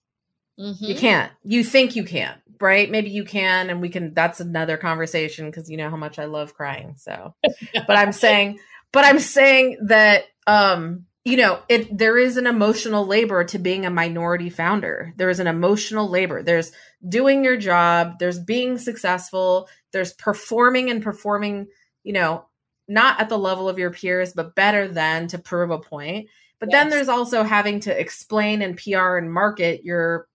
Mm-hmm. 0.58 0.84
you 0.84 0.94
can't. 0.94 1.32
You 1.42 1.64
think 1.64 1.96
you 1.96 2.04
can't 2.04 2.38
right? 2.62 2.90
Maybe 2.90 3.08
you 3.08 3.24
can 3.24 3.70
and 3.70 3.80
we 3.80 3.88
can 3.88 4.12
that's 4.12 4.38
another 4.40 4.76
conversation 4.76 5.46
because 5.46 5.70
you 5.70 5.78
know 5.78 5.88
how 5.88 5.96
much 5.96 6.18
i 6.18 6.26
love 6.26 6.54
crying 6.54 6.94
so. 6.98 7.34
But 7.86 7.96
i'm 7.96 8.12
saying 8.12 8.58
but 8.92 9.04
I'm 9.04 9.18
saying 9.18 9.78
that 9.82 10.24
um 10.46 11.06
you 11.24 11.36
know, 11.36 11.60
it 11.68 11.96
there 11.96 12.16
is 12.16 12.36
an 12.36 12.46
emotional 12.46 13.06
labor 13.06 13.44
to 13.44 13.58
being 13.58 13.84
a 13.84 13.90
minority 13.90 14.48
founder. 14.48 15.12
There 15.16 15.28
is 15.28 15.38
an 15.38 15.46
emotional 15.46 16.08
labor. 16.08 16.42
There's 16.42 16.72
doing 17.06 17.44
your 17.44 17.56
job, 17.56 18.18
there's 18.18 18.38
being 18.38 18.78
successful, 18.78 19.68
there's 19.92 20.14
performing 20.14 20.90
and 20.90 21.02
performing, 21.02 21.66
you 22.04 22.14
know, 22.14 22.46
not 22.88 23.20
at 23.20 23.28
the 23.28 23.38
level 23.38 23.68
of 23.68 23.78
your 23.78 23.90
peers, 23.90 24.32
but 24.32 24.54
better 24.54 24.88
than 24.88 25.28
to 25.28 25.38
prove 25.38 25.70
a 25.70 25.78
point. 25.78 26.28
But 26.58 26.70
yes. 26.70 26.80
then 26.80 26.90
there's 26.90 27.08
also 27.08 27.42
having 27.42 27.80
to 27.80 27.98
explain 27.98 28.62
and 28.62 28.76
PR 28.76 29.16
and 29.16 29.32
market 29.32 29.84
your 29.84 30.26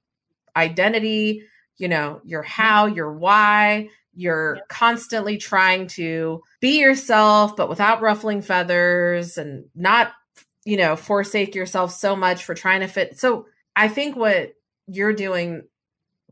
identity, 0.56 1.44
you 1.78 1.88
know, 1.88 2.22
your 2.24 2.44
how, 2.44 2.86
your 2.86 3.12
why. 3.12 3.90
You're 4.18 4.56
yep. 4.56 4.70
constantly 4.70 5.38
trying 5.38 5.88
to 5.88 6.42
be 6.62 6.80
yourself, 6.80 7.58
but 7.58 7.68
without 7.68 8.02
ruffling 8.02 8.42
feathers 8.42 9.38
and 9.38 9.66
not, 9.76 10.14
you 10.66 10.78
know, 10.78 10.96
forsake 10.96 11.56
yourself 11.56 11.94
so 11.94 12.16
much 12.16 12.44
for 12.44 12.56
trying 12.56 12.82
to 12.82 12.88
fit. 12.88 13.20
So 13.20 13.46
I 13.76 13.88
think 13.88 14.16
what 14.16 14.54
you're 14.88 15.14
doing 15.14 15.64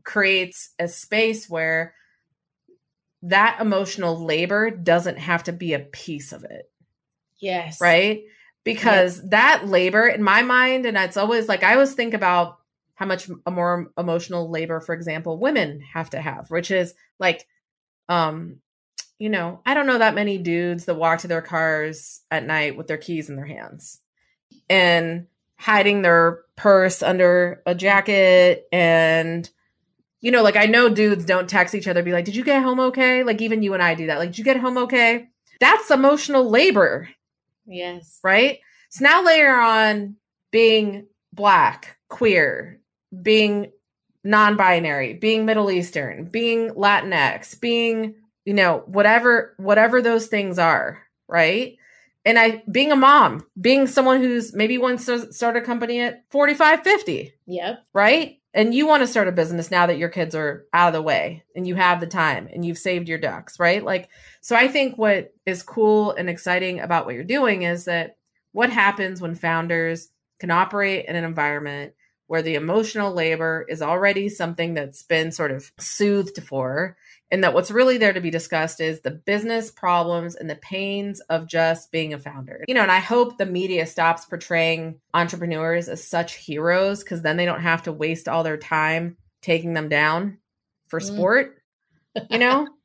creates 0.02 0.70
a 0.78 0.88
space 0.88 1.48
where 1.48 1.94
that 3.22 3.58
emotional 3.60 4.22
labor 4.22 4.70
doesn't 4.70 5.18
have 5.18 5.44
to 5.44 5.52
be 5.52 5.72
a 5.72 5.78
piece 5.78 6.32
of 6.32 6.44
it. 6.44 6.70
Yes. 7.40 7.80
Right? 7.80 8.24
Because 8.64 9.18
yes. 9.18 9.30
that 9.30 9.68
labor 9.68 10.06
in 10.08 10.22
my 10.22 10.42
mind, 10.42 10.84
and 10.84 10.96
it's 10.96 11.16
always 11.16 11.48
like 11.48 11.62
I 11.62 11.74
always 11.74 11.94
think 11.94 12.12
about 12.12 12.58
how 12.96 13.06
much 13.06 13.28
a 13.46 13.50
more 13.50 13.92
emotional 13.96 14.50
labor, 14.50 14.80
for 14.80 14.94
example, 14.94 15.38
women 15.38 15.80
have 15.80 16.10
to 16.10 16.20
have, 16.20 16.50
which 16.50 16.70
is 16.70 16.94
like, 17.18 17.46
um, 18.08 18.60
you 19.18 19.28
know, 19.28 19.60
I 19.64 19.74
don't 19.74 19.86
know 19.86 19.98
that 19.98 20.14
many 20.14 20.38
dudes 20.38 20.86
that 20.86 20.94
walk 20.94 21.20
to 21.20 21.28
their 21.28 21.42
cars 21.42 22.20
at 22.30 22.46
night 22.46 22.76
with 22.76 22.86
their 22.86 22.98
keys 22.98 23.28
in 23.28 23.36
their 23.36 23.46
hands 23.46 24.00
and 24.68 25.26
hiding 25.58 26.02
their 26.02 26.40
purse 26.56 27.02
under 27.02 27.62
a 27.66 27.74
jacket 27.74 28.66
and 28.72 29.48
you 30.20 30.30
know, 30.30 30.42
like 30.42 30.56
I 30.56 30.64
know 30.64 30.88
dudes 30.88 31.26
don't 31.26 31.50
text 31.50 31.74
each 31.74 31.86
other, 31.86 32.02
be 32.02 32.12
like, 32.12 32.24
Did 32.24 32.34
you 32.34 32.44
get 32.44 32.62
home 32.62 32.80
okay? 32.80 33.24
Like 33.24 33.42
even 33.42 33.62
you 33.62 33.74
and 33.74 33.82
I 33.82 33.94
do 33.94 34.06
that. 34.06 34.18
Like, 34.18 34.30
did 34.30 34.38
you 34.38 34.44
get 34.44 34.56
home 34.56 34.78
okay? 34.78 35.28
That's 35.60 35.90
emotional 35.90 36.48
labor. 36.48 37.10
Yes. 37.66 38.20
Right? 38.22 38.60
So 38.88 39.04
now 39.04 39.22
layer 39.22 39.54
on 39.54 40.16
being 40.50 41.06
black, 41.32 41.98
queer, 42.08 42.80
being 43.22 43.72
non-binary, 44.22 45.14
being 45.14 45.44
Middle 45.44 45.70
Eastern, 45.70 46.24
being 46.24 46.70
Latinx, 46.70 47.60
being, 47.60 48.14
you 48.44 48.54
know, 48.54 48.82
whatever 48.86 49.54
whatever 49.58 50.00
those 50.00 50.28
things 50.28 50.58
are, 50.58 51.02
right? 51.28 51.76
And 52.24 52.38
I 52.38 52.62
being 52.70 52.92
a 52.92 52.96
mom, 52.96 53.46
being 53.60 53.86
someone 53.86 54.20
who's 54.20 54.54
maybe 54.54 54.78
wants 54.78 55.06
to 55.06 55.32
start 55.32 55.56
a 55.56 55.60
company 55.60 56.00
at 56.00 56.24
45, 56.30 56.82
50. 56.82 57.32
Yep. 57.46 57.84
Right? 57.92 58.38
And 58.54 58.72
you 58.72 58.86
want 58.86 59.02
to 59.02 59.08
start 59.08 59.26
a 59.26 59.32
business 59.32 59.70
now 59.70 59.86
that 59.86 59.98
your 59.98 60.08
kids 60.08 60.34
are 60.34 60.64
out 60.72 60.88
of 60.88 60.94
the 60.94 61.02
way 61.02 61.42
and 61.56 61.66
you 61.66 61.74
have 61.74 62.00
the 62.00 62.06
time 62.06 62.48
and 62.52 62.64
you've 62.64 62.78
saved 62.78 63.08
your 63.08 63.18
ducks, 63.18 63.58
right? 63.58 63.84
Like 63.84 64.08
so 64.40 64.56
I 64.56 64.68
think 64.68 64.96
what 64.96 65.34
is 65.44 65.62
cool 65.62 66.12
and 66.12 66.30
exciting 66.30 66.80
about 66.80 67.04
what 67.04 67.14
you're 67.14 67.24
doing 67.24 67.62
is 67.62 67.86
that 67.86 68.16
what 68.52 68.70
happens 68.70 69.20
when 69.20 69.34
founders 69.34 70.08
can 70.38 70.50
operate 70.50 71.06
in 71.06 71.16
an 71.16 71.24
environment 71.24 71.94
where 72.26 72.42
the 72.42 72.54
emotional 72.54 73.12
labor 73.12 73.66
is 73.68 73.82
already 73.82 74.28
something 74.28 74.74
that's 74.74 75.02
been 75.02 75.30
sort 75.30 75.50
of 75.50 75.70
soothed 75.78 76.42
for 76.42 76.96
and 77.30 77.42
that 77.42 77.54
what's 77.54 77.70
really 77.70 77.98
there 77.98 78.12
to 78.12 78.20
be 78.20 78.30
discussed 78.30 78.80
is 78.80 79.00
the 79.00 79.10
business 79.10 79.70
problems 79.70 80.36
and 80.36 80.48
the 80.48 80.56
pains 80.56 81.20
of 81.20 81.48
just 81.48 81.90
being 81.90 82.12
a 82.12 82.18
founder. 82.18 82.64
You 82.68 82.74
know, 82.74 82.82
and 82.82 82.92
I 82.92 82.98
hope 82.98 83.38
the 83.38 83.46
media 83.46 83.86
stops 83.86 84.24
portraying 84.24 85.00
entrepreneurs 85.12 85.88
as 85.88 86.06
such 86.06 86.34
heroes 86.34 87.02
because 87.02 87.22
then 87.22 87.36
they 87.36 87.44
don't 87.44 87.62
have 87.62 87.82
to 87.84 87.92
waste 87.92 88.28
all 88.28 88.42
their 88.42 88.56
time 88.56 89.16
taking 89.42 89.74
them 89.74 89.88
down 89.88 90.38
for 90.88 91.00
mm. 91.00 91.04
sport, 91.04 91.62
you 92.30 92.38
know? 92.38 92.68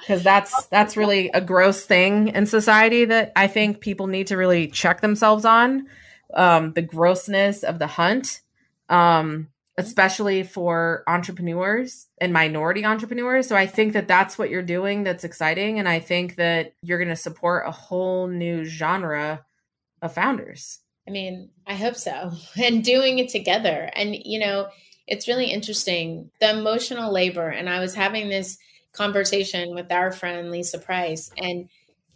Because 0.00 0.22
that's 0.22 0.66
that's 0.66 0.98
really 0.98 1.30
a 1.32 1.40
gross 1.40 1.86
thing 1.86 2.28
in 2.28 2.44
society 2.44 3.06
that 3.06 3.32
I 3.36 3.46
think 3.46 3.80
people 3.80 4.06
need 4.06 4.26
to 4.26 4.36
really 4.36 4.66
check 4.66 5.00
themselves 5.00 5.46
on. 5.46 5.86
Um, 6.34 6.72
the 6.74 6.82
grossness 6.82 7.62
of 7.62 7.78
the 7.78 7.86
hunt 7.86 8.42
um, 8.90 9.48
Mm-hmm. 9.78 9.88
especially 9.88 10.42
for 10.42 11.02
entrepreneurs 11.06 12.06
and 12.20 12.30
minority 12.30 12.84
entrepreneurs. 12.84 13.46
So 13.46 13.56
I 13.56 13.66
think 13.66 13.94
that 13.94 14.06
that's 14.06 14.36
what 14.36 14.50
you're 14.50 14.60
doing 14.60 15.02
that's 15.02 15.24
exciting. 15.24 15.78
And 15.78 15.88
I 15.88 15.98
think 15.98 16.36
that 16.36 16.74
you're 16.82 16.98
going 16.98 17.08
to 17.08 17.16
support 17.16 17.66
a 17.66 17.70
whole 17.70 18.26
new 18.26 18.66
genre 18.66 19.46
of 20.02 20.12
founders. 20.12 20.80
I 21.08 21.10
mean, 21.10 21.48
I 21.66 21.76
hope 21.76 21.96
so. 21.96 22.32
And 22.62 22.84
doing 22.84 23.18
it 23.18 23.30
together. 23.30 23.88
And, 23.96 24.14
you 24.14 24.40
know, 24.40 24.68
it's 25.06 25.26
really 25.26 25.46
interesting 25.46 26.30
the 26.38 26.50
emotional 26.50 27.10
labor. 27.10 27.48
And 27.48 27.66
I 27.70 27.80
was 27.80 27.94
having 27.94 28.28
this 28.28 28.58
conversation 28.92 29.74
with 29.74 29.90
our 29.90 30.12
friend 30.12 30.50
Lisa 30.50 30.80
Price. 30.80 31.30
And 31.38 31.70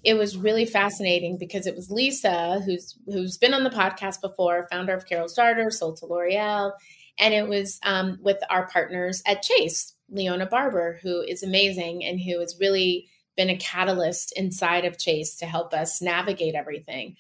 it 0.05 0.13
was 0.13 0.37
really 0.37 0.67
fascinating 0.67 1.39
because 1.39 1.67
it 1.67 1.75
was 1.75 1.91
Lisa 1.91 2.61
who's 2.67 2.99
who's 3.07 3.39
been 3.39 3.55
on 3.55 3.65
the 3.65 3.71
podcast 3.71 4.21
before, 4.21 4.69
founder 4.71 4.93
of 4.93 5.07
Carol's 5.07 5.33
Daughter, 5.33 5.71
sold 5.71 5.97
to 5.97 6.07
L'Oreal, 6.07 6.73
and 7.19 7.35
it 7.35 7.49
was 7.49 7.81
um, 7.83 8.19
with 8.23 8.39
our 8.51 8.69
partners 8.69 9.23
at 9.27 9.43
Chase, 9.43 9.95
Leona 10.09 10.47
Barber, 10.47 10.99
who 11.03 11.21
is 11.21 11.43
amazing 11.43 12.05
and 12.05 12.21
who 12.21 12.41
has 12.41 12.57
really 12.61 13.09
been 13.37 13.51
a 13.51 13.57
catalyst 13.57 14.33
inside 14.37 14.85
of 14.85 14.99
Chase 14.99 15.37
to 15.37 15.47
help 15.47 15.75
us 15.75 16.01
navigate 16.01 16.55
everything. 16.55 17.17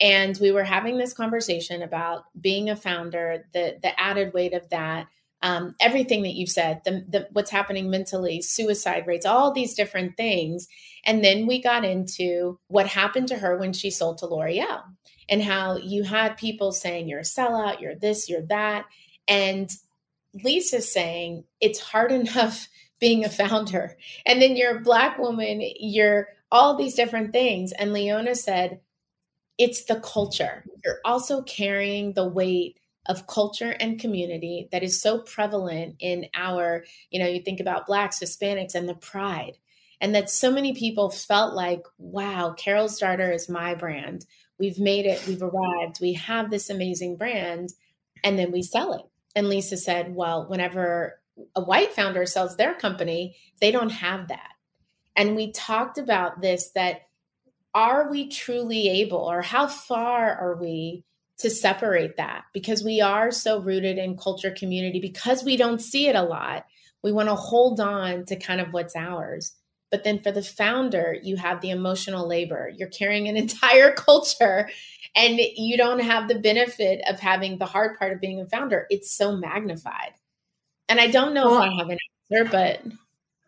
And 0.00 0.36
we 0.40 0.50
were 0.50 0.64
having 0.64 0.96
this 0.96 1.12
conversation 1.12 1.82
about 1.82 2.24
being 2.40 2.70
a 2.70 2.76
founder, 2.76 3.44
the 3.52 3.78
the 3.82 3.98
added 4.00 4.32
weight 4.32 4.54
of 4.54 4.68
that, 4.70 5.08
um, 5.42 5.74
everything 5.80 6.22
that 6.22 6.34
you've 6.34 6.50
said, 6.50 6.82
the, 6.84 7.04
the, 7.08 7.28
what's 7.32 7.50
happening 7.50 7.90
mentally, 7.90 8.42
suicide 8.42 9.06
rates, 9.06 9.26
all 9.26 9.52
these 9.52 9.74
different 9.74 10.16
things. 10.16 10.68
And 11.04 11.24
then 11.24 11.46
we 11.46 11.62
got 11.62 11.84
into 11.84 12.58
what 12.68 12.86
happened 12.86 13.28
to 13.28 13.38
her 13.38 13.56
when 13.56 13.72
she 13.72 13.90
sold 13.90 14.18
to 14.18 14.26
L'Oreal 14.26 14.82
and 15.28 15.42
how 15.42 15.76
you 15.76 16.02
had 16.02 16.36
people 16.36 16.72
saying 16.72 17.08
you're 17.08 17.20
a 17.20 17.22
sellout, 17.22 17.80
you're 17.80 17.94
this, 17.94 18.28
you're 18.28 18.46
that. 18.46 18.84
And 19.30 19.70
Lisa's 20.34 20.92
saying 20.92 21.44
it's 21.60 21.80
hard 21.80 22.12
enough 22.20 22.68
being 23.00 23.24
a 23.24 23.30
founder. 23.30 23.96
And 24.26 24.42
then 24.42 24.56
you're 24.56 24.76
a 24.76 24.82
black 24.82 25.18
woman, 25.18 25.62
you're 25.62 26.28
all 26.52 26.76
these 26.76 26.94
different 26.94 27.32
things. 27.32 27.72
And 27.72 27.94
Leona 27.94 28.34
said, 28.34 28.80
it's 29.56 29.84
the 29.84 30.00
culture. 30.00 30.64
You're 30.84 31.00
also 31.04 31.42
carrying 31.42 32.12
the 32.12 32.28
weight 32.28 32.78
of 33.06 33.26
culture 33.26 33.70
and 33.70 34.00
community 34.00 34.68
that 34.72 34.82
is 34.82 35.00
so 35.00 35.20
prevalent 35.20 35.96
in 36.00 36.26
our, 36.34 36.84
you 37.10 37.18
know, 37.20 37.26
you 37.26 37.40
think 37.40 37.60
about 37.60 37.86
blacks, 37.86 38.20
Hispanics, 38.20 38.74
and 38.74 38.88
the 38.88 38.94
pride. 38.94 39.56
And 40.00 40.14
that 40.14 40.30
so 40.30 40.50
many 40.50 40.74
people 40.74 41.10
felt 41.10 41.54
like, 41.54 41.82
wow, 41.98 42.52
Carol's 42.52 42.98
Daughter 42.98 43.30
is 43.32 43.48
my 43.48 43.74
brand. 43.74 44.24
We've 44.58 44.78
made 44.78 45.06
it, 45.06 45.26
we've 45.26 45.42
arrived, 45.42 46.00
we 46.00 46.14
have 46.14 46.50
this 46.50 46.70
amazing 46.70 47.16
brand, 47.16 47.70
and 48.24 48.38
then 48.38 48.52
we 48.52 48.62
sell 48.62 48.92
it. 48.94 49.09
And 49.34 49.48
Lisa 49.48 49.76
said, 49.76 50.14
well, 50.14 50.46
whenever 50.48 51.20
a 51.54 51.62
white 51.62 51.92
founder 51.92 52.26
sells 52.26 52.56
their 52.56 52.74
company, 52.74 53.36
they 53.60 53.70
don't 53.70 53.90
have 53.90 54.28
that. 54.28 54.52
And 55.16 55.36
we 55.36 55.52
talked 55.52 55.98
about 55.98 56.40
this 56.40 56.70
that 56.74 57.02
are 57.72 58.10
we 58.10 58.28
truly 58.28 58.88
able, 58.88 59.18
or 59.18 59.42
how 59.42 59.68
far 59.68 60.34
are 60.34 60.56
we 60.60 61.04
to 61.38 61.50
separate 61.50 62.16
that? 62.16 62.44
Because 62.52 62.82
we 62.82 63.00
are 63.00 63.30
so 63.30 63.60
rooted 63.60 63.96
in 63.96 64.16
culture 64.16 64.50
community 64.50 65.00
because 65.00 65.44
we 65.44 65.56
don't 65.56 65.80
see 65.80 66.08
it 66.08 66.16
a 66.16 66.22
lot 66.22 66.64
we 67.02 67.12
want 67.12 67.28
to 67.28 67.34
hold 67.34 67.80
on 67.80 68.24
to 68.26 68.36
kind 68.36 68.60
of 68.60 68.72
what's 68.72 68.96
ours. 68.96 69.52
But 69.90 70.04
then 70.04 70.20
for 70.20 70.30
the 70.30 70.42
founder 70.42 71.16
you 71.20 71.36
have 71.36 71.60
the 71.60 71.70
emotional 71.70 72.28
labor. 72.28 72.70
You're 72.74 72.88
carrying 72.88 73.28
an 73.28 73.36
entire 73.36 73.92
culture 73.92 74.68
and 75.14 75.38
you 75.56 75.76
don't 75.76 76.00
have 76.00 76.28
the 76.28 76.38
benefit 76.38 77.00
of 77.08 77.18
having 77.18 77.58
the 77.58 77.66
hard 77.66 77.98
part 77.98 78.12
of 78.12 78.20
being 78.20 78.40
a 78.40 78.46
founder 78.46 78.86
it's 78.90 79.10
so 79.10 79.36
magnified 79.36 80.12
and 80.88 81.00
i 81.00 81.06
don't 81.06 81.34
know 81.34 81.50
well, 81.50 81.62
if 81.62 81.70
i 81.70 81.74
have 81.74 81.88
an 81.88 81.98
answer 82.30 82.50
but 82.50 82.80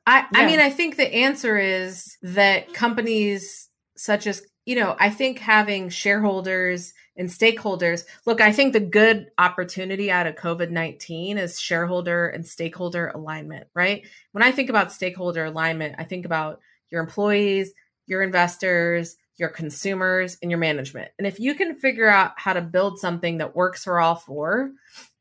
i 0.07 0.19
yeah. 0.21 0.27
i 0.35 0.47
mean 0.47 0.61
i 0.61 0.71
think 0.71 0.97
the 0.97 1.15
answer 1.15 1.59
is 1.59 2.17
that 2.23 2.73
companies 2.75 3.69
such 3.97 4.27
as 4.27 4.43
you 4.67 4.75
know 4.75 4.97
i 4.99 5.11
think 5.11 5.39
having 5.39 5.89
shareholders 5.89 6.95
and 7.17 7.29
stakeholders. 7.29 8.05
Look, 8.25 8.41
I 8.41 8.53
think 8.53 8.73
the 8.73 8.81
good 8.81 9.31
opportunity 9.39 10.11
out 10.11 10.27
of 10.27 10.37
COVID 10.37 10.71
19 10.71 11.39
is 11.39 11.61
shareholder 11.61 12.29
and 12.29 12.47
stakeholder 12.47 13.09
alignment, 13.09 13.67
right? 13.75 14.07
When 14.33 14.43
I 14.43 14.53
think 14.53 14.71
about 14.71 14.93
stakeholder 14.93 15.45
alignment, 15.45 15.97
I 15.99 16.05
think 16.05 16.25
about 16.25 16.61
your 16.91 17.03
employees, 17.03 17.73
your 18.07 18.23
investors, 18.23 19.17
your 19.39 19.49
consumers, 19.49 20.37
and 20.43 20.51
your 20.51 20.59
management. 20.59 21.11
And 21.19 21.27
if 21.27 21.41
you 21.41 21.55
can 21.55 21.77
figure 21.77 22.09
out 22.09 22.33
how 22.37 22.53
to 22.53 22.61
build 22.61 22.99
something 22.99 23.39
that 23.39 23.57
works 23.57 23.85
for 23.85 24.01
all 24.01 24.15
four, 24.15 24.73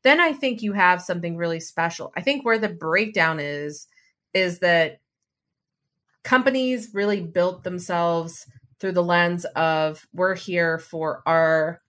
then 0.04 0.20
I 0.20 0.32
think 0.32 0.62
you 0.62 0.72
have 0.74 1.02
something 1.02 1.36
really 1.36 1.60
special. 1.60 2.12
I 2.16 2.20
think 2.20 2.44
where 2.44 2.58
the 2.58 2.68
breakdown 2.68 3.40
is, 3.40 3.86
is 4.34 4.60
that 4.60 5.00
companies 6.24 6.90
really 6.92 7.20
built 7.20 7.64
themselves 7.64 8.46
through 8.78 8.92
the 8.92 9.02
lens 9.02 9.44
of 9.56 10.06
we're 10.12 10.34
here 10.34 10.78
for 10.78 11.22
our 11.26 11.80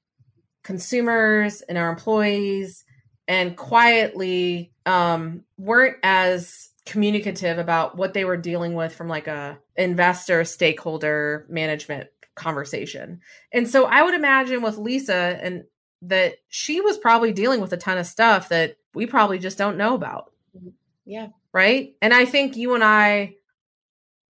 consumers 0.64 1.62
and 1.62 1.78
our 1.78 1.90
employees 1.90 2.86
and 3.28 3.58
quietly 3.58 4.72
um, 4.86 5.44
weren't 5.58 5.98
as 6.04 6.70
communicative 6.86 7.58
about 7.58 7.98
what 7.98 8.14
they 8.14 8.26
were 8.26 8.38
dealing 8.38 8.74
with 8.74 8.94
from 8.94 9.08
like 9.08 9.28
a 9.28 9.58
investor 9.76 10.44
stakeholder 10.44 11.46
management 11.50 12.10
conversation. 12.36 13.22
And 13.52 13.70
so 13.70 13.86
I 13.86 14.02
would 14.04 14.14
imagine 14.14 14.62
with 14.62 14.78
Lisa 14.78 15.40
and 15.42 15.64
that 16.02 16.36
she 16.50 16.82
was 16.82 16.98
probably 16.98 17.32
dealing 17.32 17.62
with 17.62 17.72
a 17.72 17.78
ton 17.78 17.98
of 17.98 18.06
stuff 18.06 18.50
that 18.50 18.76
we 18.94 19.06
probably 19.06 19.40
just 19.40 19.58
don't 19.58 19.78
know 19.78 19.96
about. 19.96 20.32
Mm-hmm. 20.58 20.70
Yeah. 21.06 21.28
right? 21.54 21.96
And 22.02 22.14
I 22.14 22.26
think 22.26 22.58
you 22.58 22.74
and 22.74 22.84
I, 22.84 23.36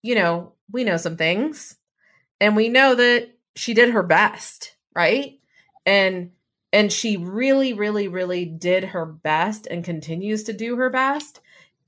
you 0.03 0.15
know, 0.15 0.55
we 0.73 0.85
know 0.85 0.97
some 0.97 1.17
things 1.17 1.77
and 2.41 2.57
we 2.57 2.69
know 2.69 2.95
that 2.95 3.31
she 3.55 3.75
did 3.75 3.91
her 3.91 4.03
best, 4.03 4.75
right? 4.95 5.39
And 5.87 6.31
and 6.73 6.93
she 6.93 7.17
really 7.17 7.73
really 7.73 8.09
really 8.09 8.45
did 8.45 8.85
her 8.85 9.05
best 9.05 9.67
and 9.67 9.85
continues 9.85 10.45
to 10.45 10.53
do 10.53 10.77
her 10.77 10.91
best. 10.91 11.41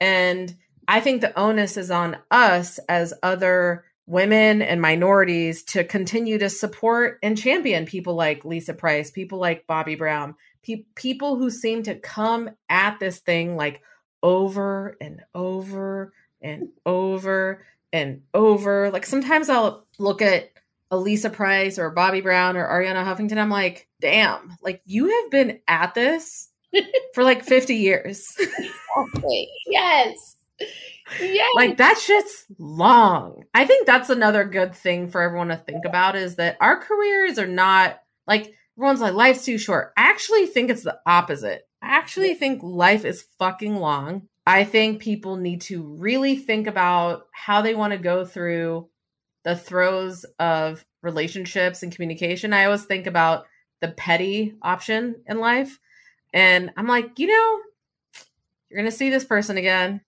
And 0.03 0.53
I 0.89 0.99
think 0.99 1.21
the 1.21 1.39
onus 1.39 1.77
is 1.77 1.93
on 1.93 2.17
us 2.29 2.81
as 2.89 3.15
other 3.23 3.85
women 4.05 4.61
and 4.61 4.83
minorities 4.83 5.63
to 5.63 5.85
continue 5.85 6.39
to 6.39 6.51
support 6.51 7.21
and 7.23 7.39
champion 7.39 7.87
people 7.87 8.17
like 8.17 8.45
Lisa 8.45 8.75
Price, 8.75 9.13
people 9.13 9.39
like 9.39 9.65
Bobbi 9.69 9.97
Brown, 9.97 10.35
pe- 10.65 10.87
people 10.97 11.37
who 11.37 11.51
seem 11.51 11.85
to 11.85 11.95
come 11.95 12.51
at 12.69 12.99
this 12.99 13.21
thing 13.21 13.55
like 13.55 13.81
over 14.25 14.97
and 15.01 15.23
over 15.37 16.13
and 16.41 16.71
over 16.85 17.65
and 17.93 18.23
over. 18.35 18.91
Like 18.91 19.07
sometimes 19.07 19.49
I'll 19.49 19.87
look 20.01 20.21
at 20.21 20.51
a 20.91 20.97
Lisa 20.97 21.31
Price 21.31 21.79
or 21.79 21.95
Bobbi 21.95 22.25
Brown 22.25 22.57
or 22.57 22.69
Arianna 22.69 23.05
Huffington. 23.05 23.39
I'm 23.39 23.51
like, 23.51 23.87
damn, 24.01 24.57
like 24.63 24.83
you 24.85 25.23
have 25.23 25.31
been 25.31 25.61
at 25.69 25.95
this 25.95 26.49
for 27.15 27.25
like 27.25 27.45
50 27.45 27.75
years. 27.75 28.35
okay. 28.99 29.49
Yes. 29.67 30.37
Yeah. 31.21 31.47
Like 31.57 31.77
that 31.79 31.99
shit's 31.99 32.47
long. 32.59 33.45
I 33.55 33.67
think 33.67 33.87
that's 33.87 34.11
another 34.11 34.45
good 34.45 34.75
thing 34.75 35.09
for 35.09 35.21
everyone 35.21 35.49
to 35.49 35.57
think 35.57 35.85
about 35.85 36.17
is 36.17 36.37
that 36.37 36.57
our 36.61 36.79
careers 36.79 37.39
are 37.39 37.47
not 37.47 38.01
like 38.27 38.55
everyone's 38.77 39.01
like 39.01 39.15
life's 39.15 39.45
too 39.45 39.59
short. 39.59 39.93
I 39.97 40.03
actually 40.11 40.47
think 40.47 40.71
it's 40.71 40.85
the 40.85 40.99
opposite. 41.07 41.67
I 41.83 41.97
actually 41.97 42.35
think 42.35 42.63
life 42.63 43.05
is 43.05 43.27
fucking 43.39 43.77
long. 43.77 44.29
I 44.47 44.65
think 44.65 45.03
people 45.03 45.37
need 45.37 45.63
to 45.63 45.83
really 45.83 46.37
think 46.37 46.67
about 46.67 47.27
how 47.33 47.63
they 47.63 47.75
want 47.75 47.93
to 47.93 47.99
go 47.99 48.25
through 48.25 48.89
the 49.45 49.57
throes 49.57 50.25
of 50.39 50.85
relationships 51.03 51.83
and 51.83 51.93
communication. 51.93 52.53
I 52.53 52.65
always 52.65 52.85
think 52.85 53.07
about 53.07 53.47
the 53.81 53.89
petty 53.89 54.55
option 54.63 55.23
in 55.27 55.39
life. 55.39 55.79
And 56.33 56.71
I'm 56.77 56.87
like, 56.87 57.19
you 57.19 57.27
know, 57.27 57.61
you're 58.71 58.81
going 58.81 58.91
to 58.91 58.97
see 58.97 59.11
this 59.11 59.25
person 59.25 59.57
again. 59.57 60.01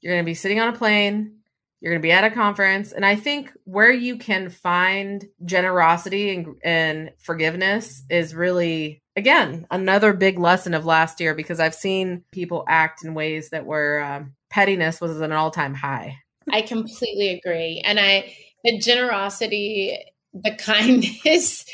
You're 0.00 0.14
going 0.14 0.24
to 0.24 0.30
be 0.30 0.34
sitting 0.34 0.60
on 0.60 0.68
a 0.68 0.76
plane. 0.76 1.38
You're 1.80 1.92
going 1.92 2.00
to 2.00 2.06
be 2.06 2.12
at 2.12 2.22
a 2.22 2.30
conference. 2.30 2.92
And 2.92 3.04
I 3.04 3.16
think 3.16 3.52
where 3.64 3.90
you 3.90 4.16
can 4.16 4.50
find 4.50 5.24
generosity 5.44 6.30
and, 6.30 6.54
and 6.62 7.10
forgiveness 7.18 8.04
is 8.08 8.36
really, 8.36 9.02
again, 9.16 9.66
another 9.68 10.12
big 10.12 10.38
lesson 10.38 10.74
of 10.74 10.86
last 10.86 11.20
year 11.20 11.34
because 11.34 11.58
I've 11.58 11.74
seen 11.74 12.22
people 12.30 12.64
act 12.68 13.04
in 13.04 13.14
ways 13.14 13.50
that 13.50 13.66
were 13.66 14.00
um, 14.00 14.34
pettiness 14.48 15.00
was 15.00 15.20
at 15.20 15.24
an 15.24 15.32
all 15.32 15.50
time 15.50 15.74
high. 15.74 16.18
I 16.52 16.62
completely 16.62 17.30
agree. 17.30 17.82
And 17.84 17.98
I, 17.98 18.32
the 18.62 18.78
generosity, 18.78 19.98
the 20.32 20.54
kindness, 20.58 21.64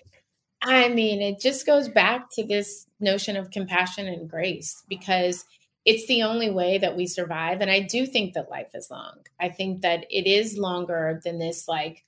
I 0.63 0.89
mean, 0.89 1.23
it 1.23 1.41
just 1.41 1.67
goes 1.67 1.89
back 1.89 2.31
to 2.33 2.45
this 2.45 2.87
notion 3.01 3.37
of 3.37 3.51
compassion 3.51 4.07
and 4.07 4.29
grace 4.29 4.83
because 4.89 5.45
it's 5.85 6.07
the 6.07 6.25
only 6.25 6.51
way 6.51 6.79
that 6.79 6.97
we 6.97 7.07
survive. 7.07 7.61
And 7.61 7.71
I 7.71 7.81
do 7.81 8.07
think 8.07 8.35
that 8.35 8.51
life 8.51 8.75
is 8.75 8.91
long. 8.91 9.19
I 9.41 9.49
think 9.49 9.83
that 9.83 10.05
it 10.11 10.27
is 10.27 10.59
longer 10.59 11.21
than 11.25 11.39
this, 11.39 11.69
like, 11.69 12.05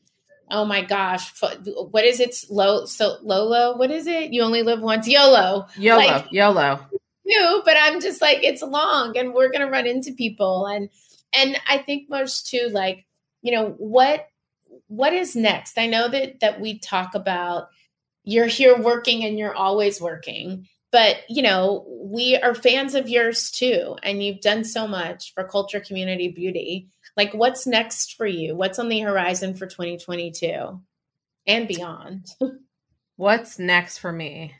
oh 0.50 0.64
my 0.64 0.82
gosh, 0.82 1.32
what 1.90 2.04
is 2.04 2.18
it? 2.18 2.34
Low, 2.50 2.84
so 2.86 3.16
Lolo, 3.22 3.76
what 3.76 3.90
is 3.90 4.06
it? 4.06 4.32
You 4.32 4.42
only 4.42 4.62
live 4.62 4.80
once. 4.80 5.06
YOLO. 5.06 5.66
YOLO. 5.78 6.04
Like, 6.04 6.26
YOLO. 6.32 6.80
New, 7.24 7.62
but 7.64 7.76
I'm 7.80 8.00
just 8.00 8.20
like, 8.20 8.42
it's 8.42 8.62
long 8.62 9.16
and 9.16 9.32
we're 9.32 9.50
going 9.50 9.64
to 9.64 9.70
run 9.70 9.86
into 9.86 10.12
people. 10.12 10.66
And, 10.66 10.90
and 11.32 11.56
I 11.68 11.78
think 11.78 12.10
most 12.10 12.48
too, 12.48 12.68
like, 12.72 13.06
you 13.42 13.52
know, 13.52 13.70
what, 13.78 14.26
what 14.88 15.12
is 15.12 15.36
next? 15.36 15.78
I 15.78 15.86
know 15.86 16.08
that, 16.08 16.40
that 16.40 16.60
we 16.60 16.80
talk 16.80 17.14
about 17.14 17.68
you're 18.30 18.46
here 18.46 18.78
working 18.78 19.24
and 19.24 19.38
you're 19.38 19.54
always 19.54 20.00
working. 20.00 20.66
But 20.92 21.18
you 21.28 21.42
know 21.42 21.86
we 21.88 22.36
are 22.36 22.54
fans 22.54 22.94
of 22.94 23.08
yours 23.08 23.50
too 23.50 23.96
and 24.02 24.22
you've 24.22 24.40
done 24.40 24.64
so 24.64 24.88
much 24.88 25.32
for 25.34 25.44
culture 25.44 25.80
community 25.80 26.28
beauty. 26.28 26.88
Like 27.16 27.32
what's 27.32 27.66
next 27.66 28.14
for 28.16 28.26
you? 28.26 28.56
What's 28.56 28.78
on 28.78 28.88
the 28.88 29.00
horizon 29.00 29.54
for 29.54 29.66
2022 29.66 30.80
and 31.46 31.68
beyond? 31.68 32.26
What's 33.16 33.58
next 33.58 33.98
for 33.98 34.10
me? 34.10 34.54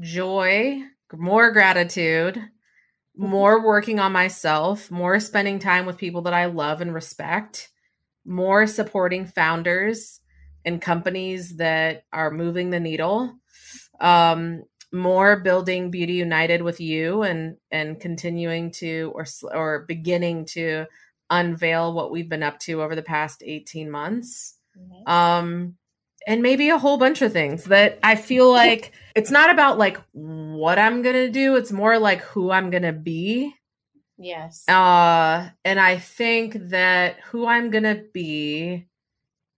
Joy 0.00 0.82
more 1.16 1.52
gratitude 1.52 2.34
mm-hmm. 2.34 3.26
more 3.26 3.64
working 3.64 3.98
on 3.98 4.12
myself 4.12 4.90
more 4.90 5.20
spending 5.20 5.58
time 5.58 5.86
with 5.86 5.98
people 5.98 6.22
that 6.22 6.34
i 6.34 6.46
love 6.46 6.80
and 6.80 6.94
respect 6.94 7.70
more 8.24 8.66
supporting 8.66 9.26
founders 9.26 10.20
and 10.64 10.80
companies 10.80 11.56
that 11.56 12.04
are 12.12 12.30
moving 12.30 12.70
the 12.70 12.80
needle. 12.80 13.34
Um, 14.00 14.64
more 14.94 15.36
building 15.40 15.90
beauty 15.90 16.14
united 16.14 16.62
with 16.62 16.80
you 16.80 17.22
and 17.24 17.56
and 17.72 18.00
continuing 18.00 18.70
to 18.70 19.12
or 19.14 19.26
or 19.52 19.80
beginning 19.88 20.44
to 20.44 20.86
unveil 21.30 21.92
what 21.92 22.12
we've 22.12 22.28
been 22.28 22.44
up 22.44 22.60
to 22.60 22.80
over 22.80 22.94
the 22.94 23.02
past 23.02 23.42
18 23.44 23.90
months. 23.90 24.56
Mm-hmm. 24.78 25.10
um 25.10 25.74
and 26.26 26.42
maybe 26.42 26.68
a 26.70 26.78
whole 26.78 26.96
bunch 26.96 27.22
of 27.22 27.32
things 27.32 27.64
that 27.64 27.98
i 28.02 28.16
feel 28.16 28.50
like 28.50 28.90
it's 29.14 29.30
not 29.30 29.50
about 29.50 29.78
like 29.78 30.00
what 30.12 30.80
i'm 30.80 31.02
gonna 31.02 31.30
do 31.30 31.54
it's 31.54 31.70
more 31.70 31.98
like 31.98 32.20
who 32.22 32.50
i'm 32.50 32.70
gonna 32.70 32.92
be. 32.92 33.54
Yes. 34.18 34.68
Uh 34.68 35.48
and 35.64 35.78
i 35.78 35.98
think 35.98 36.54
that 36.70 37.20
who 37.26 37.46
i'm 37.46 37.70
gonna 37.70 38.02
be 38.12 38.86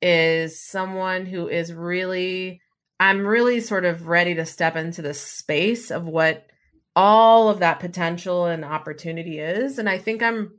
is 0.08 0.60
someone 0.60 1.26
who 1.26 1.48
is 1.48 1.72
really 1.72 2.60
I'm 3.00 3.26
really 3.26 3.60
sort 3.60 3.84
of 3.84 4.06
ready 4.06 4.36
to 4.36 4.46
step 4.46 4.76
into 4.76 5.02
the 5.02 5.12
space 5.12 5.90
of 5.90 6.04
what 6.04 6.46
all 6.94 7.48
of 7.48 7.58
that 7.58 7.80
potential 7.80 8.46
and 8.46 8.64
opportunity 8.64 9.40
is 9.40 9.80
and 9.80 9.88
I 9.88 9.98
think 9.98 10.22
I'm 10.22 10.52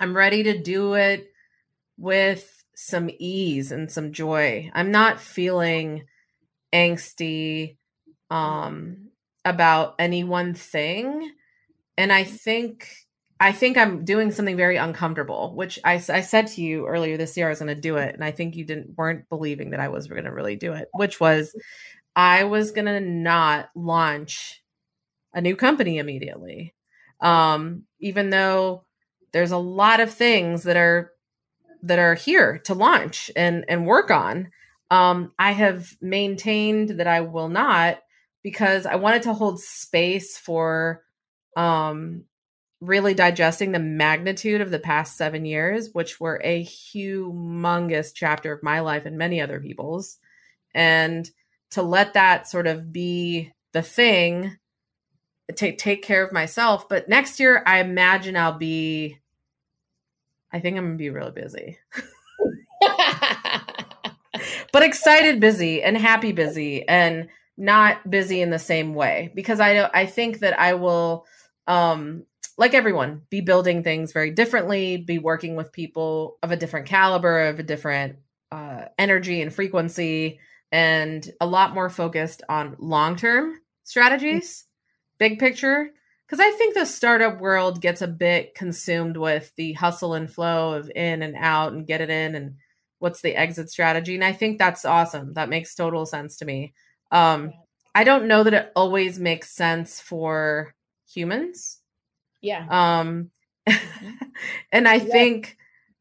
I'm 0.00 0.16
ready 0.16 0.42
to 0.42 0.60
do 0.60 0.94
it 0.94 1.30
with 1.96 2.64
some 2.74 3.08
ease 3.20 3.70
and 3.70 3.90
some 3.90 4.12
joy. 4.12 4.68
I'm 4.74 4.90
not 4.90 5.20
feeling 5.20 6.06
angsty 6.74 7.76
um 8.30 9.10
about 9.44 9.94
any 10.00 10.24
one 10.24 10.54
thing 10.54 11.30
and 11.96 12.12
I 12.12 12.24
think 12.24 12.88
I 13.38 13.52
think 13.52 13.76
I'm 13.76 14.04
doing 14.04 14.30
something 14.32 14.56
very 14.56 14.76
uncomfortable, 14.76 15.54
which 15.54 15.78
I, 15.84 15.94
I 15.94 16.22
said 16.22 16.46
to 16.48 16.62
you 16.62 16.86
earlier 16.86 17.16
this 17.16 17.36
year 17.36 17.46
I 17.46 17.50
was 17.50 17.58
going 17.58 17.74
to 17.74 17.80
do 17.80 17.96
it, 17.96 18.14
and 18.14 18.24
I 18.24 18.30
think 18.30 18.56
you 18.56 18.64
didn't 18.64 18.96
weren't 18.96 19.28
believing 19.28 19.70
that 19.70 19.80
I 19.80 19.88
was 19.88 20.06
going 20.06 20.24
to 20.24 20.32
really 20.32 20.56
do 20.56 20.72
it, 20.72 20.88
which 20.94 21.20
was 21.20 21.54
I 22.14 22.44
was 22.44 22.70
going 22.70 22.86
to 22.86 23.00
not 23.00 23.68
launch 23.74 24.62
a 25.34 25.42
new 25.42 25.54
company 25.54 25.98
immediately, 25.98 26.74
um, 27.20 27.82
even 28.00 28.30
though 28.30 28.84
there's 29.32 29.50
a 29.50 29.58
lot 29.58 30.00
of 30.00 30.10
things 30.10 30.62
that 30.62 30.78
are 30.78 31.12
that 31.82 31.98
are 31.98 32.14
here 32.14 32.58
to 32.64 32.74
launch 32.74 33.30
and 33.36 33.64
and 33.68 33.86
work 33.86 34.10
on. 34.10 34.50
Um, 34.90 35.32
I 35.38 35.52
have 35.52 35.90
maintained 36.00 37.00
that 37.00 37.06
I 37.06 37.20
will 37.20 37.48
not 37.48 37.98
because 38.42 38.86
I 38.86 38.94
wanted 38.96 39.22
to 39.24 39.34
hold 39.34 39.60
space 39.60 40.38
for 40.38 41.02
um 41.54 42.24
really 42.80 43.14
digesting 43.14 43.72
the 43.72 43.78
magnitude 43.78 44.60
of 44.60 44.70
the 44.70 44.78
past 44.78 45.16
seven 45.16 45.44
years, 45.44 45.90
which 45.92 46.20
were 46.20 46.40
a 46.44 46.64
humongous 46.64 48.12
chapter 48.14 48.52
of 48.52 48.62
my 48.62 48.80
life 48.80 49.06
and 49.06 49.16
many 49.16 49.40
other 49.40 49.60
people's. 49.60 50.18
And 50.74 51.28
to 51.70 51.82
let 51.82 52.14
that 52.14 52.48
sort 52.48 52.66
of 52.66 52.92
be 52.92 53.52
the 53.72 53.82
thing, 53.82 54.58
take 55.54 55.78
take 55.78 56.02
care 56.02 56.24
of 56.24 56.32
myself. 56.32 56.88
But 56.88 57.08
next 57.08 57.40
year, 57.40 57.62
I 57.66 57.80
imagine 57.80 58.36
I'll 58.36 58.58
be. 58.58 59.18
I 60.52 60.60
think 60.60 60.76
I'm 60.76 60.84
gonna 60.84 60.96
be 60.96 61.10
really 61.10 61.32
busy. 61.32 61.78
but 64.72 64.82
excited 64.82 65.40
busy 65.40 65.82
and 65.82 65.96
happy 65.96 66.32
busy 66.32 66.86
and 66.88 67.28
not 67.56 68.08
busy 68.10 68.42
in 68.42 68.50
the 68.50 68.58
same 68.58 68.94
way 68.94 69.32
because 69.34 69.60
I 69.60 69.90
I 69.92 70.06
think 70.06 70.40
that 70.40 70.58
I 70.58 70.74
will 70.74 71.26
um 71.66 72.24
like 72.58 72.74
everyone, 72.74 73.22
be 73.30 73.40
building 73.40 73.82
things 73.82 74.12
very 74.12 74.30
differently, 74.30 74.96
be 74.96 75.18
working 75.18 75.56
with 75.56 75.72
people 75.72 76.38
of 76.42 76.50
a 76.50 76.56
different 76.56 76.86
caliber, 76.86 77.46
of 77.46 77.58
a 77.58 77.62
different 77.62 78.16
uh, 78.50 78.86
energy 78.98 79.42
and 79.42 79.52
frequency, 79.52 80.40
and 80.72 81.30
a 81.40 81.46
lot 81.46 81.74
more 81.74 81.90
focused 81.90 82.42
on 82.48 82.76
long 82.78 83.16
term 83.16 83.54
strategies, 83.84 84.64
big 85.18 85.38
picture. 85.38 85.90
Because 86.26 86.40
I 86.40 86.50
think 86.52 86.74
the 86.74 86.86
startup 86.86 87.40
world 87.40 87.80
gets 87.80 88.02
a 88.02 88.08
bit 88.08 88.56
consumed 88.56 89.16
with 89.16 89.52
the 89.56 89.74
hustle 89.74 90.14
and 90.14 90.28
flow 90.28 90.74
of 90.74 90.90
in 90.94 91.22
and 91.22 91.36
out 91.36 91.72
and 91.72 91.86
get 91.86 92.00
it 92.00 92.10
in 92.10 92.34
and 92.34 92.56
what's 92.98 93.20
the 93.20 93.36
exit 93.36 93.70
strategy. 93.70 94.16
And 94.16 94.24
I 94.24 94.32
think 94.32 94.58
that's 94.58 94.84
awesome. 94.84 95.34
That 95.34 95.48
makes 95.48 95.76
total 95.76 96.04
sense 96.04 96.38
to 96.38 96.44
me. 96.44 96.74
Um, 97.12 97.52
I 97.94 98.02
don't 98.02 98.26
know 98.26 98.42
that 98.42 98.54
it 98.54 98.72
always 98.74 99.20
makes 99.20 99.54
sense 99.54 100.00
for 100.00 100.74
humans 101.08 101.80
yeah. 102.40 102.66
Um, 103.00 103.30
and 104.72 104.86
I 104.86 104.98
think 104.98 105.56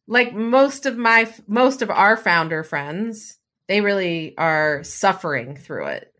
like 0.07 0.33
most 0.33 0.85
of 0.85 0.97
my 0.97 1.31
most 1.47 1.81
of 1.81 1.89
our 1.89 2.17
founder 2.17 2.63
friends, 2.63 3.37
they 3.67 3.81
really 3.81 4.37
are 4.37 4.83
suffering 4.83 5.55
through 5.55 5.87
it. 5.87 6.13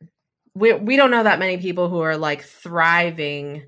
We 0.53 0.73
we 0.73 0.95
don't 0.95 1.11
know 1.11 1.23
that 1.23 1.39
many 1.39 1.57
people 1.57 1.89
who 1.89 1.99
are 1.99 2.17
like 2.17 2.43
thriving 2.43 3.65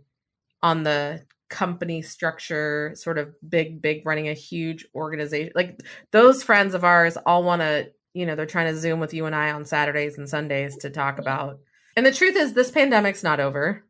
on 0.63 0.83
the 0.83 1.23
company 1.49 2.01
structure, 2.01 2.91
sort 2.95 3.17
of 3.17 3.33
big, 3.47 3.81
big 3.81 4.05
running 4.05 4.29
a 4.29 4.33
huge 4.33 4.85
organization. 4.93 5.51
Like 5.55 5.79
those 6.11 6.43
friends 6.43 6.73
of 6.73 6.83
ours 6.83 7.17
all 7.25 7.43
want 7.43 7.61
to, 7.61 7.91
you 8.13 8.25
know, 8.25 8.35
they're 8.35 8.45
trying 8.45 8.73
to 8.73 8.79
Zoom 8.79 8.99
with 8.99 9.13
you 9.13 9.25
and 9.25 9.35
I 9.35 9.51
on 9.51 9.65
Saturdays 9.65 10.17
and 10.17 10.27
Sundays 10.27 10.75
to 10.77 10.89
talk 10.89 11.19
about. 11.19 11.59
And 11.95 12.05
the 12.05 12.11
truth 12.11 12.35
is, 12.35 12.53
this 12.53 12.71
pandemic's 12.71 13.23
not 13.23 13.39
over. 13.39 13.83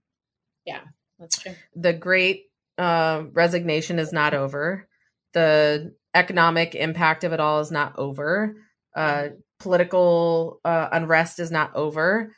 Yeah, 0.65 0.81
that's 1.19 1.39
true. 1.39 1.55
The 1.75 1.93
great 1.93 2.46
uh, 2.77 3.23
resignation 3.33 3.99
is 3.99 4.13
not 4.13 4.33
over. 4.33 4.87
The 5.33 5.93
economic 6.13 6.75
impact 6.75 7.23
of 7.23 7.33
it 7.33 7.39
all 7.39 7.59
is 7.59 7.71
not 7.71 7.97
over. 7.97 8.55
Uh, 8.95 9.29
political 9.59 10.59
uh, 10.65 10.89
unrest 10.91 11.39
is 11.39 11.51
not 11.51 11.75
over. 11.75 12.33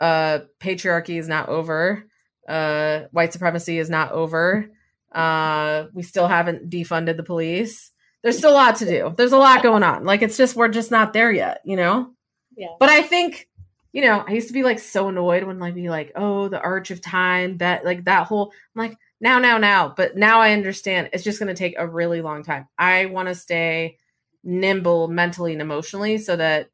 Uh, 0.00 0.40
patriarchy 0.60 1.18
is 1.18 1.28
not 1.28 1.48
over 1.48 2.04
uh, 2.48 3.02
white 3.10 3.32
supremacy 3.32 3.78
is 3.78 3.90
not 3.90 4.12
over. 4.12 4.70
Uh, 5.12 5.84
we 5.92 6.02
still 6.02 6.26
haven't 6.26 6.70
defunded 6.70 7.16
the 7.16 7.22
police. 7.22 7.90
There's 8.22 8.38
still 8.38 8.52
a 8.52 8.54
lot 8.54 8.76
to 8.76 8.86
do. 8.86 9.14
There's 9.16 9.32
a 9.32 9.38
lot 9.38 9.62
going 9.62 9.82
on. 9.82 10.04
Like 10.04 10.22
it's 10.22 10.36
just 10.36 10.56
we're 10.56 10.68
just 10.68 10.90
not 10.90 11.12
there 11.12 11.30
yet, 11.30 11.60
you 11.64 11.76
know. 11.76 12.10
Yeah. 12.56 12.74
But 12.80 12.88
I 12.88 13.02
think, 13.02 13.48
you 13.92 14.02
know, 14.02 14.24
I 14.26 14.32
used 14.32 14.48
to 14.48 14.54
be 14.54 14.62
like 14.62 14.78
so 14.78 15.08
annoyed 15.08 15.44
when 15.44 15.58
like 15.58 15.74
be 15.74 15.90
like, 15.90 16.12
oh, 16.16 16.48
the 16.48 16.60
arch 16.60 16.90
of 16.90 17.00
time, 17.00 17.58
that 17.58 17.84
like 17.84 18.04
that 18.04 18.26
whole. 18.26 18.52
I'm 18.74 18.88
like 18.88 18.96
now, 19.24 19.40
now, 19.40 19.58
now. 19.58 19.92
But 19.96 20.16
now 20.16 20.40
I 20.40 20.52
understand. 20.52 21.10
It's 21.12 21.24
just 21.24 21.40
going 21.40 21.48
to 21.48 21.58
take 21.58 21.74
a 21.76 21.88
really 21.88 22.20
long 22.20 22.44
time. 22.44 22.68
I 22.78 23.06
want 23.06 23.28
to 23.28 23.34
stay 23.34 23.98
nimble 24.44 25.08
mentally 25.08 25.52
and 25.52 25.62
emotionally 25.62 26.18
so 26.18 26.36
that 26.36 26.68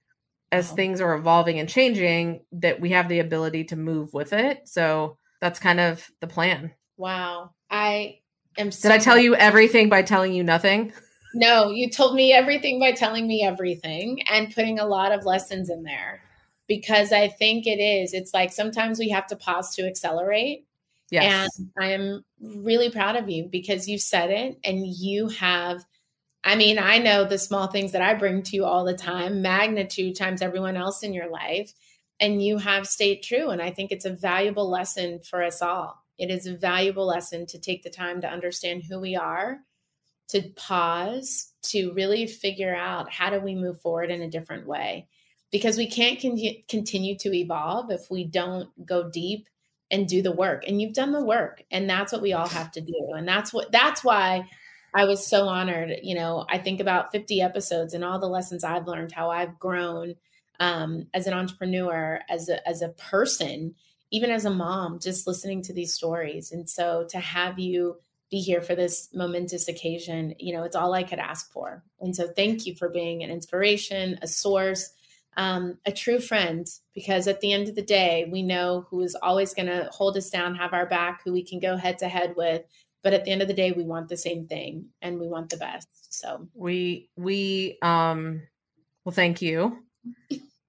as 0.53 0.71
things 0.73 1.01
are 1.01 1.15
evolving 1.15 1.61
and 1.61 1.69
changing 1.69 2.41
that 2.51 2.81
we 2.81 2.91
have 2.91 3.09
the 3.09 3.21
ability 3.21 3.63
to 3.63 3.77
move 3.77 4.13
with 4.13 4.33
it 4.33 4.67
so 4.67 5.17
that's 5.41 5.61
kind 5.61 5.81
of 5.81 6.11
the 6.21 6.27
plan. 6.27 6.73
Wow. 6.97 7.53
I 7.71 8.19
am 8.59 8.71
so 8.71 8.89
Did 8.89 8.97
I 8.97 8.99
tell 8.99 9.17
you 9.17 9.35
everything 9.35 9.89
by 9.89 10.03
telling 10.03 10.33
you 10.33 10.45
nothing? 10.45 10.93
No, 11.33 11.71
you 11.71 11.89
told 11.89 12.15
me 12.15 12.33
everything 12.33 12.81
by 12.81 12.93
telling 12.93 13.27
me 13.27 13.45
everything 13.45 14.23
and 14.29 14.53
putting 14.53 14.81
a 14.81 14.87
lot 14.87 15.13
of 15.13 15.25
lessons 15.25 15.71
in 15.71 15.85
there 15.85 16.21
because 16.67 17.13
I 17.13 17.29
think 17.29 17.67
it 17.67 17.79
is. 17.79 18.13
It's 18.13 18.35
like 18.35 18.53
sometimes 18.53 18.99
we 18.99 19.09
have 19.11 19.29
to 19.29 19.37
pause 19.37 19.75
to 19.77 19.87
accelerate. 19.87 20.67
Yes. 21.11 21.59
And 21.59 21.71
I 21.79 21.93
am 21.93 22.25
really 22.41 22.91
proud 22.91 23.17
of 23.17 23.29
you 23.29 23.49
because 23.51 23.89
you 23.89 23.99
said 23.99 24.31
it 24.31 24.59
and 24.65 24.87
you 24.87 25.29
have 25.29 25.85
I 26.43 26.57
mean, 26.57 26.79
I 26.79 26.97
know 26.97 27.25
the 27.25 27.37
small 27.37 27.67
things 27.67 27.93
that 27.93 28.01
I 28.01 28.15
bring 28.15 28.43
to 28.45 28.57
you 28.57 28.65
all 28.65 28.87
the 28.87 28.97
time, 28.97 29.43
magnitude 29.43 30.17
times 30.17 30.41
everyone 30.41 30.75
else 30.75 31.03
in 31.03 31.13
your 31.13 31.29
life 31.31 31.71
and 32.21 32.43
you 32.43 32.59
have 32.59 32.87
stayed 32.87 33.23
true. 33.23 33.51
And 33.51 33.61
I 33.61 33.71
think 33.71 33.91
it's 33.91 34.05
a 34.05 34.15
valuable 34.15 34.69
lesson 34.69 35.21
for 35.21 35.43
us 35.43 35.63
all. 35.63 36.03
It 36.19 36.31
is 36.31 36.47
a 36.47 36.57
valuable 36.57 37.07
lesson 37.07 37.47
to 37.47 37.59
take 37.59 37.83
the 37.83 37.91
time 37.91 38.21
to 38.21 38.29
understand 38.29 38.85
who 38.85 39.01
we 39.01 39.17
are, 39.17 39.59
to 40.29 40.43
pause, 40.55 41.53
to 41.63 41.93
really 41.95 42.27
figure 42.27 42.75
out 42.75 43.11
how 43.11 43.31
do 43.31 43.41
we 43.41 43.55
move 43.55 43.81
forward 43.81 44.11
in 44.11 44.23
a 44.23 44.31
different 44.31 44.67
way. 44.67 45.09
Because 45.51 45.77
we 45.77 45.89
can't 45.89 46.21
con- 46.21 46.39
continue 46.69 47.17
to 47.19 47.35
evolve 47.35 47.91
if 47.91 48.11
we 48.11 48.25
don't 48.25 48.69
go 48.87 49.11
deep 49.11 49.49
and 49.91 50.09
do 50.09 50.23
the 50.23 50.33
work. 50.33 50.65
And 50.67 50.81
you've 50.81 50.95
done 50.95 51.13
the 51.13 51.25
work, 51.25 51.63
and 51.71 51.89
that's 51.89 52.13
what 52.13 52.23
we 52.23 52.33
all 52.33 52.49
have 52.49 52.71
to 52.73 52.81
do. 52.81 53.13
And 53.17 53.27
that's 53.27 53.53
what 53.53 53.73
that's 53.73 54.05
why 54.05 54.49
I 54.95 55.05
was 55.05 55.27
so 55.27 55.49
honored. 55.49 55.93
You 56.03 56.15
know, 56.15 56.45
I 56.49 56.59
think 56.59 56.81
about 56.81 57.13
50 57.13 57.41
episodes 57.41 57.95
and 57.95 58.05
all 58.05 58.19
the 58.19 58.29
lessons 58.29 58.65
I've 58.65 58.87
learned, 58.87 59.13
how 59.13 59.31
I've 59.31 59.59
grown 59.59 60.15
um, 60.59 61.07
as 61.15 61.27
an 61.27 61.35
entrepreneur, 61.35 62.21
as 62.29 62.49
a, 62.49 62.67
as 62.69 62.83
a 62.83 62.91
person, 62.91 63.75
even 64.11 64.31
as 64.31 64.45
a 64.45 64.51
mom, 64.51 64.99
just 65.01 65.27
listening 65.27 65.63
to 65.63 65.73
these 65.73 65.95
stories. 65.95 66.53
And 66.53 66.69
so 66.69 67.07
to 67.11 67.19
have 67.19 67.59
you 67.59 67.97
be 68.31 68.39
here 68.39 68.61
for 68.61 68.75
this 68.75 69.09
momentous 69.13 69.69
occasion, 69.69 70.35
you 70.39 70.53
know, 70.53 70.63
it's 70.63 70.77
all 70.77 70.93
I 70.93 71.03
could 71.03 71.19
ask 71.19 71.51
for. 71.53 71.83
And 72.01 72.15
so 72.15 72.29
thank 72.29 72.67
you 72.67 72.75
for 72.77 72.89
being 72.89 73.23
an 73.23 73.31
inspiration, 73.31 74.19
a 74.23 74.29
source, 74.29 74.91
um, 75.37 75.79
a 75.87 75.93
true 75.93 76.21
friend, 76.21 76.67
because 76.95 77.29
at 77.29 77.41
the 77.41 77.53
end 77.53 77.69
of 77.69 77.75
the 77.75 77.83
day, 77.83 78.29
we 78.31 78.43
know 78.43 78.87
who 78.91 79.01
is 79.03 79.17
always 79.23 79.55
going 79.55 79.69
to 79.69 79.89
hold 79.93 80.17
us 80.17 80.31
down, 80.31 80.57
have 80.57 80.73
our 80.73 80.87
back, 80.87 81.23
who 81.25 81.33
we 81.33 81.45
can 81.45 81.61
go 81.61 81.77
head 81.77 81.99
to 81.99 82.09
head 82.09 82.35
with. 82.37 82.63
But 83.03 83.15
at 83.15 83.25
the 83.25 83.31
end 83.31 83.41
of 83.41 83.49
the 83.49 83.55
day, 83.55 83.73
we 83.73 83.85
want 83.85 84.09
the 84.09 84.17
same 84.17 84.47
thing 84.47 84.87
and 85.01 85.19
we 85.19 85.29
want 85.29 85.49
the 85.49 85.57
best. 85.57 85.89
So 86.13 86.49
we, 86.55 87.09
we, 87.17 87.79
um, 87.81 88.43
well, 89.05 89.15
thank 89.15 89.41
you 89.41 89.85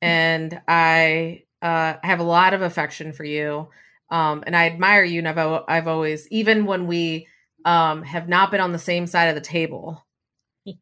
and 0.02 0.60
I 0.68 1.44
uh, 1.62 1.96
have 2.04 2.20
a 2.20 2.24
lot 2.24 2.54
of 2.54 2.62
affection 2.62 3.14
for 3.14 3.24
you. 3.24 3.70
Um, 4.10 4.44
and 4.46 4.56
I 4.56 4.66
admire 4.66 5.04
you. 5.04 5.20
And 5.20 5.28
I've, 5.28 5.64
I've 5.68 5.88
always, 5.88 6.28
even 6.30 6.66
when 6.66 6.88
we 6.88 7.28
um, 7.64 8.04
have 8.04 8.28
not 8.28 8.52
been 8.52 8.60
on 8.60 8.72
the 8.72 8.80
same 8.80 9.08
side 9.08 9.28
of 9.28 9.36
the 9.36 9.42
table, 9.42 10.04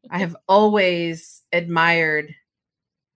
I 0.09 0.19
have 0.19 0.36
always 0.47 1.43
admired 1.51 2.34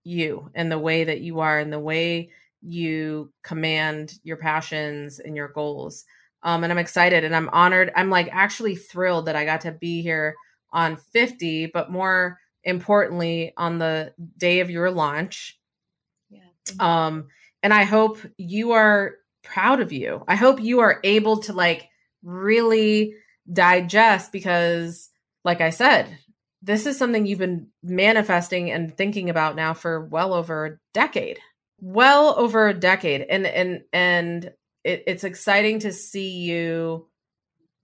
you 0.04 0.50
and 0.54 0.70
the 0.70 0.78
way 0.78 1.04
that 1.04 1.20
you 1.20 1.40
are 1.40 1.58
and 1.58 1.72
the 1.72 1.80
way 1.80 2.30
you 2.62 3.32
command 3.42 4.14
your 4.22 4.36
passions 4.36 5.18
and 5.18 5.36
your 5.36 5.48
goals. 5.48 6.04
Um, 6.42 6.62
and 6.62 6.72
I'm 6.72 6.78
excited 6.78 7.24
and 7.24 7.34
I'm 7.34 7.48
honored. 7.50 7.90
I'm 7.96 8.10
like 8.10 8.28
actually 8.30 8.76
thrilled 8.76 9.26
that 9.26 9.36
I 9.36 9.44
got 9.44 9.62
to 9.62 9.72
be 9.72 10.02
here 10.02 10.34
on 10.72 10.96
50, 10.96 11.66
but 11.66 11.90
more 11.90 12.38
importantly, 12.64 13.52
on 13.56 13.78
the 13.78 14.12
day 14.36 14.60
of 14.60 14.70
your 14.70 14.90
launch. 14.90 15.58
Yeah. 16.30 16.40
Um, 16.80 17.28
and 17.62 17.72
I 17.72 17.84
hope 17.84 18.18
you 18.36 18.72
are 18.72 19.16
proud 19.42 19.80
of 19.80 19.92
you. 19.92 20.24
I 20.28 20.34
hope 20.34 20.60
you 20.60 20.80
are 20.80 21.00
able 21.04 21.38
to 21.40 21.52
like 21.52 21.88
really 22.22 23.14
digest 23.50 24.32
because, 24.32 25.10
like 25.44 25.60
I 25.60 25.70
said, 25.70 26.18
this 26.64 26.86
is 26.86 26.96
something 26.96 27.26
you've 27.26 27.38
been 27.38 27.68
manifesting 27.82 28.70
and 28.70 28.96
thinking 28.96 29.28
about 29.28 29.54
now 29.54 29.74
for 29.74 30.06
well 30.06 30.32
over 30.32 30.66
a 30.66 30.78
decade. 30.94 31.38
Well 31.78 32.34
over 32.38 32.68
a 32.68 32.74
decade. 32.74 33.20
And 33.28 33.46
and 33.46 33.82
and 33.92 34.44
it, 34.82 35.04
it's 35.06 35.24
exciting 35.24 35.80
to 35.80 35.92
see 35.92 36.30
you 36.40 37.08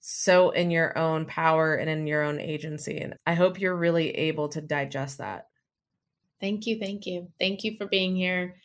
so 0.00 0.50
in 0.50 0.70
your 0.70 0.96
own 0.96 1.26
power 1.26 1.74
and 1.74 1.90
in 1.90 2.06
your 2.06 2.22
own 2.22 2.40
agency. 2.40 2.98
And 2.98 3.14
I 3.26 3.34
hope 3.34 3.60
you're 3.60 3.76
really 3.76 4.10
able 4.10 4.48
to 4.50 4.62
digest 4.62 5.18
that. 5.18 5.46
Thank 6.40 6.66
you. 6.66 6.78
Thank 6.78 7.04
you. 7.04 7.28
Thank 7.38 7.64
you 7.64 7.76
for 7.76 7.86
being 7.86 8.16
here. 8.16 8.56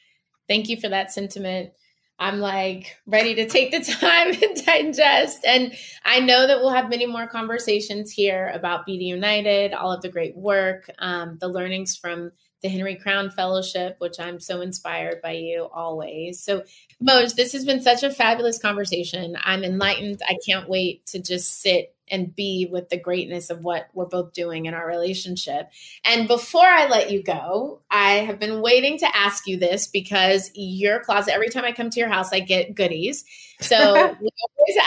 Thank 0.48 0.70
you 0.70 0.80
for 0.80 0.88
that 0.90 1.12
sentiment. 1.12 1.72
I'm 2.18 2.40
like 2.40 2.96
ready 3.06 3.36
to 3.36 3.48
take 3.48 3.72
the 3.72 3.80
time 4.00 4.34
and 4.42 4.66
digest. 4.66 5.46
And 5.46 5.74
I 6.04 6.20
know 6.20 6.48
that 6.48 6.60
we'll 6.60 6.72
have 6.72 6.90
many 6.90 7.06
more 7.06 7.28
conversations 7.28 8.12
here 8.12 8.52
about 8.54 8.88
BD 8.88 9.04
United, 9.04 9.74
all 9.74 9.92
of 9.92 10.02
the 10.02 10.10
great 10.10 10.36
work, 10.36 10.90
um, 11.00 11.38
the 11.40 11.48
learnings 11.48 11.96
from 11.96 12.32
the 12.62 12.70
Henry 12.70 12.96
Crown 12.96 13.30
Fellowship, 13.30 13.96
which 14.00 14.20
I'm 14.20 14.40
so 14.40 14.62
inspired 14.62 15.22
by 15.22 15.34
you 15.34 15.68
always. 15.72 16.42
So, 16.42 16.64
Moj, 17.04 17.36
this 17.36 17.54
has 17.54 17.66
been 17.66 17.82
such 17.82 18.02
a 18.02 18.10
fabulous 18.10 18.58
conversation. 18.58 19.38
I'm 19.44 19.64
enlightened. 19.64 20.22
I 20.28 20.38
can't 20.48 20.70
wait 20.70 21.06
to 21.08 21.22
just 21.22 21.62
sit 21.62 21.95
and 22.10 22.36
be 22.36 22.68
with 22.72 22.90
the 22.90 23.00
greatness 23.00 23.50
of 23.50 23.64
what 23.64 23.88
we're 23.94 24.06
both 24.06 24.34
doing 24.34 24.66
in 24.66 24.74
our 24.74 24.88
relationship. 24.88 25.70
And 26.04 26.28
before 26.28 26.66
I 26.66 26.88
let 26.88 27.12
you 27.12 27.24
go, 27.24 27.82
I 27.90 28.16
have 28.16 28.40
been 28.40 28.62
waiting 28.62 28.98
to 29.00 29.16
ask 29.16 29.48
you 29.48 29.58
this 29.58 29.88
because 29.88 30.52
your 30.54 31.00
closet, 31.00 31.34
every 31.34 31.50
time 31.50 31.66
I 31.66 31.72
come 31.72 31.90
to 31.90 32.00
your 32.00 32.10
house, 32.10 32.32
I 32.32 32.40
get 32.40 32.76
goodies. 32.76 33.26
So 33.60 33.76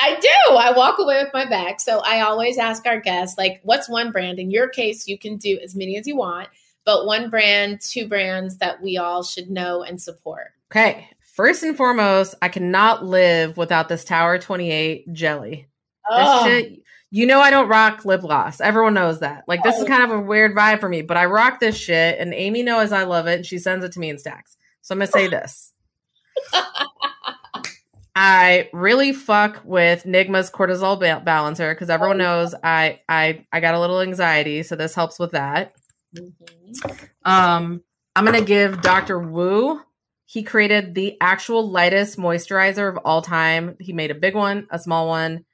I 0.01 0.19
do. 0.21 0.55
I 0.55 0.73
walk 0.77 0.99
away 0.99 1.23
with 1.23 1.33
my 1.33 1.47
bag. 1.47 1.81
So 1.81 2.01
I 2.05 2.21
always 2.21 2.59
ask 2.59 2.87
our 2.87 3.01
guests, 3.01 3.37
like, 3.39 3.61
what's 3.63 3.89
one 3.89 4.13
brand? 4.13 4.39
In 4.39 4.51
your 4.51 4.69
case, 4.69 5.09
you 5.09 5.19
can 5.19 5.37
do 5.37 5.59
as 5.63 5.75
many 5.75 5.97
as 5.97 6.07
you 6.07 6.17
want, 6.17 6.49
but 6.85 7.07
one 7.07 7.31
brand, 7.31 7.81
two 7.81 8.09
brands 8.09 8.59
that 8.59 8.83
we 8.83 8.97
all 8.97 9.23
should 9.23 9.51
know 9.51 9.83
and 9.83 10.01
support. 10.01 10.53
Okay. 10.71 11.09
First 11.35 11.63
and 11.63 11.77
foremost, 11.77 12.35
I 12.43 12.49
cannot 12.49 13.05
live 13.05 13.57
without 13.57 13.89
this 13.89 14.05
Tower 14.05 14.39
28 14.39 15.13
jelly. 15.13 15.69
Oh. 16.11 16.45
This 16.45 16.65
shit 16.65 16.83
you 17.11 17.27
know 17.27 17.41
I 17.41 17.51
don't 17.51 17.69
rock 17.69 18.05
lip 18.05 18.21
gloss. 18.21 18.61
Everyone 18.61 18.95
knows 18.95 19.21
that. 19.21 19.45
Like 19.47 19.63
this 19.63 19.77
is 19.77 19.85
oh. 19.85 19.87
kind 19.87 20.03
of 20.03 20.11
a 20.11 20.21
weird 20.21 20.55
vibe 20.55 20.81
for 20.81 20.89
me, 20.89 21.03
but 21.03 21.17
I 21.17 21.25
rock 21.27 21.61
this 21.61 21.77
shit 21.77 22.19
and 22.19 22.35
Amy 22.35 22.63
knows 22.63 22.93
I 22.93 23.05
love 23.05 23.27
it 23.27 23.37
and 23.37 23.47
she 23.47 23.59
sends 23.59 23.85
it 23.85 23.93
to 23.93 24.01
me 24.01 24.11
in 24.11 24.19
stacks. 24.19 24.57
So 24.83 24.95
I'm 24.95 24.99
going 24.99 25.07
to 25.07 25.13
say 25.13 25.29
this. 25.29 25.73
I 28.21 28.69
really 28.73 29.13
fuck 29.13 29.63
with 29.65 30.05
Nigma's 30.05 30.51
cortisol 30.51 30.99
ba- 30.99 31.23
balancer 31.25 31.73
because 31.73 31.89
everyone 31.89 32.21
oh, 32.21 32.25
knows 32.25 32.55
I 32.65 33.01
I 33.09 33.47
I 33.53 33.61
got 33.61 33.75
a 33.75 33.81
little 33.81 34.01
anxiety, 34.01 34.65
so 34.65 34.75
this 34.75 34.93
helps 34.93 35.21
with 35.21 35.31
that. 35.33 35.75
Mm-hmm. 36.17 36.91
Um, 37.25 37.81
I'm 38.17 38.25
gonna 38.25 38.43
give 38.43 38.83
Dr. 38.83 39.21
Wu. 39.21 39.81
He 40.27 40.43
created 40.43 40.97
the 40.97 41.17
actual 41.21 41.71
lightest 41.71 42.19
moisturizer 42.19 42.89
of 42.89 42.99
all 43.05 43.23
time. 43.23 43.77
He 43.79 43.93
made 43.93 44.11
a 44.11 44.17
big 44.17 44.35
one, 44.35 44.67
a 44.71 44.81
small 44.81 45.07
one, 45.07 45.45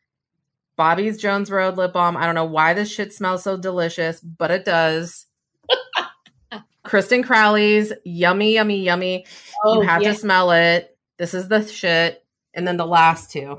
Bobbi's 0.77 1.19
Jones 1.19 1.51
Road 1.51 1.77
lip 1.77 1.93
balm. 1.93 2.17
I 2.17 2.27
don't 2.27 2.35
know 2.35 2.45
why 2.45 2.75
this 2.75 2.91
shit 2.91 3.13
smells 3.13 3.43
so 3.43 3.57
delicious, 3.57 4.21
but 4.21 4.51
it 4.51 4.65
does. 4.65 5.27
Kristen 6.85 7.23
Crowley's 7.23 7.93
yummy, 8.05 8.55
yummy, 8.55 8.83
yummy. 8.83 9.27
Oh, 9.65 9.81
you 9.81 9.89
have 9.89 10.03
yeah. 10.03 10.13
to 10.13 10.19
smell 10.19 10.51
it. 10.51 10.97
This 11.17 11.35
is 11.35 11.49
the 11.49 11.67
shit. 11.67 12.25
And 12.53 12.67
then 12.67 12.77
the 12.77 12.87
last 12.87 13.31
two. 13.31 13.59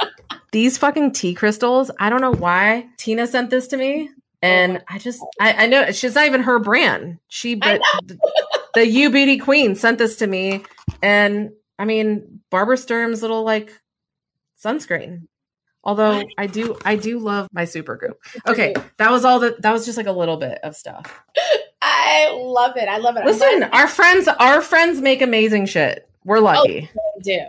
These 0.52 0.78
fucking 0.78 1.12
tea 1.12 1.34
crystals. 1.34 1.90
I 1.98 2.10
don't 2.10 2.20
know 2.20 2.32
why 2.32 2.86
Tina 2.98 3.26
sent 3.26 3.50
this 3.50 3.68
to 3.68 3.76
me. 3.76 4.10
And 4.42 4.82
I 4.88 4.98
just, 4.98 5.20
I, 5.40 5.52
I 5.52 5.66
know 5.66 5.92
she's 5.92 6.14
not 6.14 6.26
even 6.26 6.42
her 6.42 6.58
brand. 6.58 7.18
She, 7.28 7.54
but 7.54 7.80
the 8.74 8.86
U 8.86 9.10
Beauty 9.10 9.38
Queen 9.38 9.76
sent 9.76 9.98
this 9.98 10.16
to 10.16 10.26
me. 10.26 10.64
And 11.00 11.52
I 11.78 11.84
mean, 11.84 12.40
Barbara 12.50 12.76
Sturm's 12.76 13.22
little 13.22 13.44
like 13.44 13.72
sunscreen. 14.62 15.28
Although 15.84 16.22
I 16.38 16.46
do, 16.46 16.78
I 16.84 16.94
do 16.96 17.18
love 17.18 17.48
my 17.52 17.64
super 17.64 17.96
group. 17.96 18.20
Okay, 18.46 18.74
that 18.98 19.10
was 19.10 19.24
all 19.24 19.40
that. 19.40 19.62
That 19.62 19.72
was 19.72 19.84
just 19.84 19.96
like 19.96 20.06
a 20.06 20.12
little 20.12 20.36
bit 20.36 20.58
of 20.62 20.76
stuff. 20.76 21.22
I 21.82 22.30
love 22.40 22.76
it. 22.76 22.88
I 22.88 22.98
love 22.98 23.16
it. 23.16 23.24
Listen, 23.24 23.64
our 23.64 23.88
friends, 23.88 24.28
our 24.28 24.60
friends 24.62 25.00
make 25.00 25.20
amazing 25.22 25.66
shit. 25.66 26.08
We're 26.24 26.38
lucky. 26.38 26.88
you 27.16 27.22
do. 27.22 27.40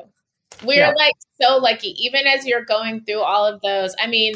We're 0.66 0.80
Yeah. 0.80 0.94
like 0.96 1.14
so 1.42 1.58
lucky. 1.58 1.90
Even 2.04 2.26
as 2.26 2.46
you're 2.46 2.66
going 2.66 3.04
through 3.06 3.22
all 3.22 3.46
of 3.46 3.62
those, 3.62 3.94
I 4.00 4.08
mean, 4.08 4.36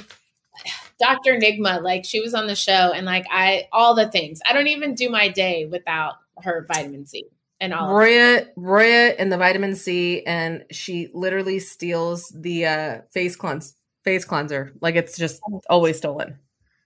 Dr. 1.00 1.38
Nigma, 1.39 1.82
like 1.82 2.06
she 2.06 2.20
was 2.20 2.34
on 2.34 2.48
the 2.48 2.56
show, 2.56 2.91
and 2.93 3.06
like 3.06 3.26
I, 3.32 3.68
all 3.72 3.95
the 3.95 4.08
things. 4.10 4.39
I 4.48 4.54
don't 4.54 4.68
even 4.68 4.93
do 4.95 5.10
my 5.10 5.30
day 5.30 5.66
without 5.66 6.16
her 6.43 6.66
vitamin 6.68 7.06
C 7.08 7.26
and 7.60 7.74
all. 7.74 7.93
Roya, 7.93 8.45
Roya, 8.56 9.16
and 9.18 9.32
the 9.32 9.38
vitamin 9.38 9.76
C, 9.76 10.24
and 10.26 10.66
she 10.72 11.10
literally 11.14 11.60
steals 11.60 12.32
the 12.36 12.66
uh, 12.66 13.02
face 13.12 13.36
cleanse, 13.36 13.76
face 14.08 14.24
cleanser. 14.24 14.72
Like 14.80 14.95
it's 14.95 15.18
just 15.18 15.41
always 15.70 15.97
stolen. 15.97 16.39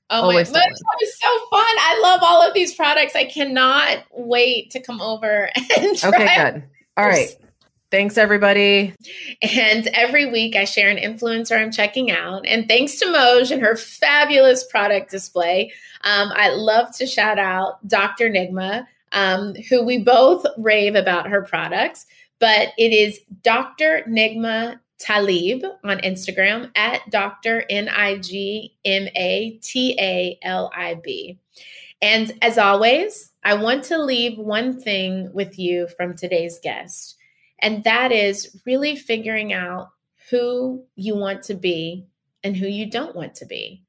Oh 0.09 0.24
my, 0.24 0.28
Always 0.30 0.49
but 0.49 0.59
stolen. 0.59 0.74
it's 1.01 1.22
so 1.22 1.28
fun. 1.51 1.61
I 1.61 1.99
love 2.01 2.22
all 2.24 2.41
of 2.41 2.55
these 2.55 2.74
products. 2.74 3.15
I 3.15 3.26
cannot 3.26 3.99
wait 4.11 4.72
to 4.72 4.82
come 4.82 4.99
over 5.01 5.49
and 5.78 5.97
try. 5.97 6.09
Okay, 6.09 6.36
good. 6.36 6.63
All 6.97 7.05
right. 7.05 7.30
Thanks, 7.91 8.17
everybody. 8.17 8.95
And 9.41 9.88
every 9.93 10.32
week 10.32 10.55
I 10.55 10.65
share 10.65 10.89
an 10.89 10.97
influencer 10.97 11.61
I'm 11.61 11.72
checking 11.72 12.09
out. 12.09 12.45
And 12.47 12.67
thanks 12.67 12.95
to 12.95 13.05
Moj 13.05 13.51
and 13.51 13.61
her 13.61 13.76
fabulous 13.76 14.63
product 14.63 15.11
display, 15.11 15.72
um, 16.03 16.32
I 16.34 16.49
love 16.49 16.95
to 16.97 17.05
shout 17.05 17.38
out 17.38 17.86
Dr. 17.88 18.30
Nigma, 18.30 18.88
um, 19.11 19.53
who 19.69 19.84
we 19.84 19.99
both 19.99 20.45
rave 20.57 20.95
about 20.95 21.30
her 21.30 21.43
products. 21.43 22.07
But 22.39 22.69
it 22.80 22.91
is 22.91 23.19
Dr. 23.43 24.03
Nigma 24.09 24.80
Talib 25.02 25.64
on 25.84 25.97
Instagram 25.99 26.70
at 26.76 27.10
Dr. 27.10 27.66
N 27.70 27.89
I 27.89 28.20
G 28.20 28.76
M 28.86 29.08
A 29.16 29.60
T 29.62 29.97
A 29.99 30.38
L 30.43 30.72
I 30.76 30.93
B. 30.93 31.39
And 32.02 32.38
as 32.41 32.58
always, 32.58 33.32
I 33.43 33.56
want 33.56 33.84
to 33.86 34.02
leave 34.02 34.38
one 34.38 34.80
thing 34.80 35.32
with 35.34 35.58
you 35.58 35.88
from 35.97 36.16
today's 36.16 36.60
guest. 36.62 37.18
And 37.60 37.84
that 37.84 38.12
is 38.12 38.62
really 38.66 38.95
figuring 38.95 39.54
out 39.54 39.89
who 40.30 40.84
you 40.95 41.16
want 41.16 41.43
to 41.43 41.56
be 41.56 42.06
and 42.43 42.56
who 42.56 42.68
you 42.68 42.89
don't 42.89 43.16
want 43.16 43.36
to 43.36 43.45
be. 43.45 43.84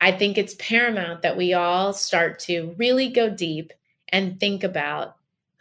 I 0.00 0.10
think 0.12 0.36
it's 0.36 0.54
paramount 0.56 1.22
that 1.22 1.36
we 1.36 1.54
all 1.54 1.92
start 1.92 2.40
to 2.40 2.74
really 2.76 3.08
go 3.08 3.30
deep 3.30 3.72
and 4.08 4.38
think 4.38 4.64
about 4.64 5.16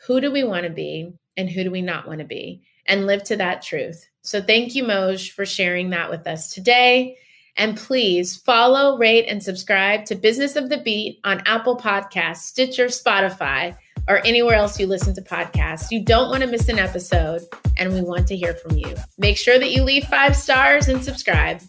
who 0.07 0.19
do 0.19 0.31
we 0.31 0.43
want 0.43 0.63
to 0.63 0.71
be 0.71 1.13
and 1.37 1.49
who 1.49 1.63
do 1.63 1.71
we 1.71 1.81
not 1.81 2.07
want 2.07 2.19
to 2.19 2.25
be 2.25 2.63
and 2.85 3.05
live 3.05 3.23
to 3.23 3.35
that 3.37 3.61
truth. 3.61 4.07
So 4.21 4.41
thank 4.41 4.75
you, 4.75 4.83
Moj, 4.83 5.31
for 5.31 5.45
sharing 5.45 5.89
that 5.91 6.09
with 6.09 6.27
us 6.27 6.53
today. 6.53 7.17
And 7.57 7.77
please 7.77 8.37
follow, 8.37 8.97
rate, 8.97 9.25
and 9.27 9.43
subscribe 9.43 10.05
to 10.05 10.15
Business 10.15 10.55
of 10.55 10.69
the 10.69 10.77
Beat 10.77 11.19
on 11.23 11.41
Apple 11.45 11.75
Podcasts, 11.75 12.37
Stitcher, 12.37 12.85
Spotify, 12.85 13.75
or 14.07 14.25
anywhere 14.25 14.55
else 14.55 14.79
you 14.79 14.87
listen 14.87 15.13
to 15.15 15.21
podcasts. 15.21 15.91
You 15.91 16.03
don't 16.03 16.29
want 16.29 16.43
to 16.43 16.47
miss 16.47 16.69
an 16.69 16.79
episode, 16.79 17.41
and 17.77 17.93
we 17.93 18.01
want 18.01 18.27
to 18.27 18.37
hear 18.37 18.53
from 18.53 18.77
you. 18.77 18.95
Make 19.17 19.37
sure 19.37 19.59
that 19.59 19.71
you 19.71 19.83
leave 19.83 20.05
five 20.05 20.35
stars 20.35 20.87
and 20.87 21.03
subscribe. 21.03 21.61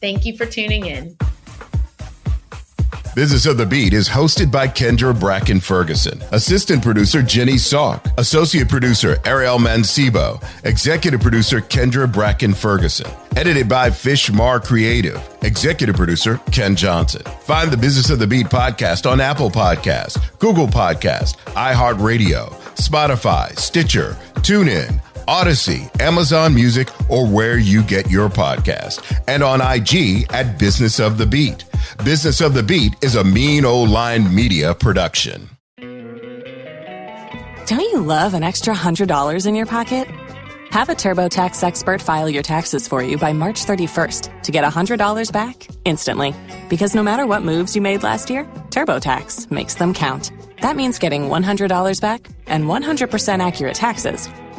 Thank 0.00 0.24
you 0.24 0.36
for 0.36 0.46
tuning 0.46 0.86
in. 0.86 1.16
Business 3.18 3.46
of 3.46 3.56
the 3.56 3.66
Beat 3.66 3.94
is 3.94 4.08
hosted 4.08 4.48
by 4.52 4.68
Kendra 4.68 5.12
Bracken 5.12 5.58
Ferguson, 5.58 6.22
assistant 6.30 6.84
producer 6.84 7.20
Jenny 7.20 7.54
Salk, 7.54 8.16
associate 8.16 8.68
producer 8.68 9.18
Ariel 9.24 9.58
Mancebo, 9.58 10.40
executive 10.62 11.20
producer 11.20 11.60
Kendra 11.60 12.06
Bracken 12.10 12.54
Ferguson, 12.54 13.10
edited 13.34 13.68
by 13.68 13.90
Fishmar 13.90 14.64
Creative, 14.64 15.20
executive 15.42 15.96
producer 15.96 16.40
Ken 16.52 16.76
Johnson. 16.76 17.22
Find 17.40 17.72
the 17.72 17.76
Business 17.76 18.08
of 18.08 18.20
the 18.20 18.26
Beat 18.28 18.46
podcast 18.46 19.10
on 19.10 19.20
Apple 19.20 19.50
Podcasts, 19.50 20.16
Google 20.38 20.68
Podcast, 20.68 21.38
iHeartRadio, 21.54 22.52
Spotify, 22.76 23.58
Stitcher, 23.58 24.16
TuneIn. 24.34 25.00
Odyssey, 25.28 25.90
Amazon 26.00 26.54
Music, 26.54 26.88
or 27.10 27.26
where 27.26 27.58
you 27.58 27.82
get 27.82 28.10
your 28.10 28.30
podcast, 28.30 29.20
and 29.28 29.42
on 29.42 29.60
IG 29.60 30.26
at 30.30 30.58
Business 30.58 30.98
of 30.98 31.18
the 31.18 31.26
Beat. 31.26 31.64
Business 32.02 32.40
of 32.40 32.54
the 32.54 32.62
Beat 32.62 32.94
is 33.02 33.14
a 33.14 33.22
mean 33.22 33.66
old 33.66 33.90
line 33.90 34.34
media 34.34 34.74
production. 34.74 35.50
Don't 37.66 37.80
you 37.80 38.00
love 38.00 38.32
an 38.32 38.42
extra 38.42 38.74
$100 38.74 39.46
in 39.46 39.54
your 39.54 39.66
pocket? 39.66 40.08
Have 40.70 40.88
a 40.88 40.94
TurboTax 40.94 41.62
expert 41.62 42.00
file 42.00 42.30
your 42.30 42.42
taxes 42.42 42.88
for 42.88 43.02
you 43.02 43.18
by 43.18 43.34
March 43.34 43.66
31st 43.66 44.42
to 44.44 44.50
get 44.50 44.64
$100 44.64 45.30
back 45.30 45.68
instantly. 45.84 46.34
Because 46.70 46.94
no 46.94 47.02
matter 47.02 47.26
what 47.26 47.42
moves 47.42 47.76
you 47.76 47.82
made 47.82 48.02
last 48.02 48.30
year, 48.30 48.44
TurboTax 48.70 49.50
makes 49.50 49.74
them 49.74 49.92
count. 49.92 50.32
That 50.62 50.76
means 50.76 50.98
getting 50.98 51.24
$100 51.24 52.00
back 52.00 52.26
and 52.46 52.64
100% 52.64 53.46
accurate 53.46 53.74
taxes 53.74 54.30